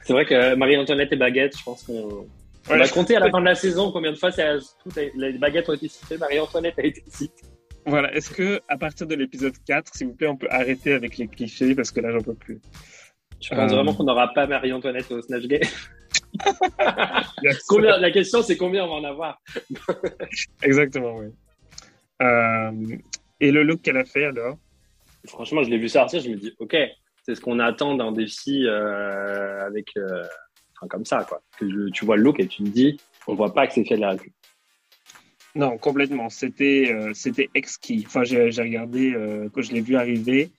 C'est 0.01 0.11
vrai 0.11 0.25
que 0.25 0.55
Marie-Antoinette 0.55 1.13
et 1.13 1.15
Baguette, 1.15 1.57
je 1.57 1.63
pense 1.63 1.83
qu'on 1.83 2.27
on 2.69 2.77
va 2.77 2.87
compter 2.87 3.15
à 3.15 3.19
la 3.19 3.29
fin 3.29 3.39
de 3.39 3.45
la 3.45 3.55
saison 3.55 3.91
combien 3.91 4.11
de 4.11 4.17
fois 4.17 4.31
toutes 4.31 4.95
les 4.95 5.37
baguettes 5.37 5.69
ont 5.69 5.73
été 5.73 5.87
citées, 5.87 6.17
Marie-Antoinette 6.17 6.79
a 6.79 6.83
été 6.83 7.03
citée. 7.07 7.43
Voilà, 7.85 8.13
est-ce 8.13 8.29
que 8.29 8.61
à 8.69 8.77
partir 8.77 9.07
de 9.07 9.15
l'épisode 9.15 9.53
4, 9.65 9.93
s'il 9.93 10.07
vous 10.07 10.13
plaît, 10.13 10.27
on 10.27 10.37
peut 10.37 10.47
arrêter 10.49 10.93
avec 10.93 11.17
les 11.17 11.27
clichés 11.27 11.75
parce 11.75 11.91
que 11.91 11.99
là, 11.99 12.11
j'en 12.11 12.21
peux 12.21 12.33
plus. 12.33 12.61
Je 13.41 13.49
pense 13.49 13.71
euh. 13.71 13.75
vraiment 13.75 13.93
qu'on 13.93 14.05
n'aura 14.05 14.33
pas 14.33 14.47
Marie-Antoinette 14.47 15.11
au 15.11 15.21
Snatch 15.21 15.47
Game. 15.47 15.61
combien, 17.67 17.97
la 17.97 18.11
question, 18.11 18.41
c'est 18.41 18.57
combien 18.57 18.85
on 18.85 18.87
va 18.87 18.93
en 18.93 19.03
avoir? 19.03 19.41
Exactement, 20.63 21.17
oui. 21.17 21.27
Euh, 22.21 22.97
et 23.39 23.51
le 23.51 23.63
look 23.63 23.81
qu'elle 23.81 23.97
a 23.97 24.05
fait 24.05 24.25
alors? 24.25 24.57
Franchement, 25.27 25.63
je 25.63 25.69
l'ai 25.69 25.77
vu 25.77 25.89
sortir, 25.89 26.19
je 26.19 26.29
me 26.29 26.35
dis, 26.35 26.53
ok, 26.59 26.75
c'est 27.23 27.35
ce 27.35 27.41
qu'on 27.41 27.59
attend 27.59 27.95
d'un 27.95 28.11
défi 28.11 28.65
euh, 28.65 29.65
avec 29.65 29.93
comme 30.87 31.05
ça, 31.05 31.25
quoi. 31.27 31.41
Que 31.57 31.89
tu 31.89 32.05
vois 32.05 32.17
le 32.17 32.23
look 32.23 32.39
et 32.39 32.47
tu 32.47 32.63
te 32.63 32.69
dis, 32.69 32.99
on 33.27 33.35
voit 33.35 33.53
pas 33.53 33.67
que 33.67 33.73
c'est 33.73 33.85
fait 33.85 33.95
de 33.95 34.01
la 34.01 34.11
récup. 34.11 34.33
Non, 35.55 35.77
complètement. 35.77 36.29
C'était 36.29 36.91
euh, 36.91 37.11
c'était 37.13 37.49
exquis. 37.53 38.03
Enfin, 38.07 38.23
j'ai 38.23 38.49
regardé 38.49 39.13
euh, 39.13 39.49
quand 39.53 39.61
je 39.61 39.71
l'ai 39.73 39.81
vu 39.81 39.95
arriver 39.95 40.51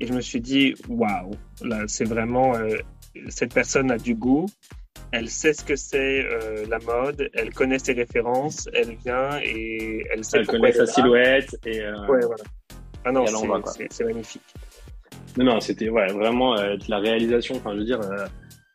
et 0.00 0.06
je 0.06 0.12
me 0.12 0.20
suis 0.20 0.40
dit, 0.40 0.74
waouh, 0.88 1.30
là, 1.62 1.84
c'est 1.86 2.04
vraiment 2.04 2.54
euh, 2.54 2.76
cette 3.28 3.54
personne 3.54 3.90
a 3.90 3.98
du 3.98 4.14
goût. 4.14 4.46
Elle 5.16 5.28
sait 5.28 5.52
ce 5.52 5.64
que 5.64 5.76
c'est 5.76 6.24
la 6.68 6.78
mode. 6.80 7.30
Elle 7.34 7.54
connaît 7.54 7.78
ses 7.78 7.92
références. 7.92 8.68
Elle 8.72 8.96
vient 8.96 9.38
et 9.40 10.04
elle 10.12 10.24
sait. 10.24 10.38
Elle 10.38 10.46
connaît 10.46 10.72
sa 10.72 10.86
silhouette 10.86 11.56
et. 11.64 11.80
Ouais, 11.80 12.20
voilà. 12.20 12.44
Ah 13.04 13.12
non, 13.12 13.24
c'est 13.90 14.04
magnifique. 14.04 14.42
Non, 15.36 15.44
non, 15.44 15.60
c'était 15.60 15.88
ouais, 15.88 16.06
vraiment 16.12 16.54
la 16.88 16.98
réalisation. 16.98 17.54
Enfin, 17.56 17.72
je 17.74 17.78
veux 17.78 17.84
dire 17.84 18.00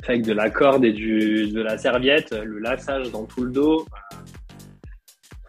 avec 0.07 0.23
de 0.23 0.33
la 0.33 0.49
corde 0.49 0.85
et 0.85 0.93
du, 0.93 1.51
de 1.51 1.61
la 1.61 1.77
serviette, 1.77 2.31
le 2.31 2.59
lassage 2.59 3.11
dans 3.11 3.25
tout 3.25 3.43
le 3.43 3.51
dos. 3.51 3.85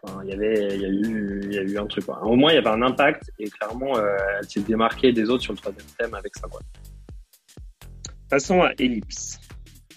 Enfin, 0.03 0.21
il 0.25 0.31
y 0.31 0.33
avait, 0.33 0.75
il 0.75 0.81
y 0.81 0.85
a 0.85 0.89
eu, 0.89 1.41
il 1.45 1.53
y 1.55 1.59
a 1.59 1.63
eu 1.63 1.79
un 1.79 1.87
truc. 1.87 2.07
Quoi. 2.07 2.23
Au 2.25 2.35
moins, 2.35 2.53
il 2.53 2.57
y 2.57 2.59
avait 2.59 2.69
un 2.69 2.83
impact 2.83 3.31
et 3.39 3.49
clairement, 3.49 3.97
euh, 3.97 4.17
elle 4.39 4.49
s'est 4.49 4.61
démarquée 4.61 5.13
des 5.13 5.29
autres 5.31 5.43
sur 5.43 5.53
le 5.53 5.59
troisième 5.59 5.87
thème 5.99 6.15
avec 6.15 6.35
ça. 6.37 6.49
Quoi. 6.49 6.61
Passons 8.29 8.63
à 8.63 8.73
Ellipse, 8.79 9.39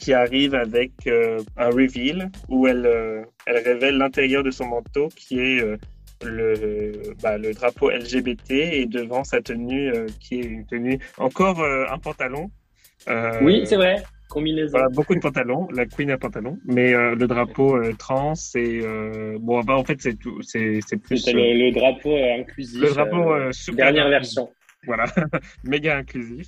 qui 0.03 0.13
arrive 0.13 0.53
avec 0.53 0.91
euh, 1.07 1.39
un 1.55 1.69
reveal 1.69 2.29
où 2.49 2.67
elle, 2.67 2.85
euh, 2.85 3.21
elle 3.45 3.63
révèle 3.63 3.97
l'intérieur 3.97 4.43
de 4.43 4.51
son 4.51 4.65
manteau 4.65 5.07
qui 5.15 5.39
est 5.39 5.61
euh, 5.61 5.77
le, 6.25 7.13
bah, 7.21 7.37
le 7.37 7.53
drapeau 7.53 7.89
LGBT 7.89 8.51
et 8.51 8.85
devant 8.85 9.23
sa 9.23 9.41
tenue 9.41 9.93
qui 10.19 10.41
est 10.41 10.43
une 10.43 10.65
tenue 10.65 10.99
encore 11.17 11.63
un 11.63 11.97
pantalon. 11.99 12.49
oui, 13.41 13.63
c'est 13.65 13.77
vrai 13.77 14.03
beaucoup 14.93 15.13
de 15.13 15.19
pantalons, 15.19 15.67
la 15.75 15.85
Queen 15.85 16.09
a 16.09 16.17
pantalon, 16.17 16.57
mais 16.65 16.91
le 16.91 17.27
drapeau 17.27 17.79
trans, 17.99 18.33
c'est 18.33 18.79
euh, 18.81 19.37
bon, 19.39 19.59
bah, 19.61 19.75
en 19.75 19.83
fait 19.83 20.01
c'est 20.01 20.17
tout, 20.17 20.41
c'est 20.41 20.79
plus. 21.03 21.17
C'est 21.17 21.33
le, 21.33 21.71
drapeau 21.71 22.15
inclusif. 22.15 22.81
Le 22.81 22.89
drapeau 22.89 23.75
dernière 23.75 24.09
version. 24.09 24.49
Voilà, 24.87 25.05
méga 25.63 25.97
inclusif. 25.97 26.47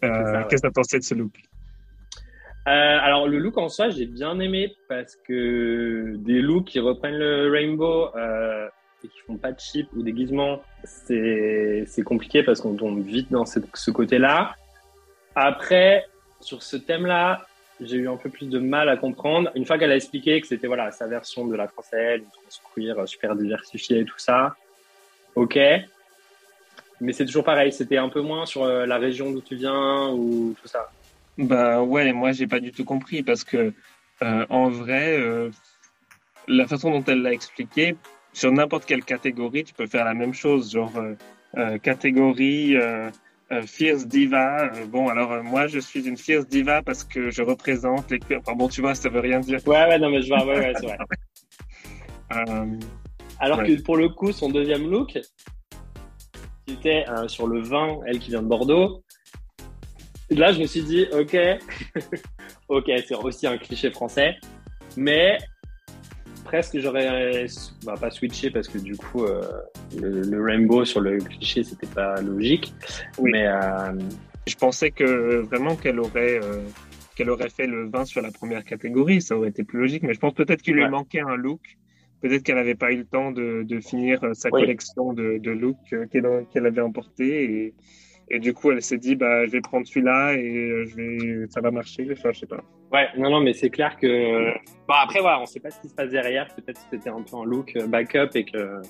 Qu'est-ce 0.00 0.46
que 0.48 0.60
tu 0.62 0.66
as 0.66 0.70
pensé 0.70 0.98
de 0.98 1.04
ce 1.04 1.14
look? 1.14 1.34
Alors 2.66 3.28
le 3.28 3.38
look 3.38 3.58
en 3.58 3.68
soi, 3.68 3.90
j'ai 3.90 4.06
bien 4.06 4.38
aimé 4.40 4.74
parce 4.88 5.16
que 5.16 6.14
des 6.16 6.40
looks 6.40 6.66
qui 6.66 6.80
reprennent 6.80 7.18
le 7.18 7.50
rainbow 7.50 8.08
et 9.04 9.08
qui 9.08 9.18
font 9.26 9.36
pas 9.36 9.52
de 9.52 9.60
chip 9.60 9.88
ou 9.94 10.02
déguisement, 10.02 10.62
c'est 10.84 11.84
c'est 11.86 12.02
compliqué 12.02 12.42
parce 12.42 12.60
qu'on 12.60 12.74
tombe 12.74 13.04
vite 13.04 13.30
dans 13.30 13.44
ce 13.44 13.90
côté-là. 13.90 14.54
Après, 15.34 16.06
sur 16.40 16.62
ce 16.62 16.76
thème-là, 16.76 17.46
j'ai 17.80 17.96
eu 17.96 18.08
un 18.08 18.16
peu 18.16 18.30
plus 18.30 18.48
de 18.48 18.58
mal 18.58 18.88
à 18.88 18.96
comprendre. 18.96 19.50
Une 19.54 19.64
fois 19.64 19.78
qu'elle 19.78 19.90
a 19.90 19.96
expliqué 19.96 20.40
que 20.40 20.46
c'était 20.46 20.66
voilà 20.66 20.90
sa 20.92 21.06
version 21.06 21.46
de 21.46 21.56
la 21.56 21.66
française, 21.68 22.20
une 22.20 22.94
trans 22.94 23.06
super 23.06 23.34
diversifiée 23.34 24.00
et 24.00 24.04
tout 24.04 24.18
ça, 24.18 24.54
ok. 25.34 25.58
Mais 27.00 27.12
c'est 27.12 27.26
toujours 27.26 27.44
pareil, 27.44 27.72
c'était 27.72 27.96
un 27.96 28.08
peu 28.08 28.20
moins 28.20 28.46
sur 28.46 28.62
euh, 28.62 28.86
la 28.86 28.98
région 28.98 29.32
d'où 29.32 29.40
tu 29.40 29.56
viens 29.56 30.10
ou 30.10 30.54
tout 30.60 30.68
ça. 30.68 30.90
Bah 31.38 31.82
ouais, 31.82 32.12
moi 32.12 32.32
j'ai 32.32 32.46
pas 32.46 32.60
du 32.60 32.70
tout 32.70 32.84
compris 32.84 33.22
parce 33.22 33.44
que 33.44 33.72
euh, 34.22 34.46
en 34.48 34.70
vrai, 34.70 35.18
euh, 35.18 35.50
la 36.46 36.66
façon 36.66 36.90
dont 36.90 37.04
elle 37.04 37.22
l'a 37.22 37.32
expliqué, 37.32 37.96
sur 38.32 38.52
n'importe 38.52 38.84
quelle 38.84 39.04
catégorie, 39.04 39.64
tu 39.64 39.74
peux 39.74 39.86
faire 39.86 40.04
la 40.04 40.14
même 40.14 40.34
chose, 40.34 40.72
genre 40.72 40.92
catégorie 41.82 42.76
euh, 42.76 43.10
fierce 43.66 44.06
diva. 44.06 44.70
Bon, 44.88 45.08
alors 45.08 45.44
moi, 45.44 45.66
je 45.68 45.78
suis 45.78 46.06
une 46.08 46.16
fierce 46.16 46.46
diva 46.48 46.82
parce 46.82 47.04
que 47.04 47.30
je 47.30 47.42
représente 47.42 48.10
les 48.10 48.18
Enfin, 48.36 48.54
bon, 48.54 48.68
tu 48.68 48.80
vois, 48.80 48.94
ça 48.94 49.08
veut 49.08 49.20
rien 49.20 49.40
dire. 49.40 49.60
Ouais, 49.66 49.86
ouais, 49.88 49.98
non, 49.98 50.10
mais 50.10 50.22
je 50.22 50.28
vois, 50.28 50.44
ouais, 50.44 50.58
ouais, 50.58 50.72
c'est 50.80 50.86
vrai. 50.86 50.98
alors 53.38 53.62
que 53.62 53.80
pour 53.82 53.96
le 53.96 54.08
coup, 54.08 54.32
son 54.32 54.48
deuxième 54.48 54.90
look, 54.90 55.18
qui 56.66 56.72
était 56.72 57.04
sur 57.28 57.46
le 57.46 57.60
vin, 57.60 58.00
elle 58.06 58.18
qui 58.18 58.30
vient 58.30 58.42
de 58.42 58.48
Bordeaux. 58.48 59.04
Là, 60.30 60.52
je 60.52 60.60
me 60.60 60.66
suis 60.66 60.82
dit, 60.82 61.06
ok, 61.12 61.36
ok, 62.68 62.90
c'est 63.06 63.14
aussi 63.14 63.46
un 63.46 63.58
cliché 63.58 63.90
français, 63.90 64.36
mais 64.96 65.38
presque 66.44 66.78
j'aurais 66.78 67.46
bah, 67.84 67.94
pas 68.00 68.10
switché 68.10 68.50
parce 68.50 68.68
que 68.68 68.78
du 68.78 68.96
coup 68.96 69.24
euh, 69.24 69.42
le, 69.98 70.40
rainbow 70.40 70.84
sur 70.84 71.00
le 71.00 71.18
cliché 71.18 71.64
c'était 71.64 71.86
pas 71.88 72.20
logique. 72.20 72.72
Mais 73.20 73.46
euh, 73.46 73.92
je 74.46 74.54
pensais 74.54 74.90
que 74.90 75.40
vraiment 75.40 75.74
qu'elle 75.74 75.98
aurait 75.98 76.38
euh, 76.42 76.62
qu'elle 77.16 77.30
aurait 77.30 77.48
fait 77.48 77.66
le 77.66 77.88
20 77.88 78.04
sur 78.04 78.22
la 78.22 78.30
première 78.30 78.64
catégorie. 78.64 79.20
Ça 79.20 79.36
aurait 79.36 79.48
été 79.48 79.64
plus 79.64 79.80
logique. 79.80 80.02
Mais 80.02 80.14
je 80.14 80.20
pense 80.20 80.34
peut-être 80.34 80.62
qu'il 80.62 80.74
lui 80.74 80.88
manquait 80.88 81.20
un 81.20 81.36
look. 81.36 81.60
Peut-être 82.20 82.42
qu'elle 82.42 82.56
n'avait 82.56 82.74
pas 82.74 82.90
eu 82.92 82.98
le 82.98 83.04
temps 83.04 83.32
de, 83.32 83.64
de 83.64 83.80
finir 83.80 84.20
sa 84.32 84.48
collection 84.50 85.12
de, 85.12 85.38
de 85.38 85.50
looks 85.50 85.94
qu'elle 86.10 86.66
avait 86.66 86.80
emporté 86.80 87.44
et 87.44 87.74
et 88.30 88.38
du 88.38 88.54
coup, 88.54 88.70
elle 88.70 88.82
s'est 88.82 88.98
dit, 88.98 89.16
bah, 89.16 89.44
je 89.46 89.50
vais 89.50 89.60
prendre 89.60 89.86
celui-là 89.86 90.34
et 90.34 90.56
euh, 90.56 90.86
je 90.86 90.96
vais, 90.96 91.46
ça 91.50 91.60
va 91.60 91.70
marcher. 91.70 92.08
Enfin, 92.12 92.32
je 92.32 92.40
sais 92.40 92.46
pas. 92.46 92.62
Ouais, 92.92 93.08
non, 93.18 93.30
non, 93.30 93.40
mais 93.40 93.52
c'est 93.52 93.70
clair 93.70 93.96
que, 93.96 94.52
bon, 94.88 94.94
après, 94.94 95.20
voilà, 95.20 95.40
on 95.40 95.46
sait 95.46 95.60
pas 95.60 95.70
ce 95.70 95.80
qui 95.80 95.88
se 95.88 95.94
passe 95.94 96.10
derrière. 96.10 96.48
Peut-être 96.54 96.80
que 96.80 96.96
c'était 96.96 97.10
un 97.10 97.22
peu 97.22 97.36
un 97.36 97.44
look 97.44 97.76
euh, 97.76 97.86
backup 97.86 98.30
et 98.34 98.44
que, 98.44 98.80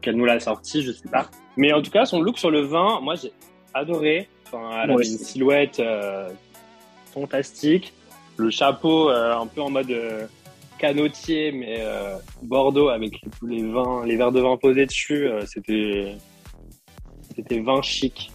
qu'elle 0.00 0.16
nous 0.16 0.24
l'a 0.24 0.40
sorti, 0.40 0.82
je 0.82 0.92
sais 0.92 1.08
pas. 1.08 1.30
Mais 1.56 1.72
en 1.72 1.82
tout 1.82 1.90
cas, 1.90 2.06
son 2.06 2.22
look 2.22 2.38
sur 2.38 2.50
le 2.50 2.60
vin, 2.60 3.00
moi, 3.02 3.16
j'ai 3.16 3.32
adoré. 3.74 4.28
Enfin, 4.46 4.70
elle 4.82 4.90
avait 4.92 5.06
une 5.06 5.18
silhouette 5.18 5.80
euh, 5.80 6.30
fantastique. 7.12 7.92
Le 8.36 8.50
chapeau, 8.50 9.10
un 9.10 9.46
peu 9.46 9.60
en 9.60 9.70
mode 9.70 9.94
canotier, 10.78 11.52
mais 11.52 11.80
Bordeaux 12.42 12.88
avec 12.88 13.20
tous 13.38 13.46
les 13.46 13.62
vins, 13.62 14.04
les 14.04 14.16
verres 14.16 14.32
de 14.32 14.40
vin 14.40 14.56
posés 14.56 14.86
dessus, 14.86 15.28
c'était, 15.46 16.16
c'était 17.36 17.60
vin 17.60 17.80
chic. 17.80 18.32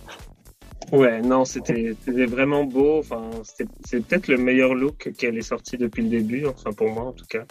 Ouais, 0.91 1.21
non, 1.21 1.45
c'était 1.45 1.95
vraiment 2.07 2.63
beau. 2.63 2.99
Enfin, 2.99 3.29
c'est 3.43 4.05
peut-être 4.05 4.27
le 4.27 4.37
meilleur 4.37 4.73
look 4.73 5.11
qu'elle 5.17 5.37
est 5.37 5.41
sorti 5.41 5.77
depuis 5.77 6.03
le 6.03 6.09
début, 6.09 6.45
enfin 6.45 6.71
pour 6.71 6.89
moi 6.91 7.03
en 7.03 7.13
tout 7.13 7.25
cas. 7.25 7.45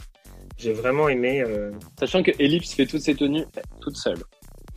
J'ai 0.57 0.73
vraiment 0.73 1.09
aimé. 1.09 1.41
Euh, 1.41 1.71
Sachant 1.99 2.23
que 2.23 2.33
Ellipse 2.39 2.75
fait 2.75 2.87
toutes 2.87 3.03
ses 3.03 3.15
tenues 3.15 3.45
toute 3.81 3.97
seule. 3.97 4.19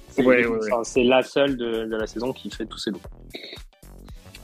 C'est 0.10 0.24
ouais, 0.24 0.46
ouais, 0.46 0.58
ouais. 0.58 1.04
la 1.04 1.24
seule 1.24 1.58
de, 1.58 1.86
de, 1.86 1.96
la 1.96 2.06
saison 2.06 2.34
qui 2.34 2.50
fait 2.50 2.66
tous 2.66 2.78
ses 2.78 2.92
looks. 2.92 3.02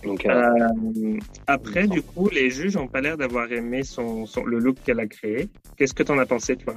Donc, 0.04 0.26
euh... 0.26 0.32
Euh, 0.32 1.20
après, 1.46 1.88
du 1.88 2.02
coup, 2.02 2.30
les 2.30 2.50
juges 2.50 2.76
n'ont 2.76 2.88
pas 2.88 3.02
l'air 3.02 3.18
d'avoir 3.18 3.52
aimé 3.52 3.84
son, 3.84 4.26
son, 4.26 4.46
le 4.46 4.60
look 4.60 4.78
qu'elle 4.84 5.00
a 5.00 5.08
créé. 5.08 5.50
Qu'est-ce 5.76 5.94
que 5.94 6.04
tu 6.04 6.12
en 6.12 6.18
as 6.20 6.26
pensé, 6.26 6.56
toi? 6.56 6.76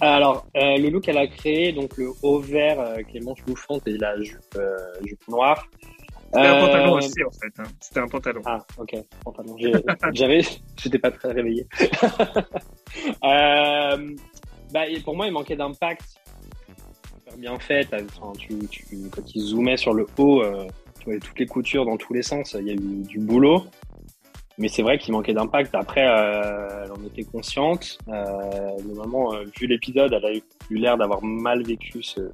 Alors, 0.00 0.46
euh, 0.56 0.78
le 0.78 0.88
look 0.88 1.04
qu'elle 1.04 1.18
a 1.18 1.26
créé, 1.26 1.72
donc 1.72 1.96
le 1.96 2.10
haut 2.22 2.38
vert 2.38 2.80
euh, 2.80 2.96
bouffantes 3.46 3.86
et 3.86 3.98
la 3.98 4.20
jupe, 4.20 4.38
euh, 4.56 4.76
jupe 5.04 5.26
noire. 5.28 5.66
C'était 6.32 6.46
un 6.46 6.60
pantalon 6.60 6.94
Euh, 6.94 6.98
aussi, 6.98 7.24
en 7.24 7.30
fait. 7.30 7.52
hein. 7.58 7.64
C'était 7.80 8.00
un 8.00 8.06
pantalon. 8.06 8.42
Ah, 8.46 8.58
ok, 8.78 8.96
pantalon. 9.24 9.56
J'avais, 10.12 10.42
j'étais 10.76 10.98
pas 10.98 11.10
très 11.10 11.32
réveillé. 11.32 11.66
bah, 13.22 14.86
et 14.88 15.00
pour 15.00 15.16
moi, 15.16 15.26
il 15.26 15.32
manquait 15.32 15.56
d'impact. 15.56 16.02
Super 17.18 17.36
bien 17.36 17.58
fait. 17.58 17.88
Enfin, 17.92 18.32
tu, 18.38 18.56
tu, 18.70 18.86
quand 19.10 19.34
il 19.34 19.40
zoomait 19.40 19.76
sur 19.76 19.92
le 19.92 20.06
haut, 20.18 20.42
tu 20.98 21.04
voyais 21.04 21.20
toutes 21.20 21.38
les 21.38 21.46
coutures 21.46 21.84
dans 21.84 21.96
tous 21.96 22.12
les 22.14 22.22
sens. 22.22 22.56
Il 22.58 22.66
y 22.66 22.70
a 22.70 22.74
eu 22.74 23.02
du 23.02 23.18
boulot. 23.18 23.64
Mais 24.60 24.68
c'est 24.68 24.82
vrai 24.82 24.98
qu'il 24.98 25.12
manquait 25.12 25.32
d'impact. 25.32 25.74
Après, 25.74 26.06
euh, 26.06 26.84
elle 26.84 26.92
en 26.92 27.02
était 27.06 27.24
consciente. 27.24 27.98
Euh, 28.08 28.70
normalement, 28.86 29.34
euh, 29.34 29.44
vu 29.58 29.66
l'épisode, 29.66 30.12
elle 30.12 30.24
a 30.24 30.32
eu 30.34 30.42
l'air 30.70 30.96
d'avoir 30.98 31.24
mal 31.24 31.62
vécu 31.62 32.02
ce, 32.02 32.30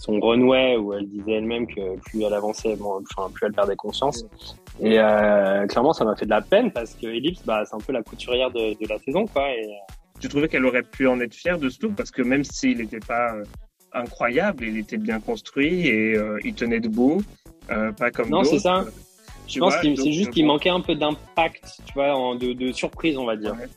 son 0.00 0.18
runway 0.18 0.76
où 0.76 0.94
elle 0.94 1.06
disait 1.06 1.32
elle-même 1.32 1.66
que 1.66 1.98
plus 1.98 2.22
elle 2.22 2.32
avançait, 2.32 2.74
bon, 2.76 3.02
enfin, 3.16 3.30
plus 3.32 3.46
elle 3.46 3.52
perdait 3.52 3.76
conscience. 3.76 4.24
Et 4.80 4.98
euh, 4.98 5.66
clairement, 5.66 5.92
ça 5.92 6.04
m'a 6.04 6.16
fait 6.16 6.24
de 6.24 6.30
la 6.30 6.40
peine 6.40 6.70
parce 6.70 6.94
que 6.94 7.06
Ellipse, 7.06 7.42
bah, 7.44 7.62
c'est 7.66 7.76
un 7.76 7.80
peu 7.80 7.92
la 7.92 8.02
couturière 8.02 8.50
de, 8.50 8.72
de 8.72 8.88
la 8.88 8.98
saison, 8.98 9.26
quoi. 9.26 9.50
Et, 9.50 9.64
euh, 9.64 9.94
Tu 10.20 10.28
trouvais 10.28 10.48
qu'elle 10.48 10.64
aurait 10.64 10.82
pu 10.82 11.06
en 11.06 11.20
être 11.20 11.34
fière 11.34 11.58
de 11.58 11.68
ce 11.68 11.82
look 11.82 11.94
parce 11.94 12.10
que 12.10 12.22
même 12.22 12.44
s'il 12.44 12.78
n'était 12.78 13.00
pas 13.00 13.34
incroyable, 13.92 14.64
il 14.64 14.78
était 14.78 14.96
bien 14.98 15.20
construit 15.20 15.86
et 15.86 16.16
euh, 16.16 16.38
il 16.44 16.54
tenait 16.54 16.80
debout, 16.80 17.22
euh, 17.70 17.92
pas 17.92 18.10
comme 18.10 18.30
Non, 18.30 18.44
c'est 18.44 18.56
d'autres. 18.56 18.92
Je 19.48 19.58
pense 19.60 19.80
donc, 19.82 19.96
c'est 19.98 20.12
juste 20.12 20.28
euh, 20.28 20.32
qu'il 20.32 20.46
manquait 20.46 20.70
un 20.70 20.80
peu 20.80 20.94
d'impact, 20.94 21.80
tu 21.86 21.92
vois, 21.94 22.14
en- 22.14 22.34
de, 22.34 22.52
de 22.52 22.72
surprise, 22.72 23.16
on 23.16 23.24
va 23.24 23.36
dire. 23.36 23.52
Ouais. 23.52 23.68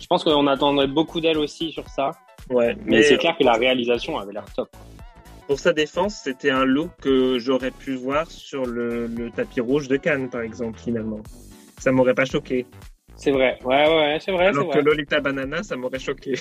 Je 0.00 0.06
pense 0.06 0.22
qu'on 0.24 0.46
attendrait 0.46 0.86
beaucoup 0.86 1.20
d'elle 1.20 1.38
aussi 1.38 1.72
sur 1.72 1.88
ça. 1.88 2.12
Ouais, 2.50 2.76
Mais, 2.84 3.02
c'est 3.02 3.16
clair 3.18 3.36
que 3.36 3.44
la 3.44 3.54
réalisation 3.54 4.18
avait 4.18 4.32
l'air 4.32 4.44
top. 4.54 4.68
Pour 5.48 5.58
sa 5.58 5.72
défense, 5.72 6.20
c'était 6.22 6.50
un 6.50 6.64
look 6.64 6.90
que 7.00 7.38
j'aurais 7.38 7.70
pu 7.70 7.94
voir 7.94 8.30
sur 8.30 8.66
le, 8.66 9.06
le 9.06 9.30
tapis 9.30 9.60
rouge 9.60 9.88
de 9.88 9.96
Cannes, 9.96 10.28
par 10.28 10.42
exemple, 10.42 10.78
finalement. 10.78 11.20
Ça 11.78 11.92
m'aurait 11.92 12.14
pas 12.14 12.24
choqué. 12.24 12.66
C'est 13.16 13.30
vrai. 13.30 13.58
Ouais, 13.64 13.86
ouais, 13.88 13.96
ouais, 13.96 14.18
c'est 14.20 14.32
vrai, 14.32 14.46
Alors 14.48 14.64
que 14.68 14.72
vrai. 14.74 14.82
Lolita 14.82 15.20
Banana, 15.20 15.62
ça 15.62 15.76
m'aurait 15.76 15.98
choqué. 15.98 16.34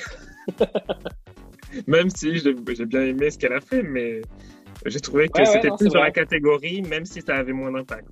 même 1.87 2.09
si 2.09 2.37
j'ai 2.37 2.53
bien 2.85 3.01
aimé 3.01 3.29
ce 3.29 3.37
qu'elle 3.37 3.53
a 3.53 3.61
fait, 3.61 3.83
mais 3.83 4.21
j'ai 4.85 4.99
trouvé 4.99 5.29
que 5.29 5.39
Ouais, 5.39 5.45
c'était 5.45 5.69
plus 5.77 5.87
dans 5.87 5.99
vrai. 5.99 6.07
la 6.07 6.11
catégorie, 6.11 6.81
même 6.81 7.05
si 7.05 7.21
ça 7.21 7.35
avait 7.35 7.53
moins 7.53 7.71
d'impact. 7.71 8.07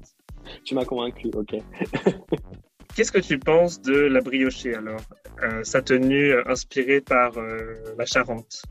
Tu 0.63 0.75
m'as 0.75 0.85
convaincu, 0.85 1.29
ok. 1.33 1.55
Qu'est-ce 2.95 3.11
que 3.11 3.19
tu 3.19 3.39
penses 3.39 3.81
de 3.81 3.93
la 3.95 4.21
briochée 4.21 4.75
alors? 4.75 5.01
Euh, 5.43 5.63
Sa 5.63 5.81
tenue 5.81 6.31
euh, 6.31 6.43
inspirée 6.47 7.01
par 7.01 7.37
euh, 7.37 7.83
la 7.97 8.05
Charente. 8.05 8.61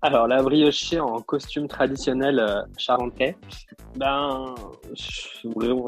Alors, 0.00 0.26
la 0.26 0.42
briochée 0.42 0.98
en 0.98 1.20
costume 1.20 1.68
traditionnel 1.68 2.38
euh, 2.38 2.62
charentais, 2.78 3.36
ben, 3.96 4.54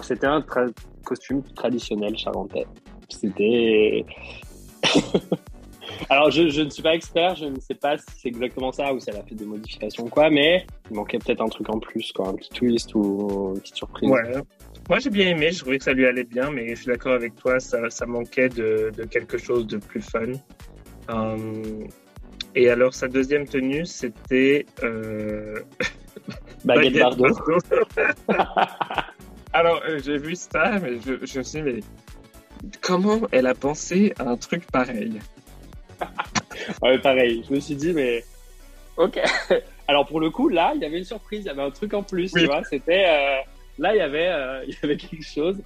c'était 0.03 0.27
un 0.27 0.41
tra- 0.41 0.73
costume 1.05 1.43
traditionnel 1.55 2.17
charentais. 2.17 2.67
C'était. 3.09 4.05
Alors, 6.11 6.31
je, 6.31 6.49
je 6.49 6.63
ne 6.63 6.71
suis 6.71 6.83
pas 6.83 6.95
expert, 6.95 7.35
je 7.37 7.47
ne 7.47 7.59
sais 7.61 7.75
pas 7.75 7.97
si 7.99 8.05
c'est 8.17 8.29
exactement 8.29 8.73
ça 8.73 8.93
ou 8.93 9.01
si 9.01 9.11
elle 9.11 9.17
a 9.17 9.23
fait 9.23 9.35
des 9.35 9.45
modifications 9.45 10.05
ou 10.05 10.09
quoi, 10.09 10.31
mais 10.31 10.67
il 10.91 10.97
manquait 10.97 11.19
peut-être 11.19 11.41
un 11.41 11.49
truc 11.49 11.69
en 11.71 11.79
plus, 11.79 12.13
quoi, 12.13 12.29
un 12.29 12.35
petit 12.35 12.51
twist 12.51 12.95
ou 12.95 13.53
une 13.55 13.61
petite 13.61 13.77
surprise. 13.77 14.11
Ouais. 14.11 14.43
Moi 14.89 14.99
j'ai 14.99 15.09
bien 15.09 15.29
aimé, 15.29 15.51
je 15.51 15.61
trouvais 15.61 15.79
que 15.79 15.85
ça 15.85 15.95
lui 15.95 16.07
allait 16.07 16.25
bien, 16.25 16.51
mais 16.51 16.69
je 16.71 16.75
suis 16.75 16.87
d'accord 16.87 17.15
avec 17.15 17.35
toi, 17.37 17.59
ça, 17.59 17.89
ça 17.89 18.05
manquait 18.05 18.51
de, 18.51 18.93
de 18.95 19.05
quelque 19.05 19.39
chose 19.39 19.67
de 19.67 19.79
plus 19.79 20.03
fun. 20.03 20.33
Euh, 21.11 21.87
et 22.55 22.69
alors 22.69 22.93
sa 22.93 23.09
deuxième 23.09 23.47
tenue, 23.47 23.87
c'était 23.87 24.67
euh, 24.83 25.59
Baguette. 26.67 26.99
Bardot. 26.99 27.35
alors 29.55 29.81
euh, 29.89 29.99
j'ai 30.05 30.19
vu 30.19 30.35
ça, 30.35 30.79
mais 30.83 31.01
je, 31.01 31.25
je 31.25 31.39
me 31.39 31.43
suis 31.43 31.63
dit, 31.63 31.63
mais 31.63 31.81
comment 32.83 33.21
elle 33.33 33.47
a 33.47 33.55
pensé 33.55 34.13
à 34.19 34.29
un 34.29 34.37
truc 34.37 34.67
pareil? 34.71 35.19
Ouais, 36.83 36.99
pareil. 36.99 37.45
Je 37.49 37.55
me 37.55 37.61
suis 37.61 37.75
dit, 37.75 37.93
mais 37.93 38.25
ok. 38.97 39.21
Alors 39.89 40.07
pour 40.07 40.21
le 40.21 40.31
coup, 40.31 40.49
là, 40.49 40.73
il 40.75 40.81
y 40.81 40.85
avait 40.85 40.99
une 40.99 41.05
surprise, 41.05 41.41
il 41.41 41.47
y 41.47 41.51
avait 41.51 41.63
un 41.63 41.71
truc 41.71 41.93
en 41.95 42.03
plus, 42.03 42.33
Oui. 42.35 42.43
tu 42.43 42.47
vois. 42.47 42.63
C'était 42.65 43.05
euh, 43.07 43.39
là, 43.79 43.95
il 43.95 43.99
y 43.99 44.01
avait, 44.01 44.29
euh, 44.29 44.65
il 44.69 44.73
y 44.75 44.79
avait 44.83 44.97
quelque 44.97 45.25
chose. 45.25 45.57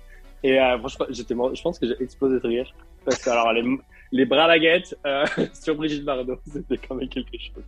Et 0.43 0.59
euh, 0.61 0.79
franchement, 0.79 1.07
j'étais, 1.11 1.35
je 1.35 1.63
pense 1.63 1.79
que 1.79 1.87
j'ai 1.87 2.03
explosé 2.03 2.41
de 2.41 2.47
rire 2.47 2.73
parce 3.05 3.19
que 3.23 3.31
alors 3.31 3.53
les, 3.53 3.65
les 4.13 4.25
bras 4.25 4.47
baguettes 4.47 4.97
euh, 5.07 5.25
sur 5.53 5.75
Brigitte 5.75 6.05
Bardot, 6.05 6.39
c'était 6.51 6.79
quand 6.79 6.95
même 6.95 7.09
quelque 7.09 7.37
chose. 7.39 7.65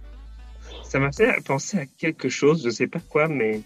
Ça 0.85 0.99
m'a 0.99 1.11
fait 1.13 1.33
penser 1.45 1.79
à 1.79 1.87
quelque 1.87 2.29
chose, 2.29 2.63
je 2.65 2.71
sais 2.71 2.87
pas 2.87 3.01
quoi, 3.09 3.29
mais 3.29 3.61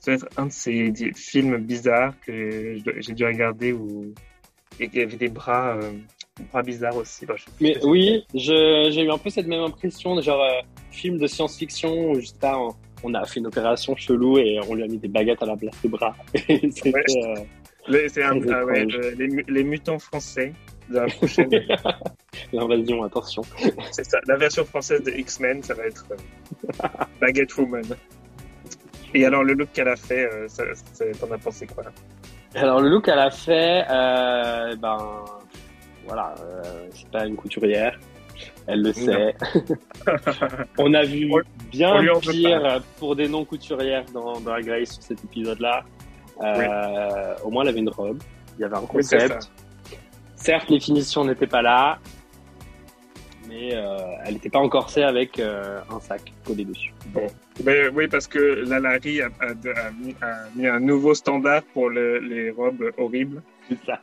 ça 0.00 0.16
doit 0.16 0.26
être 0.26 0.38
un 0.38 0.46
de 0.46 0.52
ces 0.52 0.92
films 1.14 1.58
bizarres 1.58 2.14
que 2.24 2.78
j'ai 2.98 3.12
dû 3.12 3.24
regarder 3.24 3.72
où 3.72 4.12
il 4.80 4.94
y 4.94 5.00
avait 5.00 5.16
des 5.16 5.28
bras, 5.28 5.76
euh, 5.76 5.92
bras 6.52 6.62
aussi. 6.96 7.26
Bon, 7.26 7.34
je 7.36 7.44
sais 7.44 7.50
plus 7.56 7.64
Mais 7.66 7.84
oui, 7.84 8.24
j'ai 8.34 9.02
eu 9.02 9.10
un 9.10 9.18
peu 9.18 9.30
cette 9.30 9.46
même 9.46 9.62
impression 9.62 10.14
de 10.16 10.22
genre 10.22 10.42
euh, 10.42 10.60
film 10.90 11.18
de 11.18 11.26
science-fiction 11.26 12.12
où 12.12 12.20
pas, 12.40 12.58
on, 12.58 12.70
on 13.04 13.14
a 13.14 13.24
fait 13.24 13.40
une 13.40 13.46
opération 13.46 13.94
chelou 13.96 14.38
et 14.38 14.58
on 14.68 14.74
lui 14.74 14.82
a 14.84 14.86
mis 14.86 14.98
des 14.98 15.08
baguettes 15.08 15.42
à 15.42 15.46
la 15.46 15.56
place 15.56 15.74
des 15.82 15.88
bras. 15.88 16.14
C'était, 16.34 16.92
Ouais. 16.92 17.02
euh, 17.26 17.34
ah 18.52 18.64
ouais, 18.66 18.84
le- 18.84 19.10
les, 19.10 19.28
mu- 19.28 19.44
les 19.48 19.64
mutants 19.64 19.98
français 19.98 20.52
de 20.90 20.94
la 20.96 21.06
prochaine. 21.06 21.48
l'invasion, 22.52 23.02
attention. 23.02 23.42
c'est 23.92 24.04
ça. 24.04 24.18
La 24.26 24.36
version 24.36 24.64
française 24.64 25.02
de 25.02 25.10
X-Men, 25.10 25.62
ça 25.62 25.74
va 25.74 25.86
être 25.86 26.04
euh, 26.12 26.88
Baguette 27.20 27.56
Woman. 27.56 27.84
Et 29.14 29.24
alors 29.24 29.42
le 29.42 29.54
look 29.54 29.68
qu'elle 29.72 29.88
a 29.88 29.96
fait, 29.96 30.28
euh, 30.32 30.46
t'en 31.18 31.32
as 31.32 31.38
pensé 31.38 31.66
quoi? 31.66 31.84
Alors 32.54 32.80
le 32.80 32.90
look 32.90 33.06
qu'elle 33.06 33.18
a 33.18 33.30
fait, 33.30 33.84
euh, 33.90 34.76
ben 34.76 35.24
voilà, 36.08 36.34
euh, 36.40 36.88
c'est 36.90 37.08
pas 37.10 37.24
une 37.26 37.36
couturière, 37.36 37.96
elle 38.66 38.82
le 38.82 38.92
sait. 38.92 39.34
on 40.78 40.92
a 40.94 41.04
vu 41.04 41.30
bien 41.70 41.92
pire 42.20 42.82
pour 42.98 43.14
des 43.14 43.28
non 43.28 43.44
couturières 43.44 44.04
dans, 44.12 44.40
dans 44.40 44.54
la 44.54 44.62
Grace 44.62 44.94
sur 44.94 45.02
cet 45.02 45.22
épisode-là. 45.24 45.84
Euh, 46.42 47.34
Au 47.44 47.50
moins 47.50 47.62
elle 47.62 47.68
avait 47.70 47.80
une 47.80 47.88
robe, 47.90 48.20
il 48.58 48.62
y 48.62 48.64
avait 48.64 48.76
un 48.76 48.80
Oui, 48.80 48.86
concept. 48.88 49.50
Certes 50.36 50.70
les 50.70 50.80
finitions 50.80 51.24
n'étaient 51.24 51.48
pas 51.48 51.62
là, 51.62 51.98
mais 53.48 53.74
euh, 53.74 53.96
elle 54.24 54.34
n'était 54.34 54.50
pas 54.50 54.58
encore 54.60 54.82
corsée 54.82 55.02
avec 55.02 55.38
euh, 55.40 55.80
un 55.90 55.98
sac 56.00 56.32
collé 56.46 56.64
dessus. 56.64 56.92
Mais 57.64 57.88
oui, 57.88 58.06
parce 58.06 58.26
que 58.28 58.38
la 58.68 58.78
Larry 58.78 59.20
a, 59.22 59.26
a- 59.40 59.46
a 59.86 59.90
mis, 59.90 60.14
a 60.22 60.34
mis 60.54 60.66
un 60.66 60.78
nouveau 60.80 61.14
standard 61.14 61.62
pour 61.74 61.88
le- 61.90 62.18
les 62.20 62.50
robes 62.50 62.92
horribles. 62.98 63.42
C'est 63.68 63.78
ça. 63.84 64.00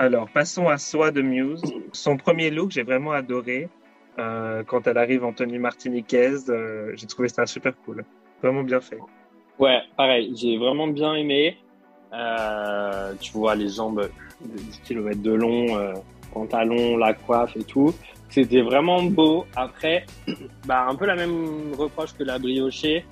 Alors, 0.00 0.28
passons 0.30 0.68
à 0.68 0.78
Soi 0.78 1.10
de 1.10 1.22
Muse. 1.22 1.60
Son 1.92 2.16
premier 2.16 2.50
look, 2.50 2.70
j'ai 2.70 2.84
vraiment 2.84 3.10
adoré. 3.10 3.68
Euh, 4.20 4.62
quand 4.62 4.86
elle 4.86 4.96
arrive 4.96 5.24
en 5.24 5.32
tenue 5.32 5.58
martiniquaise, 5.58 6.46
euh, 6.48 6.92
j'ai 6.94 7.06
trouvé 7.08 7.28
ça 7.28 7.46
super 7.46 7.72
cool. 7.84 8.04
Vraiment 8.40 8.62
bien 8.62 8.80
fait. 8.80 8.98
Ouais, 9.58 9.80
pareil, 9.96 10.32
j'ai 10.36 10.56
vraiment 10.56 10.86
bien 10.86 11.14
aimé. 11.14 11.58
Euh, 12.12 13.12
tu 13.20 13.32
vois 13.32 13.56
les 13.56 13.68
jambes 13.68 14.08
de 14.40 14.56
10 14.56 14.80
km 14.84 15.20
de 15.20 15.32
long, 15.32 15.94
pantalon, 16.32 16.96
la 16.96 17.14
coiffe 17.14 17.56
et 17.56 17.64
tout. 17.64 17.92
C'était 18.28 18.62
vraiment 18.62 19.02
beau. 19.02 19.46
Après, 19.56 20.06
bah, 20.66 20.86
un 20.88 20.94
peu 20.94 21.06
la 21.06 21.16
même 21.16 21.72
reproche 21.76 22.12
que 22.14 22.22
la 22.22 22.38
briochée. 22.38 23.04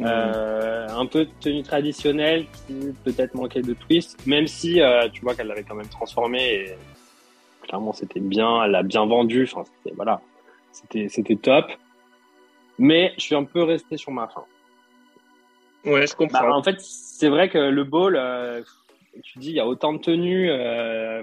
Euh, 0.00 0.86
un 0.88 1.06
peu 1.06 1.24
de 1.24 1.30
tenue 1.40 1.62
traditionnelle 1.64 2.46
qui 2.66 2.92
peut-être 3.04 3.34
manquait 3.34 3.62
de 3.62 3.74
twist, 3.74 4.24
même 4.26 4.46
si 4.46 4.80
euh, 4.80 5.08
tu 5.08 5.22
vois 5.22 5.34
qu'elle 5.34 5.48
l'avait 5.48 5.64
quand 5.64 5.74
même 5.74 5.88
transformée 5.88 6.54
et 6.54 6.74
clairement 7.62 7.92
c'était 7.92 8.20
bien, 8.20 8.62
elle 8.64 8.70
l'a 8.70 8.84
bien 8.84 9.04
vendu, 9.06 9.42
enfin 9.50 9.64
c'était 9.82 9.94
voilà, 9.96 10.20
c'était 10.72 11.08
c'était 11.08 11.34
top. 11.36 11.66
Mais 12.78 13.12
je 13.16 13.22
suis 13.22 13.34
un 13.34 13.42
peu 13.42 13.64
resté 13.64 13.96
sur 13.96 14.12
ma 14.12 14.28
fin. 14.28 14.44
Ouais, 15.84 16.06
je 16.06 16.12
Bah, 16.12 16.16
comprends. 16.16 16.56
en 16.56 16.62
fait, 16.62 16.76
c'est 16.80 17.28
vrai 17.28 17.48
que 17.48 17.58
le 17.58 17.82
ball, 17.82 18.14
euh, 18.16 18.62
tu 19.24 19.40
dis, 19.40 19.48
il 19.50 19.56
y 19.56 19.60
a 19.60 19.66
autant 19.66 19.92
de 19.92 19.98
tenues, 19.98 20.48
euh, 20.50 21.22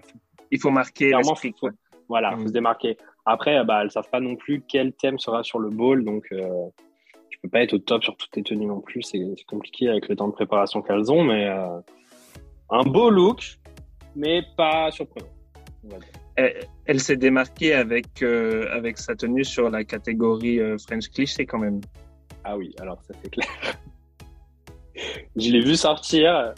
Il 0.51 0.59
faut 0.59 0.69
marquer 0.69 1.07
clairement, 1.09 1.35
faut, 1.35 1.69
voilà, 2.09 2.35
faut 2.35 2.47
se 2.47 2.51
démarquer. 2.51 2.97
Après, 3.25 3.63
bah, 3.63 3.81
elles 3.83 3.91
savent 3.91 4.09
pas 4.09 4.19
non 4.19 4.35
plus 4.35 4.63
quel 4.67 4.91
thème 4.91 5.17
sera 5.17 5.43
sur 5.43 5.59
le 5.59 5.69
ball, 5.69 6.03
donc 6.03 6.25
euh, 6.33 6.49
tu 7.35 7.41
peux 7.41 7.49
pas 7.49 7.61
être 7.63 7.73
au 7.73 7.79
top 7.79 8.01
sur 8.01 8.15
toutes 8.15 8.31
tes 8.31 8.43
tenues 8.43 8.65
non 8.65 8.79
plus. 8.79 9.01
C'est 9.01 9.19
compliqué 9.45 9.89
avec 9.89 10.07
le 10.07 10.15
temps 10.15 10.29
de 10.29 10.33
préparation 10.33 10.81
qu'elles 10.81 11.11
ont, 11.11 11.21
mais 11.21 11.45
euh, 11.47 11.79
un 12.69 12.83
beau 12.83 13.09
look, 13.09 13.57
mais 14.15 14.41
pas 14.55 14.89
surprenant. 14.89 15.27
Elle, 16.37 16.65
elle 16.85 16.99
s'est 17.01 17.17
démarquée 17.17 17.73
avec, 17.73 18.21
euh, 18.23 18.67
avec 18.71 18.97
sa 18.97 19.15
tenue 19.15 19.43
sur 19.43 19.69
la 19.69 19.83
catégorie 19.83 20.61
euh, 20.61 20.77
French 20.77 21.09
cliché 21.09 21.45
quand 21.45 21.59
même. 21.59 21.81
Ah 22.45 22.57
oui, 22.57 22.73
alors 22.79 23.01
ça 23.03 23.13
c'est 23.21 23.29
clair. 23.29 23.47
Je 25.35 25.51
l'ai 25.51 25.59
vu 25.61 25.75
sortir. 25.75 26.53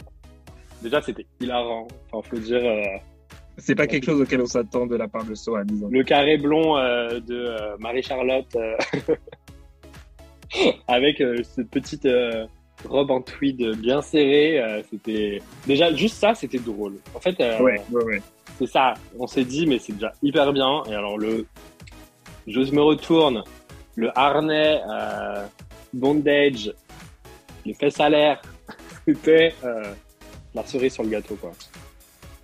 Déjà, 0.80 1.02
c'était 1.02 1.26
hilarant. 1.40 1.88
Enfin, 2.12 2.28
faut 2.30 2.36
dire. 2.40 2.64
euh, 2.64 2.84
C'est 3.56 3.74
pas 3.74 3.88
quelque 3.88 4.04
chose 4.06 4.20
auquel 4.20 4.40
on 4.40 4.46
s'attend 4.46 4.86
de 4.86 4.94
la 4.94 5.08
part 5.08 5.24
de 5.24 5.34
Soa, 5.34 5.64
disons. 5.64 5.88
Le 5.90 6.04
carré 6.04 6.38
blond 6.38 6.78
euh, 6.78 7.18
de 7.18 7.34
euh, 7.34 7.76
Marie-Charlotte 7.80 8.54
euh, 8.54 8.76
avec 10.88 11.22
cette 11.42 11.70
petite 11.70 12.08
robe 12.84 13.10
en 13.10 13.20
tweed 13.20 13.76
bien 13.76 14.02
serrée. 14.02 14.82
c'était 14.90 15.42
déjà 15.66 15.92
juste 15.94 16.16
ça, 16.16 16.34
c'était 16.34 16.58
drôle. 16.58 16.94
En 17.14 17.20
fait, 17.20 17.38
ouais, 17.38 17.80
ouais, 17.90 18.04
ouais. 18.04 18.22
c'est 18.58 18.66
ça. 18.66 18.94
On 19.18 19.26
s'est 19.26 19.44
dit, 19.44 19.66
mais 19.66 19.78
c'est 19.78 19.92
déjà 19.92 20.12
hyper 20.22 20.52
bien. 20.52 20.82
Et 20.88 20.94
alors 20.94 21.18
le, 21.18 21.46
je 22.46 22.60
me 22.60 22.82
retourne, 22.82 23.42
le 23.96 24.16
harnais, 24.16 24.80
bondage, 25.92 26.72
les 27.64 27.74
fesses 27.74 28.00
à 28.00 28.08
l'air, 28.08 28.40
c'était 29.06 29.54
la 30.54 30.64
cerise 30.64 30.94
sur 30.94 31.02
le 31.02 31.10
gâteau, 31.10 31.36
quoi. 31.36 31.52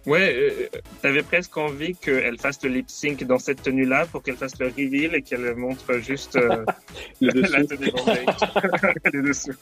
Ouais, 0.07 0.35
euh, 0.37 0.79
t'avais 1.01 1.23
presque 1.23 1.57
envie 1.57 1.95
qu'elle 1.95 2.39
fasse 2.39 2.63
le 2.63 2.71
lip 2.71 2.91
sync 2.91 3.25
dans 3.25 3.39
cette 3.39 3.63
tenue-là 3.63 4.05
pour 4.07 4.23
qu'elle 4.23 4.37
fasse 4.37 4.59
le 4.59 4.67
reveal 4.67 5.15
et 5.15 5.23
qu'elle 5.23 5.55
montre 5.57 5.95
juste 5.95 6.37
euh, 6.37 6.65
la 7.23 7.65
tenue 7.65 9.23
dessous. 9.29 9.53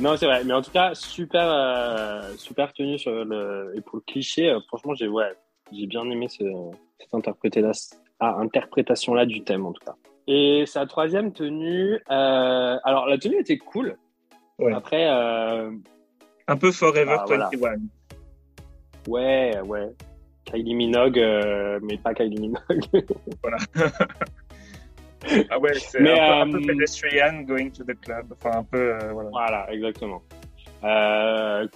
Non, 0.00 0.16
c'est 0.16 0.26
vrai. 0.26 0.42
Mais 0.44 0.52
en 0.52 0.62
tout 0.62 0.72
cas, 0.72 0.94
super, 0.94 1.44
euh, 1.44 2.34
super 2.38 2.72
tenue 2.72 2.98
sur 2.98 3.24
le 3.24 3.72
et 3.76 3.80
pour 3.82 3.96
le 3.96 4.02
cliché. 4.02 4.52
franchement, 4.66 4.94
j'ai 4.94 5.06
ouais, 5.06 5.32
j'ai 5.72 5.86
bien 5.86 6.04
aimé 6.10 6.26
ce, 6.28 6.44
cette 6.98 7.14
interprétation-là, 7.14 8.02
ah, 8.18 8.36
interprétation-là 8.40 9.26
du 9.26 9.42
thème 9.44 9.64
en 9.64 9.72
tout 9.72 9.84
cas. 9.84 9.94
Et 10.26 10.64
sa 10.66 10.86
troisième 10.86 11.32
tenue, 11.32 12.00
alors 12.08 13.06
la 13.06 13.16
tenue 13.18 13.38
était 13.38 13.58
cool. 13.58 13.96
Ouais. 14.58 14.74
Après, 14.74 15.06
un 15.08 16.56
peu 16.56 16.72
Forever 16.72 17.16
21. 17.28 17.58
Bah, 17.58 17.74
Ouais, 19.08 19.58
ouais. 19.64 19.90
Kylie 20.44 20.74
Minogue, 20.74 21.18
euh, 21.18 21.78
mais 21.82 21.96
pas 21.98 22.14
Kylie 22.14 22.40
Minogue. 22.40 22.84
voilà. 23.42 23.58
ah 25.50 25.58
ouais, 25.58 25.74
c'est 25.74 26.00
un, 26.00 26.04
peu, 26.04 26.20
un 26.20 26.50
peu 26.50 26.58
euh, 26.58 26.66
pedestrian 26.66 27.42
going 27.42 27.70
to 27.70 27.84
the 27.84 27.98
club. 28.00 28.32
Enfin, 28.32 28.58
un 28.58 28.64
peu, 28.64 28.94
euh, 28.94 29.12
voilà. 29.12 29.30
Voilà, 29.30 29.72
exactement. 29.72 30.22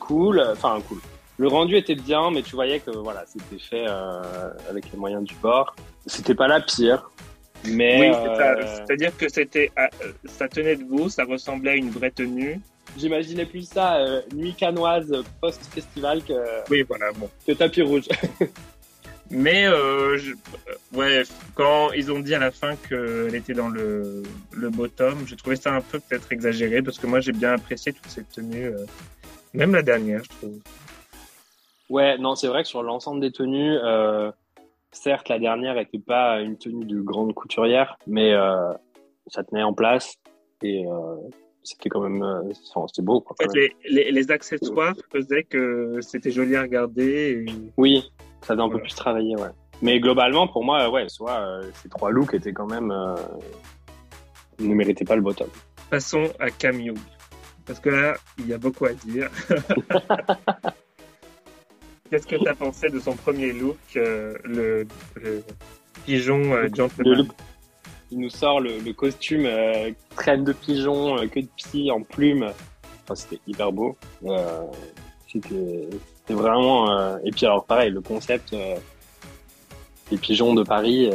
cool, 0.00 0.40
enfin 0.52 0.80
cool. 0.88 0.98
Le 1.36 1.48
rendu 1.48 1.76
était 1.76 1.96
bien, 1.96 2.30
mais 2.30 2.42
tu 2.42 2.54
voyais 2.54 2.78
que 2.78 2.92
voilà, 2.92 3.24
c'était 3.26 3.58
fait 3.58 3.86
avec 4.70 4.90
les 4.92 4.98
moyens 4.98 5.24
du 5.24 5.34
bord. 5.36 5.74
C'était 6.06 6.34
pas 6.34 6.46
la 6.46 6.60
pire, 6.60 7.10
mais 7.66 8.10
oui, 8.10 8.16
c'est-à-dire 8.76 9.16
que 9.16 9.28
c'était, 9.28 9.72
ça 10.26 10.48
tenait 10.48 10.76
debout, 10.76 11.08
ça 11.08 11.24
ressemblait 11.24 11.72
à 11.72 11.74
une 11.74 11.90
vraie 11.90 12.12
tenue, 12.12 12.60
J'imaginais 12.96 13.46
plus 13.46 13.68
ça, 13.68 13.96
euh, 13.96 14.22
nuit 14.34 14.54
canoise 14.54 15.12
post-festival 15.40 16.22
que, 16.22 16.32
oui, 16.70 16.82
voilà, 16.82 17.10
bon. 17.12 17.28
que 17.46 17.52
tapis 17.52 17.82
rouge. 17.82 18.08
Mais 19.30 19.66
euh, 19.66 20.16
euh, 20.16 20.74
ouais, 20.92 21.22
quand 21.54 21.90
ils 21.92 22.12
ont 22.12 22.20
dit 22.20 22.34
à 22.34 22.38
la 22.38 22.50
fin 22.50 22.76
qu'elle 22.76 23.34
était 23.34 23.54
dans 23.54 23.68
le, 23.68 24.22
le 24.52 24.70
bottom, 24.70 25.26
j'ai 25.26 25.34
trouvé 25.34 25.56
ça 25.56 25.74
un 25.74 25.80
peu 25.80 25.98
peut-être 25.98 26.30
exagéré 26.30 26.82
parce 26.82 26.98
que 26.98 27.06
moi 27.06 27.20
j'ai 27.20 27.32
bien 27.32 27.54
apprécié 27.54 27.92
toute 27.92 28.06
cette 28.06 28.30
tenue, 28.30 28.70
même 29.54 29.74
la 29.74 29.82
dernière, 29.82 30.22
je 30.22 30.28
trouve. 30.28 30.60
Ouais, 31.88 32.18
non, 32.18 32.34
c'est 32.34 32.48
vrai 32.48 32.62
que 32.62 32.68
sur 32.68 32.82
l'ensemble 32.82 33.20
des 33.20 33.32
tenues, 33.32 33.76
certes 34.92 35.28
la 35.30 35.38
dernière 35.38 35.76
n'était 35.76 35.98
pas 35.98 36.40
une 36.40 36.58
tenue 36.58 36.84
de 36.84 37.00
grande 37.00 37.34
couturière, 37.34 37.96
mais 38.06 38.34
ça 39.28 39.42
tenait 39.42 39.62
en 39.62 39.72
place 39.72 40.16
et 40.62 40.84
c'était 41.64 41.88
quand 41.88 42.00
même 42.00 42.22
euh, 42.22 42.52
c'était 42.86 43.02
beau. 43.02 43.20
Quoi, 43.20 43.34
en 43.40 43.50
fait, 43.50 43.72
les, 43.88 44.12
les, 44.12 44.30
accessoires 44.30 44.94
faisaient 45.10 45.44
que 45.44 45.98
c'était 46.02 46.30
joli 46.30 46.54
à 46.56 46.62
regarder. 46.62 47.46
Oui, 47.76 48.12
ça 48.42 48.54
doit 48.54 48.66
un 48.66 48.68
peu 48.68 48.80
plus 48.80 48.94
travailler, 48.94 49.34
ouais. 49.36 49.48
Mais 49.82 49.98
globalement, 49.98 50.46
pour 50.46 50.62
moi, 50.64 50.88
ouais, 50.90 51.08
soit 51.08 51.40
euh, 51.40 51.62
ces 51.82 51.88
trois 51.88 52.10
looks 52.10 52.34
étaient 52.34 52.52
quand 52.52 52.70
même 52.70 52.90
euh, 52.90 53.16
ne 54.60 54.74
méritaient 54.74 55.06
pas 55.06 55.16
le 55.16 55.22
bottom. 55.22 55.48
Passons 55.90 56.30
à 56.38 56.50
Camille, 56.50 56.94
parce 57.66 57.80
que 57.80 57.88
là, 57.88 58.14
il 58.38 58.46
y 58.46 58.52
a 58.52 58.58
beaucoup 58.58 58.84
à 58.84 58.92
dire. 58.92 59.30
Qu'est-ce 62.10 62.26
que 62.26 62.36
tu 62.36 62.46
as 62.46 62.54
pensé 62.54 62.90
de 62.90 63.00
son 63.00 63.16
premier 63.16 63.52
look, 63.52 63.78
le, 63.94 64.86
pigeon 66.04 66.68
gentleman? 66.74 67.26
Il 68.14 68.20
nous 68.20 68.30
sort 68.30 68.60
le, 68.60 68.92
costume 68.92 69.44
euh, 69.44 69.90
crème 70.16 70.44
de 70.44 70.52
pigeon, 70.52 71.18
euh, 71.18 71.26
que 71.26 71.40
de 71.40 71.48
pied 71.56 71.90
en 71.90 72.00
plume. 72.00 72.44
Enfin, 73.02 73.16
c'était 73.16 73.40
hyper 73.46 73.72
beau. 73.72 73.96
Euh, 74.24 74.62
c'était 75.30 75.88
vraiment. 76.28 77.18
Et 77.24 77.32
puis 77.32 77.44
alors 77.44 77.64
pareil, 77.64 77.90
le 77.90 78.00
concept 78.00 78.54
des 80.10 80.16
pigeons 80.16 80.54
de 80.54 80.62
Paris. 80.62 81.10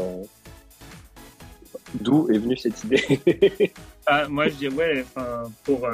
D'où 1.96 2.30
est 2.30 2.38
venue 2.38 2.58
cette 2.58 2.84
idée? 2.84 3.72
Ah, 4.12 4.28
Moi, 4.28 4.48
je 4.48 4.56
dirais, 4.56 4.74
ouais, 4.74 5.06
pour, 5.64 5.88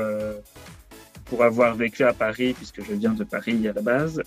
pour 1.26 1.44
avoir 1.44 1.76
vécu 1.76 2.06
à 2.06 2.14
Paris, 2.14 2.54
puisque 2.54 2.82
je 2.82 2.94
viens 2.94 3.12
de 3.12 3.26
Paris 3.26 3.68
à 3.68 3.74
la 3.74 3.82
base, 3.82 4.24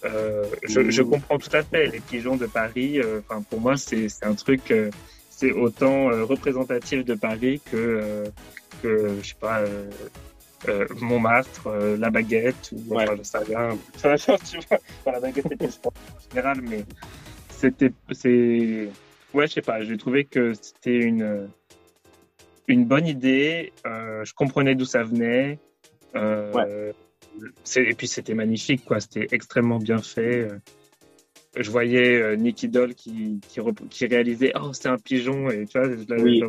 je, 0.63 0.91
je, 0.91 1.03
mmh. 1.03 1.11
comprends 1.11 1.39
tout 1.39 1.57
à 1.57 1.63
fait. 1.63 1.87
Les 1.87 2.01
pigeons 2.01 2.37
de 2.37 2.45
Paris, 2.45 3.01
enfin 3.21 3.41
pour 3.49 3.63
moi, 3.63 3.79
c'est 3.79 4.09
un 4.21 4.35
truc 4.35 4.75
c'est 5.39 5.53
autant 5.53 6.11
euh, 6.11 6.25
représentatif 6.25 7.05
de 7.05 7.15
Paris 7.15 7.61
que, 7.71 7.77
euh, 7.77 8.25
que 8.83 9.21
je 9.23 9.29
sais 9.29 9.37
pas, 9.39 9.61
euh, 9.61 10.87
Montmartre, 11.01 11.69
la 11.97 12.11
baguette, 12.11 12.73
ou 12.73 12.95
ouais. 12.95 13.05
enfin, 13.09 13.15
je 13.17 13.23
sais 13.23 13.39
rien. 13.39 14.39
tu 14.51 14.59
vois, 15.05 15.13
la 15.13 15.21
baguette 15.21 15.53
était 15.53 15.69
en 15.85 16.29
général, 16.29 16.61
mais 16.63 16.85
c'était, 17.51 17.93
c'est, 18.11 18.89
ouais, 19.33 19.47
je 19.47 19.53
sais 19.53 19.63
pas, 19.63 19.81
j'ai 19.85 19.97
trouvé 19.97 20.25
que 20.25 20.55
c'était 20.55 20.99
une, 20.99 21.49
une 22.67 22.85
bonne 22.85 23.07
idée. 23.07 23.73
je 23.85 24.35
comprenais 24.35 24.75
d'où 24.75 24.87
ça 24.87 25.05
venait. 25.05 25.61
Ouais. 26.17 26.93
Et 27.77 27.95
puis 27.95 28.09
c'était 28.09 28.35
magnifique, 28.35 28.85
quoi. 28.85 28.99
C'était 28.99 29.29
extrêmement 29.31 29.79
bien 29.79 29.99
fait 29.99 30.49
je 31.59 31.71
voyais 31.71 32.21
euh, 32.21 32.37
Nicky 32.37 32.69
Doll 32.69 32.95
qui, 32.95 33.41
qui, 33.49 33.61
qui 33.91 34.07
réalisait 34.07 34.53
Oh, 34.61 34.73
c'est 34.73 34.89
un 34.89 34.99
pigeon. 34.99 35.51
Et 35.51 35.67
tu 35.67 35.79
vois, 35.79 35.89
je 35.91 36.05
l'avais 36.09 36.41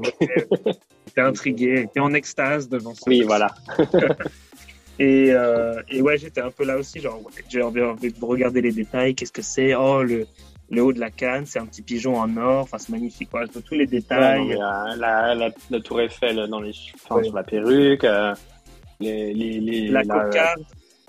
j'étais 1.08 1.22
intrigué, 1.22 1.78
j'étais 1.78 2.00
en 2.00 2.14
extase 2.14 2.70
devant 2.70 2.94
ça. 2.94 3.04
Oui, 3.08 3.22
voilà. 3.22 3.54
et, 5.00 5.32
euh, 5.32 5.82
et 5.90 6.02
ouais, 6.02 6.18
j'étais 6.18 6.42
un 6.42 6.52
peu 6.52 6.66
là 6.66 6.78
aussi. 6.78 7.00
Genre, 7.00 7.20
j'ai 7.50 7.62
envie, 7.62 7.82
de 7.82 8.26
regarder 8.26 8.62
les 8.62 8.72
détails. 8.72 9.16
Qu'est-ce 9.16 9.32
que 9.32 9.42
c'est 9.42 9.74
Oh, 9.76 10.04
le, 10.04 10.28
le 10.70 10.84
haut 10.84 10.94
de 10.94 11.00
la 11.00 11.10
canne, 11.10 11.46
c'est 11.46 11.60
un 11.60 11.66
petit 11.66 11.82
pigeon 11.82 12.16
en 12.16 12.38
or. 12.38 12.64
Enfin, 12.64 12.78
c'est 12.78 12.92
magnifique. 12.92 13.30
Quoi. 13.32 13.46
Tous 13.48 13.76
les 13.76 13.88
détails. 13.88 14.54
Euh, 14.54 14.96
la, 14.96 15.36
la, 15.36 15.50
la, 15.70 15.80
tour 15.80 16.02
Eiffel 16.02 16.48
dans 16.48 16.62
les, 16.62 16.74
enfin, 16.96 17.24
sur 17.24 17.36
la 17.36 17.44
perruque. 17.44 18.04
Euh, 18.04 18.34
les, 19.00 19.34
les, 19.34 19.60
les, 19.60 19.88
la, 19.88 20.04
cocarde 20.04 20.64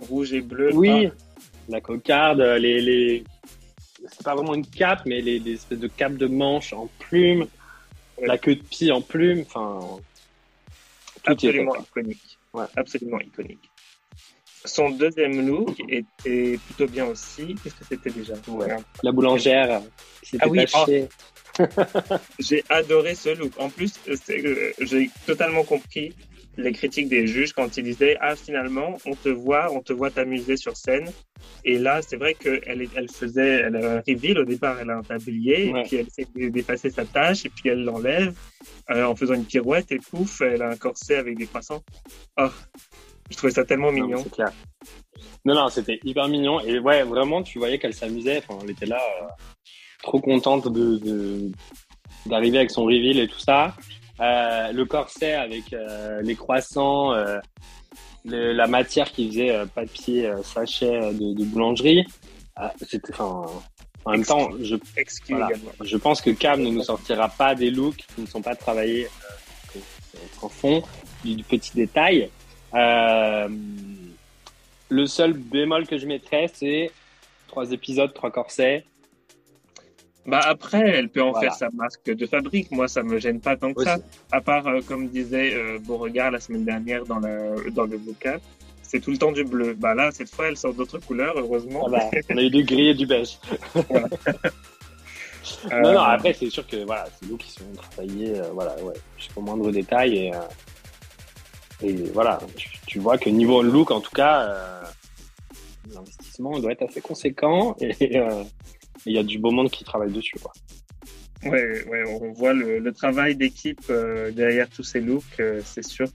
rouge 0.08 0.32
et 0.32 0.40
bleu. 0.40 0.70
Oui, 0.74 1.08
la 1.68 1.80
cocarde, 1.80 2.40
les, 2.40 2.80
les, 2.80 3.24
c'est 4.08 4.22
pas 4.22 4.34
vraiment 4.34 4.54
une 4.54 4.66
cape, 4.66 5.02
mais 5.06 5.20
les, 5.20 5.52
espèces 5.52 5.78
de 5.78 5.88
capes 5.88 6.16
de 6.16 6.26
manches 6.26 6.72
en 6.72 6.88
plume, 6.98 7.46
la 8.20 8.38
queue 8.38 8.56
de 8.56 8.62
pie 8.62 8.92
en 8.92 9.00
plume, 9.00 9.42
enfin. 9.42 10.00
Absolument 11.24 11.76
iconique. 11.76 12.38
Absolument 12.76 13.20
iconique. 13.20 13.70
Son 14.64 14.90
deuxième 14.90 15.46
look 15.46 15.80
était 15.88 16.58
plutôt 16.66 16.86
bien 16.86 17.06
aussi. 17.06 17.54
Qu'est-ce 17.62 17.76
que 17.76 17.84
c'était 17.84 18.10
déjà? 18.10 18.34
La 19.02 19.12
boulangère. 19.12 19.80
Ah 20.38 20.48
oui, 20.48 20.64
oh. 20.74 20.86
j'ai 22.38 22.64
adoré 22.68 23.14
ce 23.14 23.30
look. 23.34 23.52
En 23.58 23.70
plus, 23.70 23.94
euh, 24.08 24.72
j'ai 24.80 25.10
totalement 25.26 25.64
compris 25.64 26.14
les 26.56 26.72
critiques 26.72 27.08
des 27.08 27.26
juges 27.26 27.52
quand 27.52 27.76
ils 27.76 27.84
disaient 27.84 28.16
ah 28.20 28.36
finalement 28.36 28.96
on 29.06 29.14
te 29.14 29.28
voit 29.28 29.72
on 29.72 29.80
te 29.80 29.92
voit 29.92 30.10
t'amuser 30.10 30.56
sur 30.56 30.76
scène. 30.76 31.10
Et 31.64 31.78
là 31.78 32.02
c'est 32.02 32.16
vrai 32.16 32.34
qu'elle 32.34 32.88
elle 32.94 33.10
faisait 33.10 33.62
elle 33.66 33.76
a 33.76 33.96
un 33.96 34.02
reveal. 34.06 34.38
Au 34.38 34.44
départ 34.44 34.78
elle 34.80 34.90
a 34.90 34.96
un 34.96 35.02
tablier 35.02 35.68
et 35.68 35.82
puis 35.84 35.96
elle 35.96 36.06
essaie 36.06 36.50
d'effacer 36.50 36.90
sa 36.90 37.04
tâche 37.04 37.46
et 37.46 37.50
puis 37.50 37.68
elle 37.68 37.84
l'enlève 37.84 38.34
euh, 38.90 39.04
en 39.04 39.14
faisant 39.14 39.34
une 39.34 39.44
pirouette 39.44 39.92
et 39.92 39.98
pouf 39.98 40.40
elle 40.40 40.62
a 40.62 40.70
un 40.70 40.76
corset 40.76 41.16
avec 41.16 41.38
des 41.38 41.46
croissants. 41.46 41.82
Oh 42.38 42.50
je 43.30 43.36
trouvais 43.36 43.52
ça 43.52 43.64
tellement 43.64 43.92
mignon. 43.92 44.18
c'est 44.24 44.32
clair. 44.32 44.52
Non 45.44 45.54
non 45.54 45.68
c'était 45.68 46.00
hyper 46.04 46.28
mignon. 46.28 46.60
Et 46.60 46.78
ouais 46.78 47.04
vraiment 47.04 47.42
tu 47.42 47.58
voyais 47.58 47.78
qu'elle 47.78 47.94
s'amusait. 47.94 48.38
Enfin 48.38 48.58
elle 48.64 48.70
était 48.70 48.86
là 48.86 49.00
euh, 49.22 49.26
trop 50.02 50.20
contente 50.20 50.72
de 50.72 51.50
d'arriver 52.26 52.58
avec 52.58 52.70
son 52.70 52.84
reveal 52.84 53.18
et 53.18 53.28
tout 53.28 53.38
ça 53.38 53.74
euh, 54.20 54.72
le 54.72 54.84
corset 54.84 55.32
avec 55.32 55.72
euh, 55.72 56.20
les 56.20 56.36
croissants, 56.36 57.14
euh, 57.14 57.38
la 58.24 58.66
matière 58.66 59.10
qui 59.10 59.28
faisait 59.28 59.64
papier 59.74 60.30
sachet 60.42 61.14
de, 61.14 61.34
de 61.34 61.44
boulangerie. 61.44 62.04
C'était, 62.86 63.14
enfin, 63.14 63.46
en 64.04 64.10
même 64.10 64.24
temps, 64.24 64.50
je, 64.60 64.76
je 65.82 65.96
pense 65.96 66.20
que 66.20 66.30
Cam 66.30 66.60
ne 66.60 66.70
nous 66.70 66.82
sortira 66.82 67.30
pas 67.30 67.54
des 67.54 67.70
looks 67.70 68.04
qui 68.14 68.20
ne 68.20 68.26
sont 68.26 68.42
pas 68.42 68.54
travaillés 68.54 69.08
en 70.42 70.50
fond 70.50 70.82
du, 71.24 71.42
petit 71.42 71.72
détail. 71.74 72.28
le 72.74 73.48
seul 75.06 75.32
bémol 75.32 75.86
que 75.86 75.96
je 75.96 76.06
mettrais, 76.06 76.50
c'est 76.52 76.90
trois 77.48 77.72
épisodes, 77.72 78.12
trois 78.12 78.30
corsets. 78.30 78.84
Bah 80.26 80.40
après, 80.44 80.80
elle 80.80 81.08
peut 81.08 81.22
en 81.22 81.34
faire 81.34 81.54
sa 81.54 81.70
marque 81.70 82.10
de 82.10 82.26
fabrique. 82.26 82.70
Moi, 82.70 82.88
ça 82.88 83.02
me 83.02 83.18
gêne 83.18 83.40
pas 83.40 83.56
tant 83.56 83.72
que 83.72 83.84
ça. 83.84 83.98
À 84.30 84.40
part, 84.40 84.66
euh, 84.66 84.80
comme 84.86 85.08
disait 85.08 85.54
euh, 85.54 85.78
Beauregard 85.80 86.30
la 86.30 86.40
semaine 86.40 86.64
dernière 86.64 87.04
dans, 87.04 87.20
la, 87.20 87.54
dans 87.70 87.84
le 87.84 87.96
vocal, 87.96 88.40
c'est 88.82 89.00
tout 89.00 89.12
le 89.12 89.18
temps 89.18 89.32
du 89.32 89.44
bleu. 89.44 89.74
Bah 89.74 89.94
là, 89.94 90.10
cette 90.12 90.28
fois, 90.30 90.48
elle 90.48 90.56
sort 90.56 90.74
d'autres 90.74 90.98
couleurs, 90.98 91.34
heureusement. 91.38 91.84
Ah 91.86 91.90
bah, 91.90 92.10
on 92.28 92.36
a 92.36 92.42
eu 92.42 92.50
du 92.50 92.64
gris 92.64 92.88
et 92.88 92.94
du 92.94 93.06
beige. 93.06 93.38
non, 93.74 93.82
non, 95.70 95.88
euh, 95.88 95.98
après, 95.98 96.34
c'est 96.34 96.50
sûr 96.50 96.66
que 96.66 96.84
voilà, 96.84 97.06
c'est 97.18 97.28
nous 97.28 97.38
qui 97.38 97.50
sont 97.50 97.64
travaillés 97.76 98.38
euh, 98.40 98.50
voilà, 98.52 98.74
ouais, 98.82 98.94
jusqu'au 99.16 99.40
moindre 99.40 99.70
détail. 99.70 100.16
Et, 100.18 100.32
et 101.82 101.94
voilà, 102.12 102.38
tu, 102.86 102.98
vois 102.98 103.16
que 103.16 103.30
niveau 103.30 103.62
look, 103.62 103.90
en 103.90 104.00
tout 104.00 104.10
cas, 104.10 104.54
l'investissement 105.94 106.58
doit 106.58 106.72
être 106.72 106.82
assez 106.82 107.00
conséquent. 107.00 107.74
Et 107.80 108.20
il 109.06 109.14
y 109.14 109.18
a 109.18 109.22
du 109.22 109.38
beau 109.38 109.50
monde 109.50 109.70
qui 109.70 109.84
travaille 109.84 110.12
dessus. 110.12 110.38
Quoi. 110.40 110.52
Ouais, 111.44 111.88
ouais, 111.88 112.04
on 112.06 112.32
voit 112.32 112.52
le, 112.52 112.92
travail 112.92 113.34
d'équipe 113.34 113.80
euh, 113.88 114.30
derrière 114.30 114.68
tous 114.68 114.82
ces 114.82 115.00
looks, 115.00 115.24
euh, 115.40 115.62
c'est 115.64 115.84
sûr. 115.84 116.06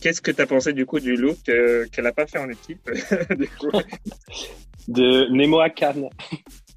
Qu'est-ce 0.00 0.20
que 0.20 0.30
tu 0.30 0.40
as 0.40 0.46
pensé 0.46 0.72
du 0.72 0.86
coup 0.86 1.00
du 1.00 1.16
look 1.16 1.38
euh, 1.48 1.86
qu'elle 1.90 2.04
n'a 2.04 2.12
pas 2.12 2.26
fait 2.26 2.38
en 2.38 2.48
équipe 2.48 2.88
De 4.88 5.28
Nemo 5.30 5.60
à 5.60 5.70
Cannes. 5.70 6.08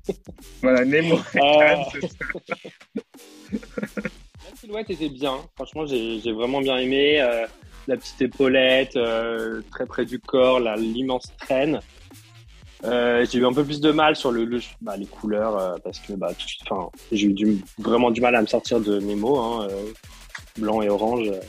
voilà, 0.61 0.85
Nemo 0.85 1.17
à 1.17 1.39
Cannes, 1.39 1.83
c'est 1.91 2.07
ça. 2.07 2.55
La 3.51 4.55
silhouette 4.55 4.89
était 4.89 5.09
bien. 5.09 5.37
Franchement, 5.55 5.85
j'ai 5.85 6.31
vraiment 6.31 6.61
bien 6.61 6.77
aimé. 6.77 7.17
la 7.87 7.97
petite 7.97 8.21
épaulette, 8.21 8.97
très 9.71 9.85
près 9.85 10.05
du 10.05 10.19
corps, 10.19 10.59
l'immense 10.59 11.31
traîne. 11.37 11.79
Euh, 12.83 13.25
j'ai 13.29 13.39
eu 13.39 13.45
un 13.45 13.53
peu 13.53 13.63
plus 13.63 13.81
de 13.81 13.91
mal 13.91 14.15
sur 14.15 14.31
le, 14.31 14.45
le 14.45 14.59
bah, 14.81 14.95
les 14.97 15.07
couleurs 15.07 15.57
euh, 15.57 15.75
parce 15.83 15.99
que 15.99 16.13
bah, 16.13 16.29
enfin, 16.69 16.89
j'ai 17.11 17.27
eu 17.27 17.57
vraiment 17.79 18.11
du 18.11 18.21
mal 18.21 18.35
à 18.35 18.41
me 18.41 18.47
sortir 18.47 18.79
de 18.79 18.99
mes 18.99 19.15
mots, 19.15 19.39
hein, 19.39 19.67
euh, 19.69 19.91
blanc 20.59 20.81
et 20.81 20.89
orange, 20.89 21.27
euh, 21.27 21.39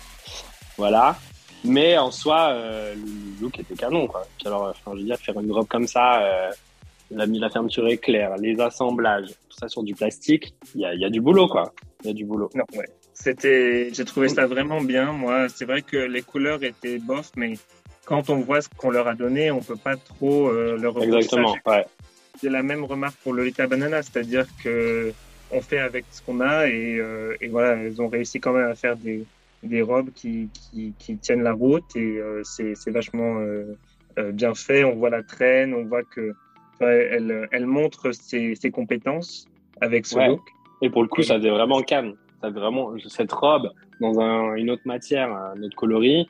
voilà. 0.77 1.19
Mais 1.65 1.99
en 1.99 2.13
soi, 2.13 2.55
le 2.55 3.43
look 3.43 3.59
était 3.59 3.75
canon, 3.75 4.07
quoi. 4.07 4.25
alors, 4.47 4.69
enfin, 4.69 4.93
je 4.95 5.01
veux 5.01 5.05
dire, 5.05 5.17
faire 5.19 5.39
une 5.41 5.51
robe 5.51 5.67
comme 5.67 5.89
ça, 5.89 6.23
la, 7.11 7.27
la 7.27 7.51
fermeture 7.51 7.89
éclair, 7.89 8.37
les 8.37 8.61
assemblages, 8.61 9.31
tout 9.49 9.59
ça 9.59 9.69
sur 9.69 9.83
du 9.83 9.93
plastique, 9.93 10.55
il 10.77 10.83
y 10.83 10.85
a, 10.87 10.95
y 10.95 11.05
a 11.05 11.11
du 11.11 11.21
boulot, 11.21 11.49
quoi. 11.49 11.73
Il 12.05 12.07
y 12.07 12.11
a 12.11 12.13
du 12.13 12.25
boulot. 12.25 12.49
Non, 12.55 12.63
ouais. 12.77 12.87
C'était, 13.13 13.93
j'ai 13.93 14.05
trouvé 14.05 14.29
ça 14.29 14.47
vraiment 14.47 14.81
bien. 14.81 15.11
Moi, 15.11 15.49
c'est 15.49 15.65
vrai 15.65 15.83
que 15.83 15.97
les 15.97 16.23
couleurs 16.23 16.63
étaient 16.63 16.99
bof, 16.99 17.33
mais 17.35 17.55
quand 18.09 18.31
on 18.31 18.37
voit 18.37 18.63
ce 18.63 18.71
qu'on 18.71 18.91
leur 18.91 19.07
a 19.07 19.15
donné, 19.15 19.51
on 19.51 19.61
peut 19.61 19.77
pas 19.77 19.97
trop 19.97 20.49
euh, 20.49 20.79
leur 20.79 21.01
Exactement, 21.03 21.55
ouais. 21.67 21.85
C'est 22.41 22.49
la 22.49 22.63
même 22.63 22.85
remarque 22.85 23.17
pour 23.23 23.35
Lolita 23.35 23.67
Banana, 23.67 24.03
c'est-à-dire 24.03 24.47
que 24.65 25.13
on 25.51 25.61
fait 25.61 25.79
avec 25.79 26.07
ce 26.11 26.23
qu'on 26.23 26.41
a 26.41 26.69
et, 26.69 26.97
euh, 26.99 27.37
et, 27.43 27.49
voilà, 27.49 27.75
elles 27.75 28.01
ont 28.01 28.09
réussi 28.09 28.41
quand 28.41 28.53
même 28.53 28.71
à 28.71 28.75
faire 28.75 28.97
des, 28.97 29.25
des 29.63 29.83
robes 29.83 30.11
qui, 30.15 30.49
qui, 30.55 30.95
qui 30.99 31.19
tiennent 31.19 31.43
la 31.43 31.53
route 31.53 31.97
et 31.97 32.19
euh, 32.19 32.43
c'est 32.45 32.91
vachement 32.91 33.41
euh, 33.41 33.77
euh, 34.19 34.33
bien 34.33 34.55
fait. 34.55 34.85
On 34.85 34.95
voit 34.95 35.11
la 35.11 35.23
traîne, 35.23 35.75
on 35.75 35.85
voit 35.85 36.05
que 36.05 36.33
elle, 36.81 37.49
elle 37.51 37.67
montre 37.67 38.13
ses, 38.13 38.55
ses 38.55 38.71
compétences 38.71 39.49
avec 39.83 40.07
ce 40.07 40.19
look. 40.19 40.41
Et 40.81 40.89
pour 40.89 41.03
le 41.03 41.09
coup, 41.09 41.23
ça 41.23 41.37
faisait 41.37 41.51
vraiment 41.51 41.83
calme. 41.83 42.15
Ça 42.41 42.51
vraiment 42.51 42.93
cette 43.09 43.33
robe 43.33 43.71
dans 44.01 44.19
un, 44.21 44.55
une 44.55 44.71
autre 44.71 44.83
matière, 44.87 45.31
un 45.31 45.61
autre 45.63 45.77
coloris 45.77 46.29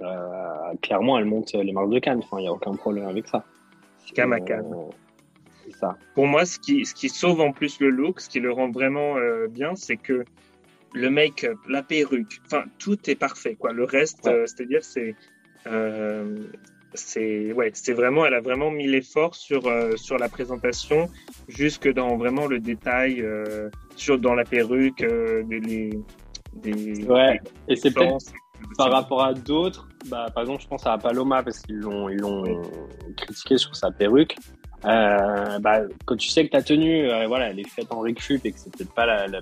euh, 0.00 0.74
clairement, 0.82 1.18
elle 1.18 1.24
monte 1.24 1.52
les 1.54 1.72
marques 1.72 1.90
de 1.90 1.98
Cannes. 1.98 2.20
Enfin, 2.22 2.38
il 2.38 2.42
n'y 2.42 2.48
a 2.48 2.52
aucun 2.52 2.72
problème 2.74 3.06
avec 3.06 3.28
ça. 3.28 3.44
Cam 4.14 4.32
à 4.32 4.40
Cannes. 4.40 4.72
Euh, 4.72 5.70
ça. 5.80 5.96
Pour 6.14 6.26
moi, 6.26 6.44
ce 6.44 6.58
qui, 6.58 6.84
ce 6.86 6.94
qui 6.94 7.08
sauve 7.08 7.40
en 7.40 7.52
plus 7.52 7.80
le 7.80 7.90
look, 7.90 8.20
ce 8.20 8.28
qui 8.28 8.40
le 8.40 8.52
rend 8.52 8.70
vraiment 8.70 9.16
euh, 9.16 9.48
bien, 9.48 9.74
c'est 9.74 9.96
que 9.96 10.24
le 10.94 11.10
make-up, 11.10 11.58
la 11.68 11.82
perruque, 11.82 12.40
enfin, 12.46 12.64
tout 12.78 13.10
est 13.10 13.16
parfait. 13.16 13.56
Quoi. 13.56 13.72
Le 13.72 13.84
reste, 13.84 14.30
c'est-à-dire, 14.46 14.82
c'est. 14.82 15.14
c'est 16.94 17.52
ouais, 17.52 17.70
c'est 17.74 17.92
vraiment, 17.92 18.24
elle 18.24 18.34
a 18.34 18.40
vraiment 18.40 18.70
mis 18.70 18.86
l'effort 18.86 19.34
sur 19.34 19.62
sur 19.98 20.16
la 20.16 20.28
présentation, 20.28 21.10
jusque 21.48 21.92
dans 21.92 22.16
vraiment 22.16 22.46
le 22.46 22.60
détail, 22.60 23.26
sur 23.96 24.18
dans 24.18 24.34
la 24.34 24.44
perruque, 24.44 25.00
les, 25.00 25.90
des, 26.54 27.04
ouais. 27.04 27.40
et 27.68 27.76
c'est 27.76 27.92
peut-être 27.92 28.32
par 28.76 28.90
rapport 28.92 29.24
à 29.24 29.34
d'autres, 29.34 29.88
bah, 30.08 30.26
par 30.34 30.42
exemple, 30.42 30.62
je 30.62 30.68
pense 30.68 30.86
à 30.86 30.98
Paloma 30.98 31.42
parce 31.42 31.60
qu'ils 31.60 31.76
l'ont, 31.76 32.08
ils 32.08 32.18
l'ont 32.18 32.62
critiqué 33.16 33.58
sur 33.58 33.74
sa 33.74 33.90
perruque. 33.90 34.36
Euh, 34.84 35.58
bah, 35.58 35.80
quand 36.04 36.16
tu 36.16 36.28
sais 36.28 36.46
que 36.46 36.52
ta 36.52 36.62
tenue, 36.62 37.10
euh, 37.10 37.26
voilà, 37.26 37.50
elle 37.50 37.58
est 37.58 37.68
faite 37.68 37.90
en 37.90 38.00
récup 38.00 38.44
et 38.44 38.52
que 38.52 38.58
c'est 38.58 38.74
peut-être 38.76 38.94
pas 38.94 39.06
la, 39.06 39.26
la, 39.26 39.40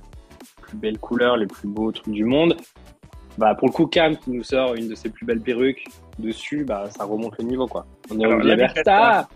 plus 0.62 0.76
belle 0.76 0.98
couleur, 0.98 1.36
les 1.36 1.46
plus 1.46 1.68
beaux 1.68 1.92
trucs 1.92 2.14
du 2.14 2.24
monde, 2.24 2.56
bah, 3.36 3.54
pour 3.54 3.68
le 3.68 3.72
coup, 3.72 3.86
Cam 3.86 4.16
qui 4.16 4.30
nous 4.30 4.44
sort 4.44 4.74
une 4.74 4.88
de 4.88 4.94
ses 4.94 5.10
plus 5.10 5.26
belles 5.26 5.40
perruques 5.40 5.84
dessus, 6.18 6.64
bah, 6.64 6.88
ça 6.90 7.04
remonte 7.04 7.36
le 7.38 7.44
niveau, 7.44 7.66
quoi. 7.66 7.86
On 8.10 8.20
est 8.20 8.26
au 8.26 8.56
Bertha, 8.56 9.28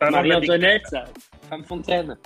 Marie-Antoinette, 0.00 0.94
Femme 1.48 1.64
Fontaine. 1.64 2.18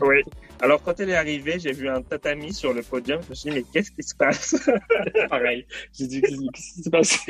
Oui. 0.00 0.22
Alors, 0.60 0.82
quand 0.82 0.98
elle 1.00 1.10
est 1.10 1.16
arrivée, 1.16 1.58
j'ai 1.58 1.72
vu 1.72 1.88
un 1.88 2.02
tatami 2.02 2.52
sur 2.52 2.72
le 2.72 2.82
podium. 2.82 3.20
Je 3.22 3.30
me 3.30 3.34
suis 3.34 3.50
dit, 3.50 3.56
mais 3.56 3.64
qu'est-ce 3.72 3.90
qui 3.90 4.02
se 4.02 4.14
passe? 4.14 4.68
Pareil. 5.30 5.66
J'ai 5.92 6.06
dit, 6.06 6.20
qu'est-ce 6.20 6.74
qui 6.74 6.82
se 6.82 6.90
passe 6.90 7.26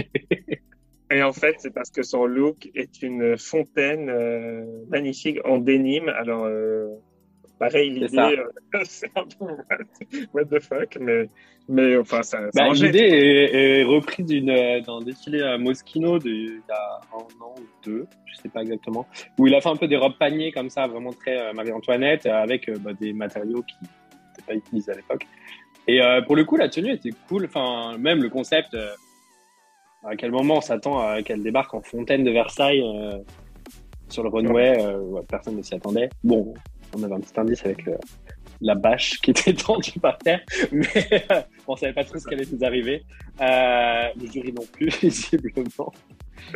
Et 1.11 1.23
en 1.23 1.33
fait, 1.33 1.57
c'est 1.59 1.73
parce 1.73 1.91
que 1.91 2.03
son 2.03 2.27
look 2.27 2.71
est 2.75 3.03
une 3.03 3.37
fontaine 3.37 4.09
euh, 4.09 4.65
magnifique 4.89 5.39
en 5.45 5.59
dénime. 5.59 6.09
Alors, 6.09 6.45
euh, 6.45 6.89
pareil, 7.69 7.91
l'idée, 7.91 8.19
euh, 8.19 8.81
c'est 8.85 9.11
un 9.17 9.25
peu 9.25 9.47
what 10.33 10.45
the 10.45 10.61
fuck, 10.61 10.97
mais, 11.01 11.29
mais 11.69 11.97
enfin, 11.97 12.23
ça, 12.23 12.39
bah, 12.55 12.69
L'idée 12.73 12.99
est, 12.99 13.81
est 13.81 13.85
reprise 13.85 14.27
d'une, 14.27 14.47
d'un 14.83 15.01
défilé 15.01 15.43
à 15.43 15.59
Moschino 15.59 16.19
il 16.25 16.63
y 16.69 16.73
a 16.73 17.01
un 17.13 17.43
an 17.43 17.55
ou 17.59 17.63
deux, 17.85 18.07
je 18.27 18.37
sais 18.37 18.49
pas 18.49 18.63
exactement, 18.63 19.07
où 19.39 19.47
il 19.47 19.55
a 19.55 19.61
fait 19.61 19.69
un 19.69 19.77
peu 19.77 19.89
des 19.89 19.97
robes 19.97 20.19
paniers 20.19 20.53
comme 20.53 20.71
ça, 20.71 20.87
vraiment 20.87 21.13
très 21.13 21.53
Marie-Antoinette, 21.53 22.27
avec 22.27 22.71
bah, 22.81 22.93
des 22.93 23.13
matériaux 23.13 23.63
qui 23.63 23.77
n'étaient 23.83 24.47
pas 24.47 24.55
utilisés 24.55 24.93
à 24.93 24.97
l'époque. 24.97 25.27
Et 25.87 26.01
pour 26.27 26.35
le 26.35 26.45
coup, 26.45 26.57
la 26.57 26.71
tenue 26.71 26.93
était 26.93 27.11
cool. 27.29 27.45
Enfin, 27.45 27.99
même 27.99 28.23
le 28.23 28.31
concept, 28.31 28.75
à 30.05 30.17
quel 30.17 30.31
moment 30.31 30.59
on 30.59 30.61
s'attend 30.61 30.99
à 30.99 31.23
qu'elle 31.23 31.43
débarque 31.43 31.73
en 31.75 31.81
fontaine 31.81 32.25
de 32.25 32.31
Versailles 32.31 32.83
euh, 32.83 33.19
sur 34.09 34.23
le 34.23 34.29
runway 34.29 34.79
euh, 34.81 35.23
Personne 35.29 35.57
ne 35.57 35.63
s'y 35.63 35.75
attendait. 35.75 36.11
Bon, 36.23 36.55
on 36.97 37.03
avait 37.03 37.15
un 37.15 37.21
petit 37.21 37.39
indice 37.39 37.65
avec 37.65 37.85
la 38.61 38.75
bâche 38.75 39.21
qui 39.21 39.31
était 39.33 39.55
tendue 39.55 39.99
par 40.01 40.19
terre, 40.19 40.41
mais 40.73 40.87
on 41.67 41.77
savait 41.77 41.93
pas 41.93 42.05
trop 42.05 42.19
ce 42.19 42.27
qui 42.27 42.35
allait 42.35 42.47
nous 42.51 42.65
arriver. 42.65 43.05
Euh, 43.41 44.09
le 44.21 44.31
jury 44.31 44.53
non 44.53 44.67
plus, 44.73 44.89
visiblement. 45.03 45.93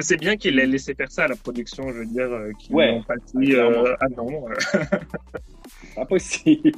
C'est 0.01 0.19
bien 0.19 0.37
qu'il 0.37 0.59
ait 0.59 0.67
laissé 0.67 0.95
faire 0.95 1.11
ça 1.11 1.25
à 1.25 1.29
la 1.29 1.37
production, 1.37 1.89
je 1.89 1.99
veux 1.99 2.07
dire, 2.07 2.29
qu'ils 2.59 2.75
ouais, 2.75 2.93
n'ont 2.93 3.03
pas 3.03 3.15
dit 3.35 3.55
ah 3.57 4.07
non. 4.17 4.49
pas 5.95 6.05
possible. 6.05 6.73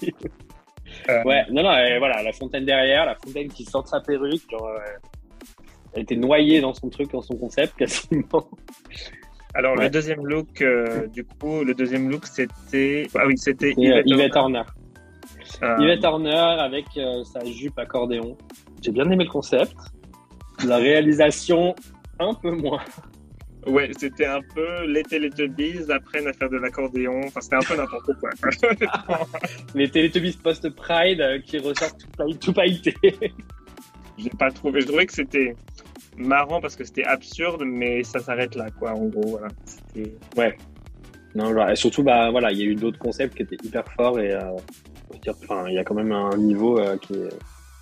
Ouais, 1.25 1.45
non, 1.51 1.63
non, 1.63 1.75
voilà, 1.99 2.23
la 2.23 2.33
fontaine 2.33 2.65
derrière, 2.65 3.07
la 3.07 3.17
fontaine 3.17 3.49
qui 3.49 3.65
sort 3.65 3.83
de 3.83 3.89
sa 3.89 4.01
perruque, 4.01 4.43
genre, 4.51 4.71
elle 5.93 6.03
était 6.03 6.17
noyée 6.17 6.61
dans 6.61 6.75
son 6.75 6.89
truc, 6.89 7.11
dans 7.11 7.23
son 7.23 7.37
concept, 7.37 7.77
quasiment. 7.77 8.49
Alors, 9.55 9.75
le 9.77 9.91
deuxième 9.91 10.25
look, 10.25 10.63
euh, 10.63 11.07
du 11.09 11.25
coup, 11.25 11.65
le 11.65 11.75
deuxième 11.75 12.09
look, 12.09 12.27
c'était. 12.27 13.09
Ah 13.17 13.27
oui, 13.27 13.37
c'était 13.37 13.73
Yvette, 13.77 14.05
Yvette, 14.07 14.37
Horner. 14.37 14.63
Euh, 15.63 15.77
Yvette 15.81 16.05
Horner 16.05 16.57
avec 16.59 16.87
euh, 16.97 17.25
sa 17.25 17.45
jupe 17.45 17.79
accordéon. 17.79 18.37
J'ai 18.81 18.93
bien 18.93 19.11
aimé 19.11 19.25
le 19.25 19.31
concept. 19.31 19.75
La 20.65 20.77
réalisation, 20.77 21.75
un 22.21 22.35
peu 22.35 22.53
moins. 22.53 22.83
Ouais, 23.67 23.91
c'était 23.99 24.27
un 24.27 24.41
peu 24.55 24.87
les 24.87 25.03
Teletubbies 25.03 25.91
apprennent 25.91 26.29
à 26.29 26.33
faire 26.33 26.49
de 26.49 26.57
l'accordéon. 26.57 27.21
Enfin, 27.27 27.41
c'était 27.41 27.57
un 27.57 27.61
peu 27.61 27.77
n'importe 27.77 28.13
quoi. 28.19 28.31
les 29.75 29.91
Teletubbies 29.91 30.39
post-Pride 30.43 31.43
qui 31.45 31.59
ressortent 31.59 32.07
tout, 32.17 32.35
tout 32.35 32.53
pailletés. 32.53 32.95
J'ai 34.17 34.31
pas 34.31 34.51
trouvé. 34.51 34.81
Je 34.81 34.87
trouvais 34.87 35.07
que 35.07 35.13
c'était 35.13 35.57
marrant 36.17 36.61
parce 36.61 36.77
que 36.77 36.85
c'était 36.85 37.05
absurde, 37.05 37.63
mais 37.65 38.03
ça 38.03 38.21
s'arrête 38.21 38.55
là, 38.55 38.67
quoi. 38.79 38.93
En 38.93 39.07
gros, 39.07 39.39
voilà. 39.39 39.49
Ouais. 40.37 40.57
Non, 41.35 41.69
et 41.69 41.77
surtout, 41.77 42.03
bah 42.03 42.31
voilà, 42.31 42.51
il 42.51 42.59
y 42.59 42.63
a 42.63 42.67
eu 42.67 42.75
d'autres 42.75 42.99
concepts 42.99 43.37
qui 43.37 43.43
étaient 43.43 43.65
hyper 43.65 43.85
forts 43.93 44.19
et 44.19 44.33
euh, 44.33 44.51
enfin, 45.29 45.69
il 45.69 45.75
y 45.75 45.79
a 45.79 45.85
quand 45.85 45.95
même 45.95 46.11
un 46.11 46.37
niveau 46.37 46.81
euh, 46.81 46.97
qui, 46.97 47.15
est, 47.15 47.39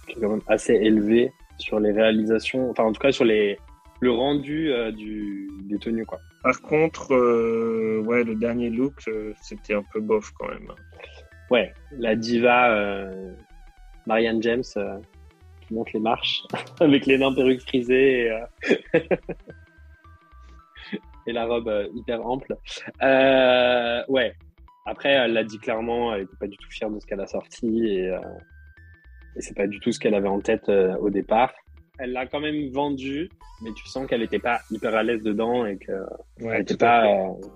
qui, 0.07 0.19
est, 0.19 0.21
quand 0.21 0.29
même 0.29 0.43
assez 0.49 0.75
élevé 0.75 1.33
sur 1.57 1.81
les 1.81 1.93
réalisations, 1.93 2.71
enfin 2.71 2.85
en 2.85 2.93
tout 2.93 3.01
cas 3.01 3.11
sur 3.11 3.25
les 3.25 3.59
le 4.01 4.13
rendu 4.13 4.71
euh, 4.71 4.93
du 4.93 5.49
des 5.65 5.79
tenues, 5.79 6.07
quoi. 6.07 6.21
Par 6.43 6.61
contre, 6.63 7.15
euh, 7.15 8.03
ouais, 8.05 8.25
le 8.25 8.35
dernier 8.37 8.71
look, 8.71 8.95
euh, 9.09 9.33
c'était 9.43 9.75
un 9.75 9.83
peu 9.93 10.01
bof 10.01 10.33
quand 10.39 10.49
même. 10.49 10.73
Ouais, 11.51 11.73
la 11.93 12.15
diva 12.15 13.09
Marianne 14.07 14.43
James 14.43 14.63
monte 15.71 15.93
les 15.93 16.01
marches 16.01 16.43
avec 16.81 17.07
les 17.07 17.19
nains 17.19 17.33
perruques 17.33 17.63
frisées. 17.63 18.25
Et, 18.25 18.31
euh, 18.31 18.45
et 21.27 21.33
la 21.33 21.47
robe 21.47 21.71
hyper 21.95 22.27
ample. 22.27 22.57
ouais. 23.01 24.35
Après, 24.87 25.11
elle 25.11 25.35
l'a 25.35 25.45
dit 25.45 25.59
clairement, 25.59 26.15
elle 26.15 26.23
n'était 26.23 26.37
pas 26.41 26.47
du 26.47 26.57
tout 26.57 26.71
fière 26.71 26.89
de 26.89 26.99
ce 26.99 27.05
qu'elle 27.05 27.21
a 27.21 27.27
sorti 27.27 27.89
et, 27.89 28.07
et 29.37 29.41
c'est 29.43 29.55
pas 29.55 29.67
du 29.67 29.81
tout 29.81 29.93
ce 29.93 30.01
qu'elle 30.01 30.15
avait 30.15 30.29
en 30.29 30.41
tête 30.41 30.71
au 30.71 31.11
départ. 31.11 31.53
Elle 31.99 32.13
l'a 32.13 32.25
quand 32.25 32.41
même 32.41 32.71
vendu, 32.71 33.29
mais 33.61 33.71
tu 33.75 33.87
sens 33.87 34.07
qu'elle 34.07 34.23
n'était 34.23 34.39
pas 34.39 34.61
hyper 34.71 34.95
à 34.95 35.03
l'aise 35.03 35.23
dedans 35.23 35.67
et 35.67 35.77
qu'elle 35.77 36.07
n'était 36.41 36.79
pas, 36.79 37.05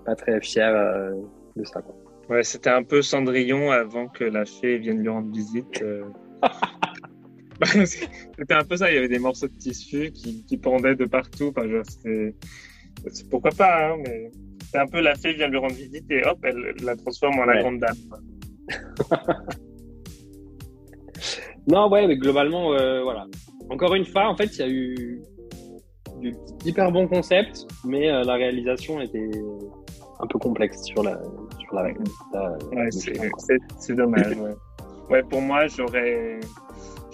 pas 0.05 0.15
très 0.15 0.39
fière 0.41 0.75
de 1.55 1.63
ça. 1.63 1.81
Quoi. 1.81 1.95
Ouais, 2.29 2.43
c'était 2.43 2.69
un 2.69 2.83
peu 2.83 3.01
Cendrillon 3.01 3.71
avant 3.71 4.07
que 4.07 4.23
la 4.23 4.45
fée 4.45 4.77
vienne 4.77 4.99
lui 4.99 5.09
rendre 5.09 5.31
visite. 5.31 5.83
C'était 7.85 8.53
un 8.53 8.63
peu 8.63 8.77
ça, 8.77 8.91
il 8.91 8.95
y 8.95 8.97
avait 8.97 9.07
des 9.07 9.19
morceaux 9.19 9.47
de 9.47 9.55
tissu 9.55 10.11
qui, 10.11 10.45
qui 10.45 10.57
pendaient 10.57 10.95
de 10.95 11.05
partout. 11.05 11.53
Enfin, 11.55 11.67
c'est 13.11 13.29
pourquoi 13.29 13.51
pas, 13.51 13.89
hein, 13.89 13.97
mais 14.03 14.31
c'est 14.71 14.79
un 14.79 14.87
peu 14.87 15.01
la 15.01 15.15
fée 15.15 15.33
vient 15.33 15.47
lui 15.47 15.57
rendre 15.57 15.75
visite 15.75 16.09
et 16.09 16.23
hop, 16.25 16.39
elle, 16.43 16.73
la 16.83 16.95
transforme 16.95 17.39
en 17.39 17.45
la 17.45 17.61
grande 17.61 17.79
dame. 17.79 17.95
non, 21.67 21.89
ouais, 21.89 22.07
mais 22.07 22.17
globalement, 22.17 22.73
euh, 22.73 23.03
voilà. 23.03 23.27
Encore 23.69 23.93
une 23.95 24.05
fois, 24.05 24.27
en 24.27 24.35
fait, 24.35 24.57
il 24.57 24.59
y 24.59 24.63
a 24.63 24.69
eu 24.69 25.21
du 26.19 26.35
hyper 26.65 26.91
bon 26.91 27.07
concept, 27.07 27.67
mais 27.85 28.09
euh, 28.09 28.23
la 28.23 28.33
réalisation 28.33 29.01
était 29.01 29.29
un 30.19 30.27
peu 30.27 30.39
complexe 30.39 30.83
sur 30.83 31.03
la, 31.03 31.19
sur 31.59 31.75
la 31.75 31.83
règle. 31.83 32.03
ouais, 32.71 32.89
c'est 32.91 33.95
dommage. 33.95 34.35
ouais. 34.37 34.55
ouais, 35.09 35.23
pour 35.23 35.41
moi, 35.41 35.67
j'aurais 35.67 36.39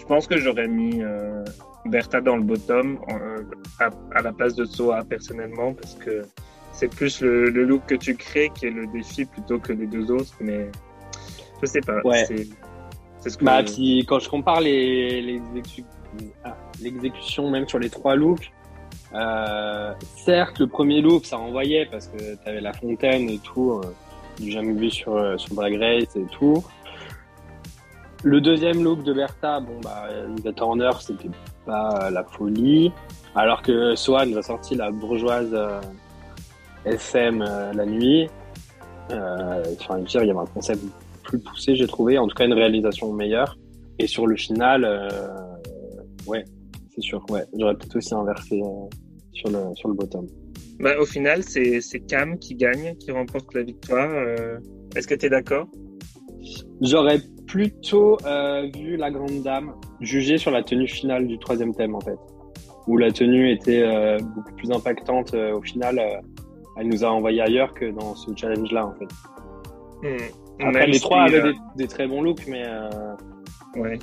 pense 0.10 0.26
que 0.26 0.38
j'aurais 0.38 0.68
mis 0.68 1.03
euh, 1.03 1.45
Bertha 1.86 2.20
dans 2.20 2.36
le 2.36 2.41
bottom 2.41 2.99
euh, 3.10 3.43
à, 3.80 4.22
la 4.24 4.34
place 4.34 4.55
de 4.55 4.66
Soa 4.66 5.03
personnellement 5.03 5.76
parce 5.76 5.93
que 5.93 6.24
c'est 6.74 6.88
plus 6.88 7.22
le, 7.22 7.49
look 7.49 7.86
que 7.86 7.95
tu 7.95 8.16
crées 8.16 8.49
qui 8.55 8.66
est 8.66 8.72
le 8.72 8.88
défi 8.88 9.26
plutôt 9.26 9.60
que 9.60 9.72
les 9.72 9.86
deux 9.86 10.10
autres. 10.10 10.34
Mais 10.41 10.68
je 11.62 11.68
sais 11.68 11.82
pas. 11.82 12.01
Ouais. 12.03 12.26
C'est 13.20 13.30
ce 13.30 13.38
que 13.38 13.45
bah, 13.45 13.62
puis, 13.64 14.03
quand 14.07 14.18
je 14.20 14.30
compare 14.30 14.62
les, 14.62 15.39
ah, 16.43 16.57
l'exécution 16.82 17.51
même 17.51 17.68
sur 17.68 17.78
les 17.78 17.91
trois 17.91 18.16
looks, 18.16 18.51
euh, 19.14 19.93
certes, 20.16 20.57
le 20.57 20.68
premier 20.68 21.01
look, 21.01 21.26
ça 21.26 21.38
envoyait 21.38 21.86
parce 21.86 22.07
que 22.07 22.18
tu 22.18 22.49
avais 22.49 22.62
la 22.62 22.74
fontaine 22.74 23.30
et 23.30 23.39
tout, 23.39 23.82
du 24.39 24.49
jamais 24.49 24.74
vu 24.74 24.89
sur, 24.89 25.39
sur 25.39 25.53
Drag 25.53 25.76
Race 25.76 26.16
et 26.16 26.26
tout. 26.32 26.64
Le 28.24 28.41
deuxième 28.41 28.84
look 28.84 29.03
de 29.03 29.13
Bertha, 29.13 29.61
bon, 29.61 29.80
bah, 29.82 30.09
Yvette 30.38 30.55
Turner, 30.55 30.89
c'était 30.99 31.30
pas 31.65 32.09
la 32.11 32.24
folie. 32.26 32.91
Alors 33.34 33.61
que 33.61 33.95
Swan 33.95 34.36
a 34.36 34.41
sorti 34.41 34.76
la 34.76 34.91
bourgeoise 34.91 35.51
euh, 35.53 35.80
SM 36.84 37.41
euh, 37.41 37.72
la 37.74 37.86
nuit. 37.86 38.28
Euh, 39.11 39.63
enfin, 39.80 39.99
il 39.99 40.13
y 40.13 40.17
avait 40.17 40.38
un 40.38 40.45
concept 40.45 40.84
plus 41.24 41.39
poussé, 41.39 41.76
j'ai 41.76 41.88
trouvé. 41.88 42.17
En 42.17 42.28
tout 42.28 42.36
cas, 42.36 42.45
une 42.45 42.53
réalisation 42.53 43.13
meilleure. 43.13 43.57
Et 43.99 44.07
sur 44.07 44.28
le 44.28 44.36
final, 44.36 44.86
ouais, 46.26 46.43
c'est 46.93 47.01
sûr. 47.01 47.24
Ouais, 47.30 47.43
j'aurais 47.57 47.76
peut-être 47.76 47.97
aussi 47.97 48.13
inversé 48.13 48.61
sur, 49.34 49.49
le, 49.49 49.76
sur 49.76 49.89
le 49.89 49.95
bottom. 49.95 50.26
Bah, 50.80 50.97
au 50.99 51.05
final, 51.05 51.43
c'est 51.43 51.82
Cam 52.07 52.38
qui 52.38 52.55
gagne, 52.55 52.95
qui 52.97 53.11
remporte 53.11 53.53
la 53.53 53.63
victoire. 53.63 54.11
Est-ce 54.95 55.07
que 55.07 55.15
tu 55.15 55.26
es 55.26 55.30
d'accord? 55.30 55.67
J'aurais 56.82 57.20
plutôt 57.50 58.18
euh, 58.26 58.70
vu 58.74 58.95
la 58.95 59.10
grande 59.10 59.41
dame 59.41 59.74
juger 60.00 60.38
sur 60.38 60.52
la 60.52 60.62
tenue 60.62 60.88
finale 60.88 61.28
du 61.28 61.39
troisième 61.39 61.74
thème 61.74 61.95
en 61.95 62.00
fait, 62.00 62.18
où 62.88 62.95
la 62.95 63.12
tenue 63.12 63.52
était 63.52 63.82
euh, 63.82 64.20
beaucoup 64.20 64.54
plus 64.54 64.72
impactante 64.72 65.34
euh, 65.34 65.56
au 65.56 65.62
final. 65.62 66.00
elle 66.78 66.88
nous 66.88 67.04
a 67.04 67.08
envoyé 67.08 67.41
ailleurs 67.41 67.74
que 67.74 67.86
dans 67.86 68.16
ce 68.16 68.30
challenge 68.36 68.72
là 68.72 68.86
en 68.86 68.93
fait. 68.93 70.08
Hmm. 70.08 70.68
Après 70.68 70.88
les 70.88 71.00
trois 71.00 71.24
avaient 71.24 71.54
des, 71.76 71.88
très 71.88 72.08
bons 72.08 72.22
looks, 72.22 72.47
mais 72.47 72.64
ouais. 73.76 73.97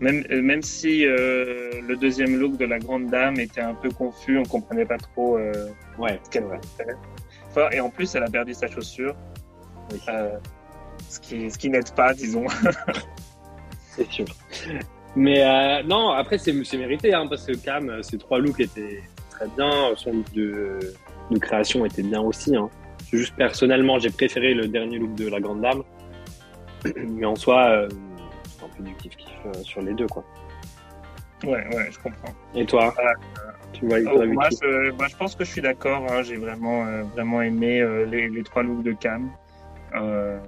Même, 0.00 0.24
même 0.30 0.62
si 0.62 1.04
le 1.04 1.94
deuxième 1.96 2.36
look 2.36 2.56
de 2.56 2.64
la 2.64 2.78
grande 2.78 3.06
dame 3.06 3.38
était 3.38 3.60
un 3.60 3.74
peu 3.74 3.90
confus, 3.90 4.38
on 4.38 4.42
comprenait 4.44 4.84
pas 4.84 4.98
trop 4.98 5.38
ouais, 5.98 6.20
ce 6.24 6.30
qu'elle 6.30 6.44
Et 7.72 7.80
en 7.80 7.90
plus, 7.90 8.14
elle 8.14 8.24
a 8.24 8.30
perdu 8.30 8.52
sa 8.52 8.66
chaussure 8.68 9.14
ce 11.12 11.20
qui, 11.20 11.50
ce 11.50 11.58
qui 11.58 11.68
n'aide 11.68 11.92
pas, 11.92 12.14
disons. 12.14 12.46
c'est 13.90 14.10
sûr. 14.10 14.24
Mais 15.14 15.44
euh, 15.44 15.82
non, 15.82 16.10
après, 16.10 16.38
c'est 16.38 16.52
mérité, 16.52 17.12
hein, 17.12 17.26
parce 17.28 17.44
que 17.44 17.52
Cam, 17.52 17.90
euh, 17.90 18.02
ses 18.02 18.16
trois 18.16 18.38
looks 18.38 18.60
étaient 18.60 19.02
très 19.30 19.46
bien, 19.48 19.92
son 19.96 20.12
look 20.12 20.32
de, 20.32 20.78
de 21.30 21.38
création 21.38 21.84
était 21.84 22.02
bien 22.02 22.22
aussi. 22.22 22.56
Hein. 22.56 22.70
Juste 23.12 23.34
personnellement, 23.36 23.98
j'ai 23.98 24.08
préféré 24.08 24.54
le 24.54 24.68
dernier 24.68 24.98
look 24.98 25.14
de 25.14 25.28
la 25.28 25.38
Grande 25.38 25.60
Dame. 25.60 25.82
Mais 26.96 27.26
en 27.26 27.36
soi, 27.36 27.68
euh, 27.68 27.88
c'est 28.44 28.64
un 28.64 28.68
peu 28.74 28.82
du 28.82 28.94
kiff-kiff 28.94 29.28
euh, 29.46 29.62
sur 29.62 29.82
les 29.82 29.92
deux, 29.92 30.06
quoi. 30.06 30.24
Ouais, 31.44 31.66
ouais, 31.74 31.90
je 31.90 31.98
comprends. 31.98 32.32
Et 32.54 32.64
toi 32.64 32.94
tu 33.72 33.86
vois, 33.86 33.98
oh, 34.00 34.24
moi, 34.26 34.48
je, 34.50 34.90
moi, 34.92 35.08
je 35.08 35.16
pense 35.16 35.34
que 35.34 35.44
je 35.44 35.50
suis 35.50 35.62
d'accord. 35.62 36.06
Hein, 36.10 36.22
j'ai 36.22 36.36
vraiment, 36.36 36.84
vraiment 37.14 37.40
aimé 37.42 37.82
les, 38.08 38.28
les, 38.28 38.42
trois 38.42 38.62
looks 38.62 38.82
de 38.82 38.92
Cam. 38.92 39.30
Euh, 39.94 40.38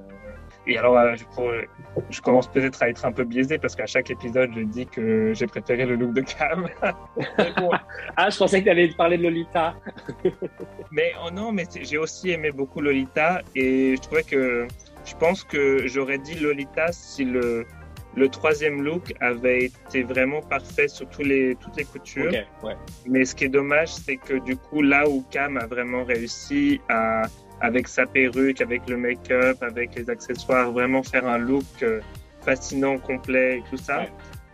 et 0.67 0.79
alors, 0.79 0.97
euh, 0.97 1.15
je, 2.11 2.21
commence 2.21 2.49
peut-être 2.49 2.83
à 2.83 2.89
être 2.89 3.05
un 3.05 3.13
peu 3.13 3.25
biaisé 3.25 3.59
parce 3.59 3.77
qu'à 3.77 3.87
chaque 3.87 4.11
épisode, 4.11 4.51
je 4.55 4.63
dis 4.63 4.87
que 4.87 5.35
j'ai 5.35 5.47
préféré 5.47 5.85
le 5.85 5.97
look 5.97 6.15
de 6.15 6.23
Cam. 6.23 6.69
ah, 8.17 8.31
je 8.31 8.39
pensais 8.39 8.61
que 8.61 8.65
tu 8.65 8.71
allais 8.71 8.89
parler 8.89 9.19
de 9.19 9.25
Lolita. 9.25 9.75
mais 10.91 11.13
oh 11.25 11.31
non, 11.31 11.53
mais 11.53 11.65
j'ai 11.83 11.99
aussi 11.99 12.31
aimé 12.31 12.51
beaucoup 12.51 12.81
Lolita 12.81 13.43
et 13.55 13.97
je 13.97 14.01
trouvais 14.01 14.23
que 14.23 14.67
je 15.05 15.15
pense 15.17 15.45
que 15.45 15.87
j'aurais 15.87 16.19
dit 16.19 16.35
Lolita 16.37 16.93
si 16.93 17.25
le, 17.25 17.67
le 18.17 18.29
troisième 18.31 18.83
look 18.83 19.13
avait 19.21 19.67
été 19.67 20.03
vraiment 20.03 20.41
parfait 20.41 20.89
sur 20.89 21.09
tous 21.11 21.23
les, 21.23 21.57
toutes 21.57 21.77
les 21.77 21.85
coutures. 21.85 22.33
ouais. 22.63 22.77
Mais 23.07 23.27
ce 23.27 23.35
qui 23.35 23.45
est 23.45 23.49
dommage, 23.51 23.93
c'est 23.93 24.17
que 24.17 24.39
du 24.39 24.57
coup, 24.57 24.81
là 24.81 25.07
où 25.09 25.25
Cam 25.31 25.59
a 25.59 25.67
vraiment 25.67 26.05
réussi 26.05 26.81
à 26.89 27.25
avec 27.61 27.89
sa 27.89 28.07
perruque, 28.07 28.61
avec 28.61 28.89
le 28.89 28.97
make-up, 28.97 29.63
avec 29.63 29.95
les 29.95 30.11
accessoires, 30.11 30.73
vraiment 30.73 31.03
faire 31.03 31.27
un 31.27 31.39
look 31.39 31.65
euh, 31.83 32.01
fascinant, 32.43 32.99
complet 32.99 33.59
et 33.59 33.63
tout 33.71 33.77
ça. 33.77 34.07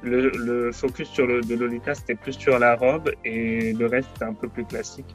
Le, 0.02 0.72
focus 0.72 1.08
sur 1.08 1.26
le, 1.26 1.42
de 1.42 1.54
Lolita, 1.54 1.94
c'était 1.94 2.14
plus 2.14 2.32
sur 2.32 2.58
la 2.58 2.74
robe 2.74 3.10
et 3.24 3.72
le 3.74 3.86
reste, 3.86 4.08
c'était 4.14 4.24
un 4.24 4.34
peu 4.34 4.48
plus 4.48 4.64
classique. 4.64 5.14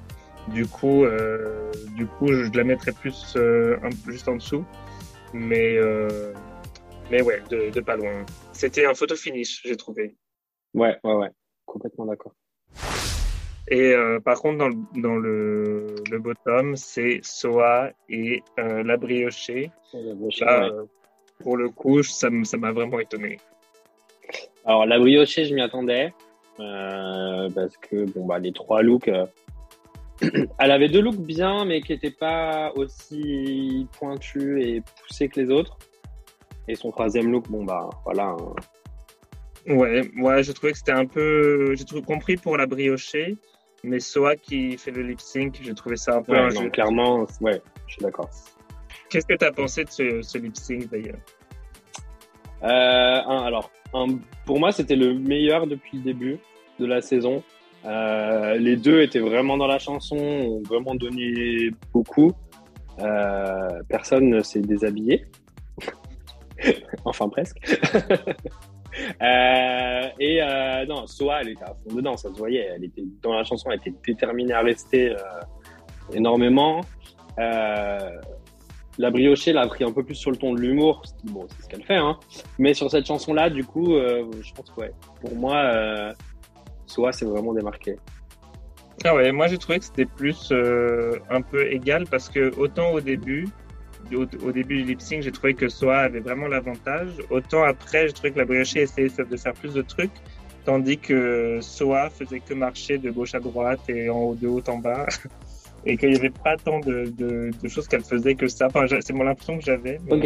Du 0.49 0.67
coup, 0.67 1.05
euh, 1.05 1.71
du 1.95 2.05
coup, 2.05 2.27
je 2.27 2.51
la 2.51 2.63
mettrais 2.63 2.91
plus 2.91 3.33
euh, 3.35 3.77
juste 4.07 4.27
en 4.27 4.35
dessous. 4.35 4.63
Mais, 5.33 5.77
mais 7.11 7.21
ouais, 7.21 7.41
de, 7.49 7.71
de 7.71 7.81
pas 7.81 7.97
loin. 7.97 8.25
C'était 8.53 8.85
un 8.85 8.93
photo 8.93 9.15
finish, 9.15 9.61
j'ai 9.65 9.75
trouvé. 9.75 10.15
Ouais, 10.73 10.97
ouais, 11.03 11.13
ouais. 11.13 11.29
Complètement 11.65 12.05
d'accord. 12.05 12.35
Et 13.67 13.93
euh, 13.93 14.19
par 14.19 14.41
contre, 14.41 14.57
dans 14.57 14.69
le, 14.69 14.75
dans 15.01 15.15
le, 15.15 15.95
le 16.09 16.19
bottom, 16.19 16.75
c'est 16.75 17.19
Soa 17.23 17.91
et 18.09 18.43
euh, 18.59 18.83
la 18.83 18.97
briochée. 18.97 19.71
Euh, 19.93 20.85
pour 21.39 21.57
le 21.57 21.69
coup, 21.69 22.03
ça 22.03 22.29
m'a 22.29 22.71
vraiment 22.71 22.99
étonné. 22.99 23.39
Alors, 24.65 24.85
la 24.85 24.99
briochée, 24.99 25.45
je 25.45 25.55
m'y 25.55 25.61
attendais. 25.61 26.13
Parce 26.57 27.75
que 27.77 28.05
bon, 28.11 28.25
bah, 28.25 28.39
les 28.39 28.51
trois 28.51 28.81
looks. 28.83 29.09
Elle 30.59 30.71
avait 30.71 30.87
deux 30.87 31.01
looks 31.01 31.19
bien, 31.19 31.65
mais 31.65 31.81
qui 31.81 31.91
n'étaient 31.91 32.11
pas 32.11 32.71
aussi 32.75 33.87
pointus 33.99 34.63
et 34.65 34.81
poussés 35.01 35.27
que 35.27 35.41
les 35.41 35.49
autres. 35.49 35.77
Et 36.67 36.75
son 36.75 36.91
troisième 36.91 37.31
look, 37.31 37.49
bon, 37.49 37.63
bah 37.63 37.89
voilà. 38.05 38.35
Hein. 38.39 38.55
Ouais, 39.67 40.09
ouais, 40.17 40.43
je 40.43 40.51
trouvais 40.51 40.71
que 40.71 40.77
c'était 40.77 40.91
un 40.91 41.05
peu. 41.05 41.75
J'ai 41.75 42.01
compris 42.01 42.37
pour 42.37 42.57
la 42.57 42.65
briochée. 42.65 43.37
Mais 43.85 43.99
Soa 43.99 44.35
qui 44.35 44.77
fait 44.77 44.91
le 44.91 45.03
lip 45.03 45.19
sync, 45.21 45.59
j'ai 45.61 45.73
trouvé 45.73 45.95
ça 45.95 46.17
un 46.17 46.23
peu 46.23 46.33
ouais, 46.33 46.69
clairement, 46.71 47.27
ouais, 47.41 47.61
je 47.87 47.93
suis 47.93 48.01
d'accord. 48.01 48.29
Qu'est-ce 49.09 49.27
que 49.27 49.35
tu 49.35 49.45
as 49.45 49.51
pensé 49.51 49.83
de 49.83 50.21
ce, 50.21 50.37
lip 50.37 50.57
sync 50.57 50.89
d'ailleurs? 50.89 51.19
Euh, 52.63 52.67
Alors, 52.67 53.69
pour 54.45 54.59
moi, 54.59 54.71
c'était 54.71 54.95
le 54.95 55.13
meilleur 55.13 55.67
depuis 55.67 55.97
le 55.97 56.03
début 56.03 56.39
de 56.79 56.85
la 56.85 57.01
saison. 57.01 57.43
Euh, 57.85 58.55
les 58.55 58.75
deux 58.75 59.01
étaient 59.01 59.19
vraiment 59.19 59.57
dans 59.57 59.67
la 59.67 59.77
chanson, 59.77 60.17
ont 60.17 60.63
vraiment 60.63 60.95
donné 60.95 61.69
beaucoup. 61.93 62.31
Euh, 62.99 63.83
personne 63.87 64.29
ne 64.29 64.41
s'est 64.41 64.61
déshabillé. 64.61 65.25
enfin, 67.05 67.29
presque. 67.29 67.57
Euh, 69.21 70.09
et 70.19 70.41
euh, 70.41 70.85
non, 70.85 71.07
Soa, 71.07 71.41
elle 71.41 71.49
était 71.49 71.63
à 71.63 71.73
fond 71.73 71.95
dedans, 71.95 72.17
ça 72.17 72.29
se 72.29 72.37
voyait. 72.37 72.69
Elle 72.75 72.85
était 72.85 73.03
dans 73.21 73.33
la 73.33 73.43
chanson, 73.43 73.69
elle 73.71 73.79
était 73.79 73.93
déterminée 74.05 74.53
à 74.53 74.61
rester 74.61 75.11
euh, 75.11 75.17
énormément. 76.13 76.81
La 78.97 79.11
briochée 79.11 79.51
l'a 79.51 79.67
pris 79.67 79.83
un 79.83 79.91
peu 79.91 80.03
plus 80.03 80.15
sur 80.15 80.31
le 80.31 80.37
ton 80.37 80.53
de 80.53 80.61
l'humour, 80.61 81.01
bon, 81.25 81.45
c'est 81.49 81.63
ce 81.63 81.67
qu'elle 81.67 81.83
fait. 81.83 81.97
Hein. 81.97 82.17
Mais 82.57 82.73
sur 82.73 82.89
cette 82.89 83.05
chanson-là, 83.05 83.49
du 83.49 83.65
coup, 83.65 83.87
je 83.87 84.53
pense 84.53 84.71
que 84.71 84.83
pour 85.19 85.35
moi, 85.35 86.13
Soa, 86.85 87.11
c'est 87.11 87.25
vraiment 87.25 87.53
démarqué. 87.53 87.97
Ah 89.03 89.13
ouais, 89.13 89.33
moi 89.33 89.47
j'ai 89.47 89.57
trouvé 89.57 89.79
que 89.79 89.85
c'était 89.85 90.05
plus 90.05 90.53
un 91.29 91.41
peu 91.41 91.69
égal 91.69 92.05
parce 92.09 92.29
que 92.29 92.57
autant 92.57 92.93
au 92.93 93.01
début, 93.01 93.49
au, 94.13 94.51
début 94.51 94.83
du 94.83 94.83
lip 94.83 95.01
sync, 95.01 95.23
j'ai 95.23 95.31
trouvé 95.31 95.53
que 95.53 95.69
Soa 95.69 95.99
avait 95.99 96.19
vraiment 96.19 96.47
l'avantage, 96.47 97.09
autant 97.29 97.63
après, 97.63 98.07
j'ai 98.07 98.13
trouvé 98.13 98.31
que 98.31 98.39
la 98.39 98.45
briochée 98.45 98.81
essayait 98.81 99.09
de 99.09 99.37
faire 99.37 99.53
plus 99.53 99.73
de 99.73 99.81
trucs, 99.81 100.11
tandis 100.65 100.97
que 100.97 101.59
Soa 101.61 102.09
faisait 102.09 102.39
que 102.39 102.53
marcher 102.53 102.97
de 102.97 103.09
gauche 103.11 103.35
à 103.35 103.39
droite 103.39 103.81
et 103.89 104.09
en 104.09 104.17
haut, 104.17 104.35
de 104.35 104.47
haut 104.47 104.63
en 104.67 104.77
bas. 104.77 105.05
et 105.85 105.97
qu'il 105.97 106.09
n'y 106.09 106.17
avait 106.17 106.31
pas 106.31 106.57
tant 106.57 106.79
de, 106.79 107.13
de, 107.15 107.51
de 107.61 107.67
choses 107.67 107.87
qu'elle 107.87 108.03
faisait 108.03 108.35
que 108.35 108.47
ça. 108.47 108.67
Enfin, 108.67 108.85
c'est 108.87 109.13
mon 109.13 109.27
impression 109.27 109.57
que 109.57 109.63
j'avais. 109.63 109.99
Ok. 110.09 110.25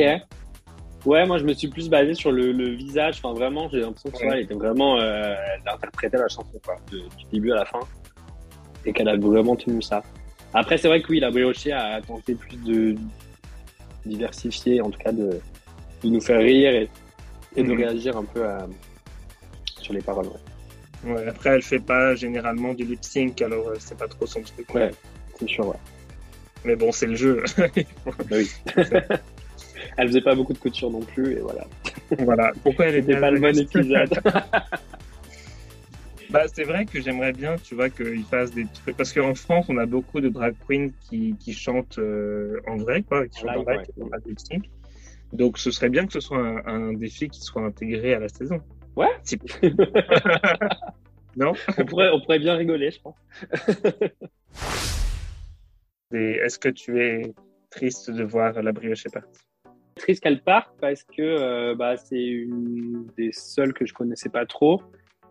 Ouais, 1.05 1.25
moi 1.25 1.37
je 1.37 1.45
me 1.45 1.53
suis 1.53 1.69
plus 1.69 1.89
basé 1.89 2.13
sur 2.13 2.31
le, 2.31 2.51
le 2.51 2.69
visage. 2.71 3.21
Enfin, 3.23 3.33
vraiment, 3.33 3.69
j'ai 3.69 3.79
l'impression 3.79 4.11
que 4.11 4.25
ouais. 4.25 4.43
était 4.43 4.53
vraiment. 4.53 4.97
Euh, 4.99 5.35
elle 5.55 5.73
interprétait 5.73 6.17
la 6.17 6.27
chanson, 6.27 6.59
quoi, 6.63 6.75
du 6.89 6.99
début 7.31 7.51
à 7.51 7.55
la 7.55 7.65
fin. 7.65 7.79
Et 8.85 8.93
qu'elle 8.93 9.09
a 9.09 9.17
vraiment 9.17 9.55
tenu 9.55 9.81
ça. 9.81 10.03
Après, 10.53 10.77
c'est 10.77 10.87
vrai 10.87 11.01
que 11.01 11.07
oui, 11.09 11.19
la 11.19 11.31
briochée 11.31 11.71
a 11.71 12.01
tenté 12.01 12.35
plus 12.35 12.57
de 12.57 12.95
diversifier, 14.05 14.81
en 14.81 14.89
tout 14.89 14.99
cas 14.99 15.11
de, 15.11 15.39
de 16.03 16.09
nous 16.09 16.21
faire 16.21 16.39
rire 16.39 16.71
et, 16.71 16.89
et 17.55 17.63
de 17.63 17.71
mhm. 17.71 17.77
réagir 17.77 18.17
un 18.17 18.25
peu 18.25 18.45
à, 18.45 18.67
sur 19.81 19.93
les 19.93 20.01
paroles. 20.01 20.27
Ouais. 21.03 21.11
ouais. 21.11 21.27
après, 21.27 21.51
elle 21.51 21.61
fait 21.61 21.79
pas 21.79 22.15
généralement 22.15 22.73
du 22.73 22.85
lip 22.85 23.03
sync, 23.03 23.41
alors 23.41 23.69
euh, 23.69 23.75
c'est 23.79 23.97
pas 23.97 24.07
trop 24.07 24.25
son 24.25 24.41
truc. 24.41 24.73
Ouais, 24.73 24.91
c'est 25.39 25.49
sûr, 25.49 25.67
ouais. 25.67 25.75
Mais 26.65 26.75
bon, 26.75 26.91
c'est 26.91 27.07
le 27.07 27.15
jeu. 27.15 27.43
oui. 28.31 28.49
elle 29.97 30.07
faisait 30.07 30.21
pas 30.21 30.35
beaucoup 30.35 30.53
de 30.53 30.59
couture 30.59 30.91
non 30.91 31.01
plus, 31.01 31.37
et 31.37 31.39
voilà. 31.39 31.65
Voilà. 32.19 32.51
Pourquoi 32.63 32.87
elle 32.87 32.97
était 32.97 33.19
pas 33.19 33.31
le 33.31 33.39
bon 33.39 33.57
épisode 33.57 34.09
Bah, 36.29 36.47
c'est 36.47 36.63
vrai 36.63 36.85
que 36.85 37.01
j'aimerais 37.01 37.33
bien, 37.33 37.55
tu 37.57 37.73
vois, 37.73 37.89
qu'ils 37.89 38.23
fassent 38.23 38.53
des 38.53 38.65
trucs. 38.65 38.95
Parce 38.95 39.11
qu'en 39.13 39.33
France, 39.33 39.65
on 39.69 39.77
a 39.77 39.87
beaucoup 39.87 40.21
de 40.21 40.29
drag 40.29 40.55
queens 40.67 40.91
qui, 41.01 41.35
qui 41.39 41.53
chantent 41.53 41.97
euh, 41.97 42.59
en 42.67 42.77
vrai, 42.77 43.01
quoi, 43.01 43.27
qui 43.27 43.39
chantent 43.39 43.57
en 43.57 43.63
vrai, 43.63 43.81
Donc, 45.33 45.57
ce 45.57 45.71
serait 45.71 45.89
bien 45.89 46.05
que 46.05 46.13
ce 46.13 46.19
soit 46.19 46.37
un, 46.37 46.65
un, 46.67 46.93
défi 46.93 47.29
qui 47.29 47.41
soit 47.41 47.63
intégré 47.63 48.13
à 48.13 48.19
la 48.19 48.29
saison. 48.29 48.61
Ouais. 48.95 49.07
non? 51.35 51.53
On 51.77 51.85
pourrait, 51.85 52.09
on 52.11 52.21
pourrait 52.21 52.39
bien 52.39 52.55
rigoler, 52.55 52.91
je 52.91 53.01
pense. 53.01 53.15
Est-ce 56.11 56.59
que 56.59 56.69
tu 56.69 57.01
es 57.01 57.33
triste 57.71 58.11
de 58.11 58.23
voir 58.23 58.61
la 58.61 58.71
brioche 58.71 59.05
partie 59.11 59.41
Triste 59.95 60.23
qu'elle 60.23 60.41
parte 60.41 60.73
parce 60.79 61.03
que 61.03 61.21
euh, 61.21 61.75
bah, 61.75 61.97
c'est 61.97 62.23
une 62.23 63.07
des 63.17 63.31
seules 63.31 63.73
que 63.73 63.85
je 63.85 63.93
connaissais 63.93 64.29
pas 64.29 64.45
trop. 64.45 64.81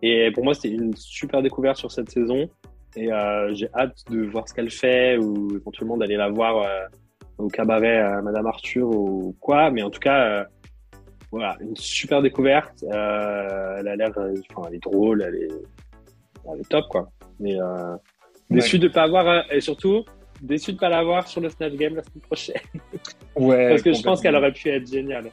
Et 0.01 0.31
pour 0.31 0.43
moi, 0.43 0.53
c'était 0.53 0.69
une 0.69 0.95
super 0.95 1.41
découverte 1.41 1.77
sur 1.77 1.91
cette 1.91 2.09
saison. 2.09 2.49
Et 2.95 3.11
euh, 3.11 3.53
j'ai 3.53 3.69
hâte 3.75 4.03
de 4.09 4.21
voir 4.25 4.47
ce 4.47 4.53
qu'elle 4.53 4.71
fait 4.71 5.17
ou 5.17 5.55
éventuellement 5.55 5.97
d'aller 5.97 6.15
la 6.15 6.29
voir 6.29 6.57
euh, 6.57 6.85
au 7.37 7.47
cabaret 7.47 7.99
à 7.99 8.21
Madame 8.21 8.47
Arthur 8.47 8.89
ou 8.89 9.35
quoi. 9.39 9.69
Mais 9.71 9.83
en 9.83 9.89
tout 9.89 9.99
cas, 9.99 10.23
euh, 10.25 10.43
voilà, 11.31 11.57
une 11.61 11.75
super 11.75 12.21
découverte. 12.21 12.83
Euh, 12.83 13.77
elle 13.79 13.87
a 13.87 13.95
l'air, 13.95 14.09
enfin, 14.09 14.67
elle 14.69 14.75
est 14.75 14.83
drôle, 14.83 15.21
elle 15.21 15.35
est, 15.35 15.49
elle 16.51 16.61
est 16.61 16.69
top 16.69 16.85
quoi. 16.89 17.09
Mais 17.39 17.57
déçu 18.49 18.77
ouais. 18.77 18.81
de 18.81 18.87
pas 18.87 19.03
avoir 19.03 19.51
et 19.51 19.61
surtout 19.61 20.03
déçu 20.41 20.73
de 20.73 20.77
pas 20.77 20.89
la 20.89 21.03
voir 21.03 21.27
sur 21.27 21.41
le 21.41 21.49
Snatch 21.49 21.73
Game 21.73 21.95
la 21.95 22.03
semaine 22.03 22.21
prochaine. 22.21 22.61
Ouais. 23.35 23.69
Parce 23.69 23.81
que 23.81 23.93
je 23.93 24.01
pense 24.01 24.21
qu'elle 24.21 24.35
aurait 24.35 24.53
pu 24.53 24.69
être 24.69 24.89
géniale. 24.89 25.29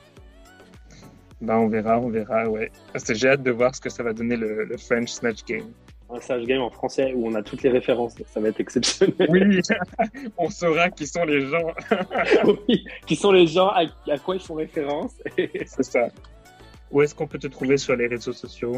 Bah, 1.41 1.59
on 1.59 1.69
verra, 1.69 1.99
on 1.99 2.09
verra, 2.09 2.49
ouais. 2.49 2.71
J'ai 3.09 3.29
hâte 3.29 3.43
de 3.43 3.51
voir 3.51 3.75
ce 3.75 3.81
que 3.81 3.91
ça 3.91 4.03
va 4.03 4.13
donner 4.13 4.37
le, 4.37 4.65
le, 4.65 4.77
French 4.77 5.11
Snatch 5.11 5.45
Game. 5.45 5.71
Un 6.09 6.21
Snatch 6.21 6.45
Game 6.45 6.63
en 6.63 6.71
français 6.71 7.13
où 7.15 7.27
on 7.27 7.35
a 7.35 7.43
toutes 7.43 7.63
les 7.63 7.71
références, 7.71 8.15
ça 8.27 8.41
va 8.41 8.49
être 8.49 8.61
exceptionnel. 8.61 9.29
Oui, 9.29 9.61
on 10.39 10.49
saura 10.49 10.91
qui 10.91 11.07
sont 11.07 11.25
les 11.25 11.43
gens. 11.43 11.73
oui, 12.69 12.85
qui 13.07 13.17
sont 13.17 13.33
les 13.33 13.47
gens, 13.47 13.69
à, 13.69 13.85
à 14.09 14.19
quoi 14.19 14.37
ils 14.37 14.43
font 14.43 14.55
référence. 14.55 15.15
C'est 15.67 15.83
ça. 15.83 16.09
Où 16.91 17.03
est-ce 17.03 17.15
qu'on 17.15 17.27
peut 17.27 17.39
te 17.39 17.49
trouver 17.49 17.77
sur 17.77 17.97
les 17.97 18.07
réseaux 18.07 18.33
sociaux? 18.33 18.77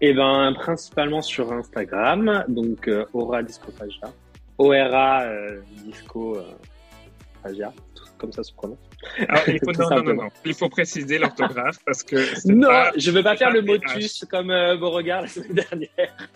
Eh 0.00 0.12
ben, 0.14 0.52
principalement 0.54 1.22
sur 1.22 1.52
Instagram, 1.52 2.44
donc 2.48 2.88
euh, 2.88 3.04
Aura 3.12 3.42
Disco 3.42 3.70
Fagia. 3.70 4.12
ORA 4.58 5.22
euh, 5.22 5.60
Disco 5.84 6.36
euh, 6.36 6.42
Fagia, 7.44 7.72
comme 8.18 8.32
ça 8.32 8.42
se 8.42 8.52
prononce. 8.54 8.78
Alors, 9.28 9.48
il, 9.48 9.60
faut, 9.60 9.72
non, 9.78 9.90
non, 9.90 10.02
non, 10.02 10.14
non, 10.14 10.28
il 10.44 10.54
faut 10.54 10.68
préciser 10.70 11.18
l'orthographe 11.18 11.78
parce 11.84 12.02
que. 12.02 12.16
Non, 12.50 12.68
pas, 12.68 12.92
je 12.96 13.10
ne 13.10 13.16
veux 13.16 13.22
pas 13.22 13.36
faire 13.36 13.50
le 13.50 13.60
motus 13.60 14.24
comme 14.30 14.50
euh, 14.50 14.76
Beauregard 14.76 15.22
la 15.22 15.28
semaine 15.28 15.52
dernière. 15.54 15.88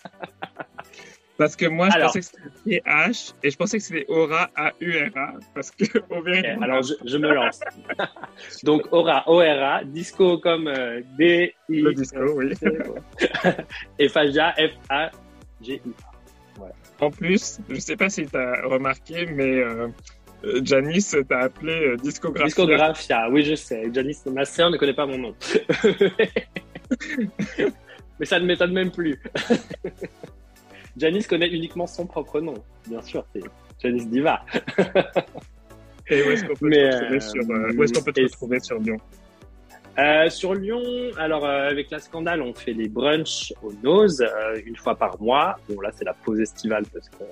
Parce 1.38 1.54
que 1.54 1.66
moi, 1.66 1.88
je 1.88 1.94
alors, 1.94 2.06
pensais 2.09 2.18
que 2.18 2.26
c'était 2.26 2.82
H 2.84 3.32
et 3.44 3.50
je 3.50 3.56
pensais 3.56 3.78
que 3.78 3.84
c'était 3.84 4.04
Aura 4.09 4.50
A-U-R-A 4.56 5.34
parce 5.54 5.70
que 5.70 5.84
au 6.11 6.16
okay, 6.16 6.48
Alors, 6.61 6.82
je, 6.82 6.94
je, 7.04 7.16
me 7.16 7.32
lance. 7.32 7.61
Donc, 8.64 8.92
Aura, 8.92 9.22
O-R-A, 9.28 9.84
Disco 9.84 10.38
comme 10.38 10.66
euh, 10.66 11.00
D-I. 11.16 11.80
Le 11.80 11.94
disco, 11.94 12.18
oui. 12.34 12.54
et 14.00 14.09
Faja, 14.09 14.52
F-A-G-I. 14.54 15.92
Voilà. 16.56 16.74
En 17.00 17.11
plus, 17.12 17.61
je 17.68 17.74
ne 17.74 17.80
sais 17.80 17.96
pas 17.96 18.09
si 18.09 18.26
tu 18.26 18.36
as 18.36 18.62
remarqué, 18.66 19.26
mais. 19.26 19.61
Euh, 19.61 19.86
Janice 20.62 21.16
t'a 21.28 21.41
appelé 21.41 21.72
euh, 21.72 21.97
Discographia. 21.97 22.47
Discographia, 22.47 23.28
oui, 23.30 23.45
je 23.45 23.55
sais. 23.55 23.91
Janice, 23.93 24.24
ma 24.26 24.45
sœur 24.45 24.70
ne 24.70 24.76
connaît 24.76 24.95
pas 24.95 25.07
mon 25.07 25.18
nom. 25.18 25.34
Mais 28.20 28.26
ça 28.26 28.41
ne 28.41 28.47
m'étonne 28.47 28.72
même 28.72 28.91
plus. 28.91 29.20
Janice 30.97 31.26
connaît 31.26 31.49
uniquement 31.49 31.86
son 31.86 32.07
propre 32.07 32.41
nom, 32.41 32.55
bien 32.89 33.03
sûr, 33.03 33.24
c'est 33.32 33.43
Janice 33.82 34.09
Diva. 34.09 34.45
Et 36.11 36.22
où 36.22 36.30
est-ce 36.30 36.45
qu'on 36.45 36.55
peut, 36.55 36.70
te 36.70 36.76
retrouver 36.76 37.20
sur, 37.20 37.51
euh, 37.51 37.72
où 37.76 37.84
est-ce 37.84 37.93
qu'on 37.93 38.03
peut 38.03 38.12
te 38.12 38.22
retrouver 38.22 38.61
sur 38.61 38.78
Lyon? 38.78 38.97
Euh, 39.99 40.30
sur 40.30 40.55
Lyon, 40.55 41.11
alors 41.16 41.45
euh, 41.45 41.68
avec 41.68 41.91
la 41.91 41.99
scandale, 41.99 42.41
on 42.41 42.55
fait 42.55 42.72
les 42.72 42.89
brunchs 42.89 43.53
au 43.62 43.72
Nose 43.82 44.22
euh, 44.22 44.61
une 44.64 44.76
fois 44.76 44.95
par 44.95 45.20
mois. 45.20 45.57
Bon 45.68 45.80
là, 45.80 45.91
c'est 45.93 46.05
la 46.05 46.14
pause 46.14 46.41
estivale 46.41 46.84
parce 46.93 47.09
que 47.09 47.24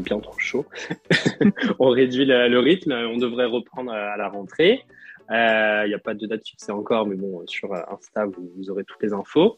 bien 0.00 0.18
trop 0.20 0.38
chaud. 0.38 0.66
on 1.78 1.90
réduit 1.90 2.24
le, 2.24 2.58
rythme. 2.58 2.92
On 2.92 3.18
devrait 3.18 3.46
reprendre 3.46 3.92
à 3.92 4.16
la 4.16 4.28
rentrée. 4.28 4.84
Il 5.30 5.36
euh, 5.36 5.88
n'y 5.88 5.94
a 5.94 5.98
pas 5.98 6.12
de 6.12 6.26
date 6.26 6.46
fixée 6.46 6.70
encore, 6.70 7.06
mais 7.06 7.16
bon, 7.16 7.46
sur 7.46 7.72
Insta, 7.74 8.26
vous, 8.26 8.70
aurez 8.70 8.84
toutes 8.84 9.02
les 9.02 9.14
infos. 9.14 9.56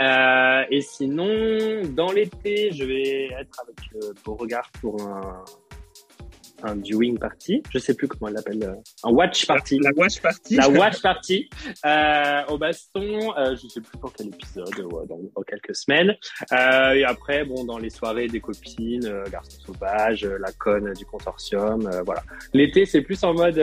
Euh, 0.00 0.64
et 0.70 0.80
sinon, 0.80 1.82
dans 1.94 2.12
l'été, 2.12 2.70
je 2.72 2.84
vais 2.84 3.26
être 3.26 3.60
avec 3.60 4.04
euh, 4.04 4.12
Beauregard 4.24 4.70
pour 4.80 5.02
un, 5.02 5.44
un 6.64 6.76
viewing 6.76 7.18
party, 7.18 7.62
je 7.70 7.78
sais 7.78 7.94
plus 7.94 8.08
comment 8.08 8.28
elle 8.28 8.34
l'appelle, 8.34 8.62
euh, 8.62 8.74
un 9.04 9.12
watch 9.12 9.46
party. 9.46 9.78
La, 9.80 9.90
la, 9.90 9.96
watch 9.96 10.20
party. 10.20 10.56
La 10.56 10.68
watch 10.78 11.02
party 11.02 11.50
euh, 11.86 12.42
au 12.48 12.58
baston. 12.58 13.36
Euh, 13.36 13.56
je 13.56 13.68
sais 13.68 13.80
plus 13.80 13.98
pour 13.98 14.12
quel 14.12 14.28
épisode, 14.28 14.78
ouais, 14.78 15.06
dans, 15.08 15.20
dans, 15.34 15.42
quelques 15.42 15.74
semaines. 15.74 16.16
Euh, 16.52 16.92
et 16.94 17.04
après, 17.04 17.44
bon, 17.44 17.64
dans 17.64 17.78
les 17.78 17.90
soirées 17.90 18.28
des 18.28 18.40
copines, 18.40 19.06
euh, 19.06 19.24
garçons 19.30 19.60
sauvages, 19.66 20.24
euh, 20.24 20.38
la 20.38 20.52
conne 20.52 20.92
du 20.92 21.04
consortium, 21.04 21.88
voilà. 22.04 22.22
L'été, 22.52 22.86
c'est 22.86 23.02
plus 23.02 23.22
en 23.24 23.34
mode 23.34 23.60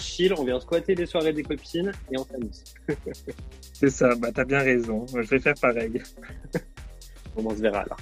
chill. 0.00 0.34
On 0.38 0.44
vient 0.44 0.60
squatter 0.60 0.94
les 0.94 1.06
soirées 1.06 1.32
des 1.32 1.42
copines 1.42 1.92
et 2.10 2.18
on 2.18 2.24
s'amuse. 2.24 2.64
c'est 3.72 3.90
ça. 3.90 4.14
Bah 4.16 4.28
t'as 4.34 4.44
bien 4.44 4.60
raison. 4.60 5.06
Je 5.06 5.28
vais 5.28 5.38
faire 5.38 5.54
pareil. 5.60 6.02
on 7.36 7.50
se 7.50 7.60
verra 7.60 7.80
alors. 7.80 7.98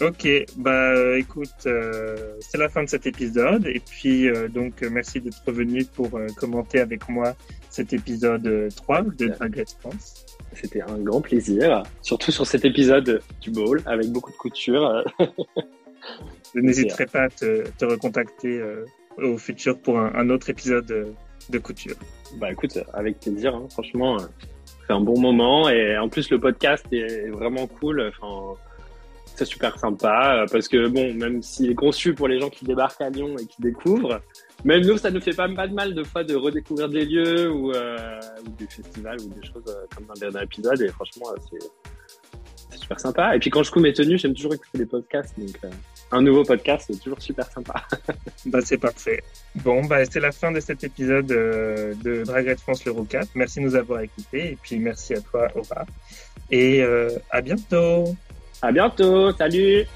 Ok, 0.00 0.28
bah 0.56 1.18
écoute, 1.18 1.66
euh, 1.66 2.36
c'est 2.38 2.56
la 2.56 2.68
fin 2.68 2.84
de 2.84 2.88
cet 2.88 3.06
épisode 3.06 3.66
et 3.66 3.80
puis 3.80 4.28
euh, 4.28 4.46
donc 4.46 4.80
merci 4.82 5.20
d'être 5.20 5.42
revenu 5.44 5.84
pour 5.86 6.16
euh, 6.16 6.28
commenter 6.36 6.78
avec 6.78 7.08
moi 7.08 7.34
cet 7.68 7.92
épisode 7.92 8.68
3 8.76 9.02
de 9.02 9.26
Drag 9.26 9.64
France. 9.80 10.24
C'était 10.52 10.82
un 10.82 10.98
grand 10.98 11.20
plaisir, 11.20 11.82
surtout 12.00 12.30
sur 12.30 12.46
cet 12.46 12.64
épisode 12.64 13.20
du 13.40 13.50
bowl 13.50 13.82
avec 13.86 14.06
beaucoup 14.10 14.30
de 14.30 14.36
couture. 14.36 15.04
Je 16.54 16.60
n'hésiterai 16.60 17.06
pas 17.06 17.22
à 17.22 17.28
te, 17.28 17.68
te 17.68 17.84
recontacter 17.84 18.62
au 19.16 19.36
futur 19.36 19.80
pour 19.80 19.98
un, 19.98 20.12
un, 20.14 20.30
autre 20.30 20.48
épisode 20.48 21.12
de 21.50 21.58
couture. 21.58 21.96
Bah 22.36 22.52
écoute, 22.52 22.78
avec 22.94 23.18
plaisir, 23.18 23.52
hein. 23.52 23.66
franchement, 23.68 24.16
c'est 24.86 24.92
un 24.92 25.00
bon 25.00 25.20
moment 25.20 25.68
et 25.68 25.98
en 25.98 26.08
plus 26.08 26.30
le 26.30 26.38
podcast 26.38 26.86
est 26.92 27.28
vraiment 27.30 27.66
cool. 27.66 28.12
Enfin, 28.20 28.54
c'est 29.38 29.44
super 29.44 29.78
sympa 29.78 30.44
parce 30.50 30.68
que 30.68 30.88
bon, 30.88 31.14
même 31.14 31.42
s'il 31.42 31.70
est 31.70 31.74
conçu 31.74 32.14
pour 32.14 32.28
les 32.28 32.40
gens 32.40 32.50
qui 32.50 32.64
débarquent 32.64 33.00
à 33.00 33.10
Lyon 33.10 33.36
et 33.40 33.46
qui 33.46 33.60
découvrent, 33.60 34.20
même 34.64 34.82
nous, 34.84 34.98
ça 34.98 35.10
nous 35.10 35.20
fait 35.20 35.34
pas, 35.34 35.48
de 35.48 35.74
mal 35.74 35.94
de 35.94 36.04
fois 36.04 36.24
de 36.24 36.34
redécouvrir 36.34 36.88
des 36.88 37.04
lieux 37.04 37.50
ou, 37.50 37.72
euh, 37.72 38.20
des 38.58 38.66
festivals 38.66 39.20
ou 39.20 39.28
des 39.28 39.46
choses 39.46 39.62
euh, 39.68 39.86
comme 39.94 40.06
dans 40.06 40.14
le 40.14 40.20
dernier 40.20 40.44
épisode. 40.44 40.80
Et 40.82 40.88
franchement, 40.88 41.26
c'est 41.50 42.78
super 42.78 43.00
sympa. 43.00 43.36
Et 43.36 43.38
puis 43.38 43.50
quand 43.50 43.62
je 43.62 43.70
couds 43.70 43.80
mes 43.80 43.92
tenues, 43.92 44.18
j'aime 44.18 44.34
toujours 44.34 44.54
écouter 44.54 44.78
des 44.78 44.86
podcasts. 44.86 45.38
Donc 45.38 45.56
euh, 45.64 45.70
un 46.10 46.22
nouveau 46.22 46.42
podcast, 46.42 46.86
c'est 46.90 46.98
toujours 47.00 47.20
super 47.20 47.46
sympa. 47.50 47.84
bah 48.46 48.60
c'est 48.62 48.78
parfait. 48.78 49.22
Bon, 49.56 49.84
bah 49.84 50.04
c'est 50.04 50.20
la 50.20 50.32
fin 50.32 50.50
de 50.52 50.60
cet 50.60 50.84
épisode 50.84 51.30
euh, 51.30 51.94
de 52.02 52.24
Drag 52.24 52.46
Race 52.46 52.60
France 52.60 52.84
l'Euro 52.84 53.04
4. 53.04 53.30
Merci 53.34 53.60
de 53.60 53.64
nous 53.64 53.74
avoir 53.74 54.00
écoutés 54.00 54.52
et 54.52 54.58
puis 54.60 54.78
merci 54.78 55.14
à 55.14 55.20
toi, 55.20 55.48
Aura. 55.54 55.84
Et 56.50 56.82
euh, 56.82 57.10
à 57.30 57.40
bientôt. 57.40 58.16
À 58.62 58.72
bientôt. 58.72 59.32
Salut. 59.32 59.86